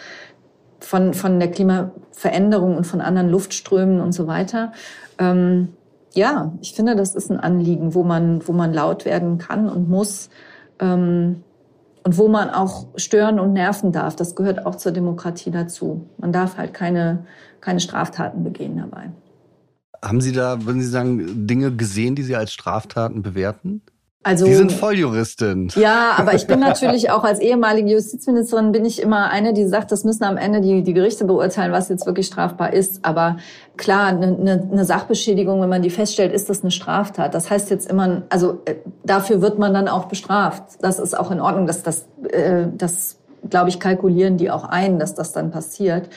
von, 0.80 1.14
von 1.14 1.38
der 1.38 1.50
Klimaveränderung 1.50 2.76
und 2.76 2.86
von 2.86 3.00
anderen 3.00 3.30
Luftströmen 3.30 4.00
und 4.00 4.12
so 4.12 4.26
weiter. 4.26 4.72
Ähm, 5.18 5.68
ja, 6.14 6.52
ich 6.60 6.74
finde, 6.74 6.96
das 6.96 7.14
ist 7.14 7.30
ein 7.30 7.40
Anliegen, 7.40 7.94
wo 7.94 8.02
man, 8.02 8.46
wo 8.46 8.52
man 8.52 8.72
laut 8.72 9.04
werden 9.04 9.38
kann 9.38 9.68
und 9.68 9.88
muss 9.88 10.30
ähm, 10.78 11.42
und 12.04 12.18
wo 12.18 12.28
man 12.28 12.50
auch 12.50 12.86
stören 12.96 13.38
und 13.38 13.52
nerven 13.52 13.92
darf. 13.92 14.16
Das 14.16 14.34
gehört 14.34 14.66
auch 14.66 14.74
zur 14.74 14.92
Demokratie 14.92 15.50
dazu. 15.50 16.08
Man 16.18 16.32
darf 16.32 16.56
halt 16.56 16.74
keine, 16.74 17.26
keine 17.60 17.80
Straftaten 17.80 18.42
begehen 18.42 18.76
dabei. 18.76 19.10
Haben 20.02 20.20
Sie 20.20 20.32
da, 20.32 20.64
würden 20.64 20.82
Sie 20.82 20.88
sagen, 20.88 21.46
Dinge 21.46 21.74
gesehen, 21.74 22.16
die 22.16 22.22
Sie 22.22 22.34
als 22.34 22.52
Straftaten 22.52 23.22
bewerten? 23.22 23.82
Also, 24.24 24.46
Sie 24.46 24.54
sind 24.54 24.70
Volljuristin. 24.70 25.68
Ja, 25.74 26.12
aber 26.16 26.34
ich 26.34 26.46
bin 26.46 26.60
natürlich 26.60 27.10
auch 27.10 27.24
als 27.24 27.40
ehemalige 27.40 27.90
Justizministerin 27.90 28.70
bin 28.70 28.84
ich 28.84 29.02
immer 29.02 29.30
eine, 29.30 29.52
die 29.52 29.66
sagt, 29.66 29.90
das 29.90 30.04
müssen 30.04 30.22
am 30.24 30.36
Ende 30.36 30.60
die, 30.60 30.82
die 30.82 30.94
Gerichte 30.94 31.24
beurteilen, 31.24 31.72
was 31.72 31.88
jetzt 31.88 32.06
wirklich 32.06 32.26
strafbar 32.26 32.72
ist. 32.72 33.04
Aber 33.04 33.38
klar, 33.76 34.06
eine, 34.06 34.26
eine, 34.26 34.68
eine 34.70 34.84
Sachbeschädigung, 34.84 35.60
wenn 35.60 35.68
man 35.68 35.82
die 35.82 35.90
feststellt, 35.90 36.32
ist 36.32 36.48
das 36.48 36.62
eine 36.62 36.70
Straftat. 36.70 37.34
Das 37.34 37.50
heißt 37.50 37.70
jetzt 37.70 37.90
immer, 37.90 38.22
also 38.28 38.60
äh, 38.64 38.76
dafür 39.04 39.42
wird 39.42 39.58
man 39.58 39.74
dann 39.74 39.88
auch 39.88 40.04
bestraft. 40.04 40.62
Das 40.80 41.00
ist 41.00 41.18
auch 41.18 41.32
in 41.32 41.40
Ordnung. 41.40 41.66
Das, 41.66 41.82
das, 41.82 42.06
äh, 42.30 42.66
das 42.76 43.18
glaube 43.48 43.70
ich, 43.70 43.80
kalkulieren 43.80 44.36
die 44.36 44.50
auch 44.50 44.64
ein, 44.64 44.98
dass 44.98 45.14
das 45.14 45.32
dann 45.32 45.50
passiert. 45.50 46.08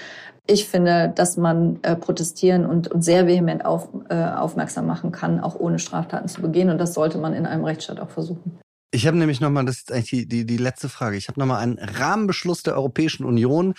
Ich 0.47 0.67
finde, 0.67 1.11
dass 1.15 1.37
man 1.37 1.79
äh, 1.81 1.95
protestieren 1.95 2.65
und, 2.65 2.87
und 2.87 3.03
sehr 3.03 3.25
vehement 3.25 3.65
auf, 3.65 3.89
äh, 4.09 4.15
aufmerksam 4.15 4.85
machen 4.85 5.11
kann, 5.11 5.39
auch 5.39 5.55
ohne 5.55 5.79
Straftaten 5.79 6.27
zu 6.27 6.41
begehen. 6.41 6.69
Und 6.69 6.77
das 6.77 6.93
sollte 6.93 7.17
man 7.17 7.33
in 7.33 7.45
einem 7.45 7.65
Rechtsstaat 7.65 7.99
auch 7.99 8.11
versuchen. 8.11 8.59
Ich 8.91 9.07
habe 9.07 9.17
nämlich 9.17 9.41
nochmal, 9.41 9.65
das 9.65 9.77
ist 9.77 9.91
eigentlich 9.91 10.09
die, 10.09 10.27
die, 10.27 10.45
die 10.45 10.57
letzte 10.57 10.87
Frage. 10.87 11.17
Ich 11.17 11.27
habe 11.27 11.39
nochmal 11.39 11.61
einen 11.61 11.79
Rahmenbeschluss 11.79 12.63
der 12.63 12.75
Europäischen 12.75 13.25
Union 13.25 13.73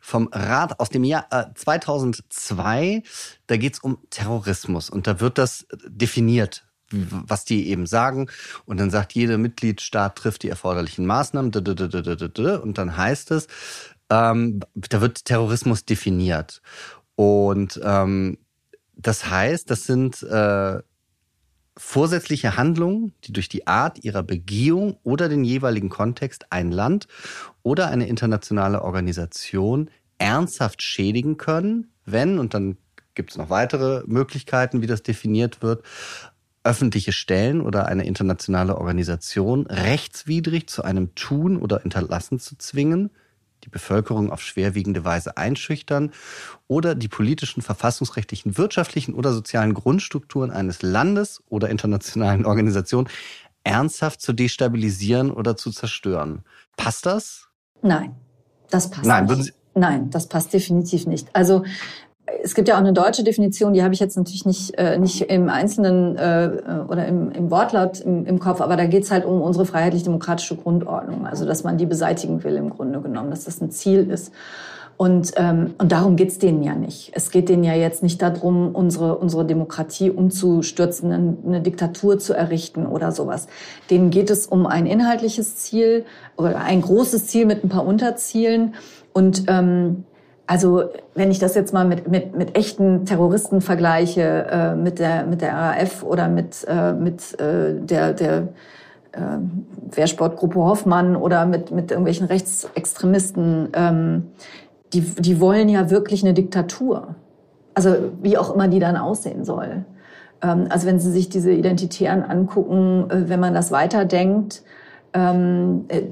vom 0.00 0.28
Rat 0.32 0.80
aus 0.80 0.88
dem 0.88 1.04
Jahr 1.04 1.26
äh, 1.30 1.44
2002. 1.54 3.02
Da 3.48 3.56
geht 3.56 3.74
es 3.74 3.80
um 3.80 3.98
Terrorismus 4.10 4.88
und 4.90 5.06
da 5.06 5.20
wird 5.20 5.38
das 5.38 5.66
definiert, 5.86 6.64
was 6.90 7.44
die 7.44 7.68
eben 7.68 7.86
sagen. 7.86 8.28
Und 8.64 8.78
dann 8.78 8.90
sagt 8.90 9.12
jeder 9.12 9.38
Mitgliedstaat 9.38 10.16
trifft 10.16 10.42
die 10.42 10.48
erforderlichen 10.48 11.04
Maßnahmen. 11.04 11.52
Und 11.54 12.78
dann 12.78 12.96
heißt 12.96 13.30
es, 13.30 13.48
ähm, 14.10 14.60
da 14.74 15.00
wird 15.00 15.24
Terrorismus 15.24 15.84
definiert. 15.84 16.62
Und 17.14 17.80
ähm, 17.82 18.38
das 18.94 19.28
heißt, 19.28 19.70
das 19.70 19.84
sind 19.84 20.22
äh, 20.22 20.80
vorsätzliche 21.76 22.56
Handlungen, 22.56 23.12
die 23.24 23.32
durch 23.32 23.48
die 23.48 23.66
Art 23.66 24.04
ihrer 24.04 24.22
Begehung 24.22 24.98
oder 25.02 25.28
den 25.28 25.44
jeweiligen 25.44 25.88
Kontext 25.88 26.46
ein 26.50 26.70
Land 26.70 27.08
oder 27.62 27.88
eine 27.88 28.06
internationale 28.06 28.82
Organisation 28.82 29.90
ernsthaft 30.18 30.82
schädigen 30.82 31.36
können, 31.36 31.92
wenn, 32.04 32.38
und 32.38 32.54
dann 32.54 32.76
gibt 33.14 33.30
es 33.30 33.38
noch 33.38 33.50
weitere 33.50 34.02
Möglichkeiten, 34.06 34.82
wie 34.82 34.86
das 34.86 35.02
definiert 35.02 35.62
wird, 35.62 35.84
öffentliche 36.64 37.12
Stellen 37.12 37.60
oder 37.60 37.86
eine 37.86 38.06
internationale 38.06 38.76
Organisation 38.76 39.66
rechtswidrig 39.66 40.68
zu 40.68 40.82
einem 40.84 41.14
Tun 41.14 41.56
oder 41.56 41.80
Hinterlassen 41.80 42.38
zu 42.38 42.56
zwingen, 42.56 43.10
die 43.64 43.68
Bevölkerung 43.68 44.30
auf 44.30 44.42
schwerwiegende 44.42 45.04
Weise 45.04 45.36
einschüchtern 45.36 46.12
oder 46.68 46.94
die 46.94 47.08
politischen, 47.08 47.62
verfassungsrechtlichen, 47.62 48.58
wirtschaftlichen 48.58 49.14
oder 49.14 49.32
sozialen 49.32 49.74
Grundstrukturen 49.74 50.50
eines 50.50 50.82
Landes 50.82 51.42
oder 51.48 51.70
internationalen 51.70 52.46
Organisationen 52.46 53.08
ernsthaft 53.64 54.20
zu 54.20 54.32
destabilisieren 54.32 55.30
oder 55.30 55.56
zu 55.56 55.70
zerstören. 55.70 56.44
Passt 56.76 57.06
das? 57.06 57.48
Nein, 57.80 58.14
das 58.70 58.90
passt 58.90 59.06
Nein, 59.06 59.26
nicht. 59.26 59.54
Nein, 59.74 60.10
das 60.10 60.28
passt 60.28 60.52
definitiv 60.52 61.06
nicht. 61.06 61.34
Also 61.34 61.64
es 62.42 62.54
gibt 62.54 62.68
ja 62.68 62.74
auch 62.74 62.80
eine 62.80 62.92
deutsche 62.92 63.24
Definition, 63.24 63.72
die 63.72 63.82
habe 63.82 63.94
ich 63.94 64.00
jetzt 64.00 64.16
natürlich 64.16 64.46
nicht, 64.46 64.78
äh, 64.78 64.98
nicht 64.98 65.22
im 65.22 65.48
Einzelnen 65.48 66.16
äh, 66.16 66.50
oder 66.88 67.06
im, 67.06 67.32
im 67.32 67.50
Wortlaut 67.50 68.00
im, 68.00 68.26
im 68.26 68.38
Kopf, 68.38 68.60
aber 68.60 68.76
da 68.76 68.86
geht 68.86 69.04
es 69.04 69.10
halt 69.10 69.24
um 69.24 69.40
unsere 69.40 69.66
freiheitlich-demokratische 69.66 70.56
Grundordnung, 70.56 71.26
also 71.26 71.44
dass 71.44 71.64
man 71.64 71.78
die 71.78 71.86
beseitigen 71.86 72.42
will 72.44 72.56
im 72.56 72.70
Grunde 72.70 73.00
genommen, 73.00 73.30
dass 73.30 73.44
das 73.44 73.60
ein 73.60 73.70
Ziel 73.70 74.08
ist. 74.10 74.32
Und, 74.98 75.32
ähm, 75.36 75.74
und 75.78 75.90
darum 75.90 76.14
geht's 76.16 76.38
denen 76.38 76.62
ja 76.62 76.76
nicht. 76.76 77.10
Es 77.14 77.30
geht 77.30 77.48
denen 77.48 77.64
ja 77.64 77.74
jetzt 77.74 78.04
nicht 78.04 78.22
darum, 78.22 78.72
unsere, 78.72 79.16
unsere 79.16 79.44
Demokratie 79.44 80.10
umzustürzen, 80.10 81.10
eine, 81.10 81.36
eine 81.44 81.60
Diktatur 81.60 82.18
zu 82.18 82.34
errichten 82.34 82.86
oder 82.86 83.10
sowas. 83.10 83.48
Denen 83.90 84.10
geht 84.10 84.30
es 84.30 84.46
um 84.46 84.66
ein 84.66 84.86
inhaltliches 84.86 85.56
Ziel 85.56 86.04
oder 86.36 86.60
ein 86.60 86.82
großes 86.82 87.26
Ziel 87.26 87.46
mit 87.46 87.64
ein 87.64 87.68
paar 87.68 87.84
Unterzielen. 87.84 88.74
Und 89.12 89.44
ähm, 89.48 90.04
also 90.52 90.84
wenn 91.14 91.30
ich 91.30 91.38
das 91.38 91.54
jetzt 91.54 91.72
mal 91.72 91.86
mit, 91.86 92.10
mit, 92.10 92.36
mit 92.36 92.58
echten 92.58 93.06
Terroristen 93.06 93.62
vergleiche, 93.62 94.20
äh, 94.50 94.74
mit, 94.74 94.98
der, 94.98 95.24
mit 95.24 95.40
der 95.40 95.54
RAF 95.54 96.02
oder 96.02 96.28
mit, 96.28 96.66
äh, 96.68 96.92
mit 96.92 97.40
äh, 97.40 97.80
der, 97.80 98.12
der 98.12 98.48
äh, 99.12 99.38
Wehrsportgruppe 99.96 100.58
Hoffmann 100.58 101.16
oder 101.16 101.46
mit, 101.46 101.70
mit 101.70 101.90
irgendwelchen 101.90 102.26
Rechtsextremisten, 102.26 103.68
ähm, 103.72 104.24
die, 104.92 105.00
die 105.00 105.40
wollen 105.40 105.70
ja 105.70 105.88
wirklich 105.88 106.22
eine 106.22 106.34
Diktatur. 106.34 107.14
Also 107.72 107.94
wie 108.20 108.36
auch 108.36 108.54
immer 108.54 108.68
die 108.68 108.78
dann 108.78 108.98
aussehen 108.98 109.46
soll. 109.46 109.86
Ähm, 110.42 110.66
also 110.68 110.86
wenn 110.86 111.00
Sie 111.00 111.12
sich 111.12 111.30
diese 111.30 111.50
Identitären 111.50 112.22
angucken, 112.22 113.08
äh, 113.08 113.30
wenn 113.30 113.40
man 113.40 113.54
das 113.54 113.72
weiterdenkt, 113.72 114.64
ähm, 115.14 115.86
äh, 115.88 116.02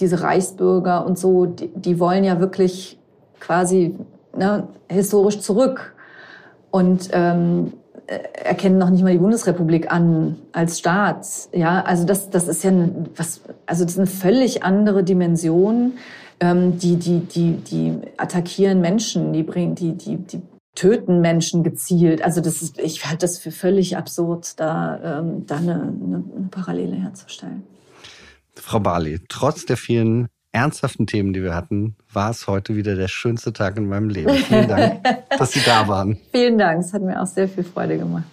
diese 0.00 0.22
Reichsbürger 0.22 1.04
und 1.04 1.18
so, 1.18 1.44
die, 1.44 1.68
die 1.74 2.00
wollen 2.00 2.24
ja 2.24 2.40
wirklich 2.40 2.98
quasi 3.44 3.94
ne, 4.36 4.68
historisch 4.88 5.40
zurück 5.40 5.94
und 6.70 7.10
ähm, 7.12 7.72
äh, 8.06 8.18
erkennen 8.44 8.78
noch 8.78 8.90
nicht 8.90 9.02
mal 9.02 9.12
die 9.12 9.18
Bundesrepublik 9.18 9.90
an 9.92 10.36
als 10.52 10.78
Staat. 10.78 11.26
Ja, 11.52 11.82
also 11.82 12.04
das, 12.04 12.30
das 12.30 12.48
ist 12.48 12.64
ja 12.64 12.70
ein, 12.70 13.08
was, 13.16 13.40
also 13.66 13.84
das 13.84 13.94
ist 13.94 13.98
eine 13.98 14.06
völlig 14.06 14.62
andere 14.62 15.04
Dimension. 15.04 15.94
Ähm, 16.40 16.78
die, 16.78 16.96
die, 16.96 17.20
die, 17.20 17.52
die 17.52 17.98
attackieren 18.16 18.80
Menschen, 18.80 19.32
die 19.32 19.42
bringen, 19.42 19.74
die, 19.74 19.92
die, 19.92 20.16
die 20.16 20.42
töten 20.74 21.20
Menschen 21.20 21.62
gezielt. 21.62 22.22
Also 22.22 22.40
das 22.40 22.60
ist, 22.60 22.78
ich 22.78 23.04
halte 23.06 23.18
das 23.18 23.38
für 23.38 23.52
völlig 23.52 23.96
absurd, 23.96 24.58
da, 24.58 25.20
ähm, 25.20 25.46
da 25.46 25.56
eine, 25.56 25.74
eine, 25.74 26.24
eine 26.36 26.48
Parallele 26.50 26.96
herzustellen. 26.96 27.62
Frau 28.56 28.80
Barley, 28.80 29.20
trotz 29.28 29.64
der 29.66 29.76
vielen 29.76 30.28
ernsthaften 30.54 31.06
Themen, 31.06 31.32
die 31.32 31.42
wir 31.42 31.54
hatten, 31.54 31.96
war 32.12 32.30
es 32.30 32.46
heute 32.46 32.76
wieder 32.76 32.94
der 32.94 33.08
schönste 33.08 33.52
Tag 33.52 33.76
in 33.76 33.88
meinem 33.88 34.08
Leben. 34.08 34.32
Vielen 34.34 34.68
Dank, 34.68 35.02
dass 35.38 35.52
Sie 35.52 35.60
da 35.60 35.88
waren. 35.88 36.18
Vielen 36.32 36.56
Dank, 36.56 36.84
es 36.84 36.92
hat 36.92 37.02
mir 37.02 37.20
auch 37.20 37.26
sehr 37.26 37.48
viel 37.48 37.64
Freude 37.64 37.98
gemacht. 37.98 38.24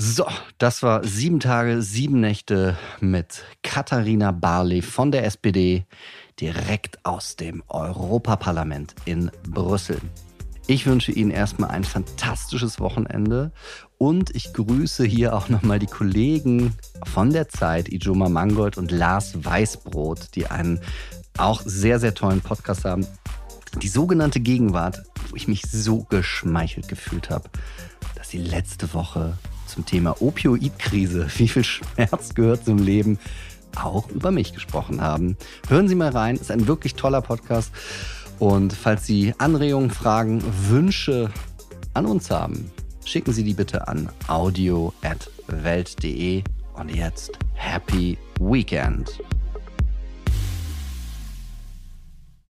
So, 0.00 0.24
das 0.58 0.84
war 0.84 1.02
sieben 1.02 1.40
Tage, 1.40 1.82
sieben 1.82 2.20
Nächte 2.20 2.78
mit 3.00 3.42
Katharina 3.64 4.30
Barley 4.30 4.80
von 4.80 5.10
der 5.10 5.24
SPD 5.24 5.86
direkt 6.40 7.04
aus 7.04 7.34
dem 7.34 7.64
Europaparlament 7.66 8.94
in 9.06 9.32
Brüssel. 9.48 9.98
Ich 10.68 10.86
wünsche 10.86 11.10
Ihnen 11.10 11.30
erstmal 11.30 11.70
ein 11.70 11.82
fantastisches 11.82 12.78
Wochenende 12.78 13.52
und 13.96 14.36
ich 14.36 14.52
grüße 14.52 15.02
hier 15.02 15.34
auch 15.34 15.48
nochmal 15.48 15.78
die 15.78 15.86
Kollegen 15.86 16.74
von 17.04 17.32
der 17.32 17.48
Zeit, 17.48 17.88
Ijoma 17.88 18.28
Mangold 18.28 18.76
und 18.76 18.92
Lars 18.92 19.44
Weißbrot, 19.44 20.36
die 20.36 20.46
einen 20.46 20.78
auch 21.38 21.62
sehr, 21.64 22.00
sehr 22.00 22.14
tollen 22.14 22.40
Podcast 22.40 22.84
haben. 22.84 23.06
Die 23.80 23.88
sogenannte 23.88 24.40
Gegenwart, 24.40 25.02
wo 25.28 25.36
ich 25.36 25.48
mich 25.48 25.62
so 25.70 26.04
geschmeichelt 26.04 26.88
gefühlt 26.88 27.30
habe, 27.30 27.48
dass 28.14 28.30
sie 28.30 28.38
letzte 28.38 28.94
Woche 28.94 29.36
zum 29.66 29.84
Thema 29.86 30.20
Opioidkrise, 30.20 31.28
wie 31.36 31.48
viel 31.48 31.64
Schmerz 31.64 32.34
gehört 32.34 32.64
zum 32.64 32.78
Leben, 32.78 33.18
auch 33.76 34.08
über 34.10 34.30
mich 34.30 34.54
gesprochen 34.54 35.00
haben. 35.00 35.36
Hören 35.68 35.88
Sie 35.88 35.94
mal 35.94 36.10
rein, 36.10 36.36
ist 36.36 36.50
ein 36.50 36.66
wirklich 36.66 36.94
toller 36.94 37.20
Podcast. 37.20 37.70
Und 38.38 38.72
falls 38.72 39.04
Sie 39.06 39.34
Anregungen, 39.38 39.90
Fragen, 39.90 40.42
Wünsche 40.68 41.30
an 41.94 42.06
uns 42.06 42.30
haben, 42.30 42.70
schicken 43.04 43.32
Sie 43.32 43.44
die 43.44 43.54
bitte 43.54 43.88
an 43.88 44.08
audio.welt.de. 44.28 46.42
Und 46.74 46.94
jetzt 46.94 47.38
Happy 47.54 48.16
Weekend! 48.38 49.20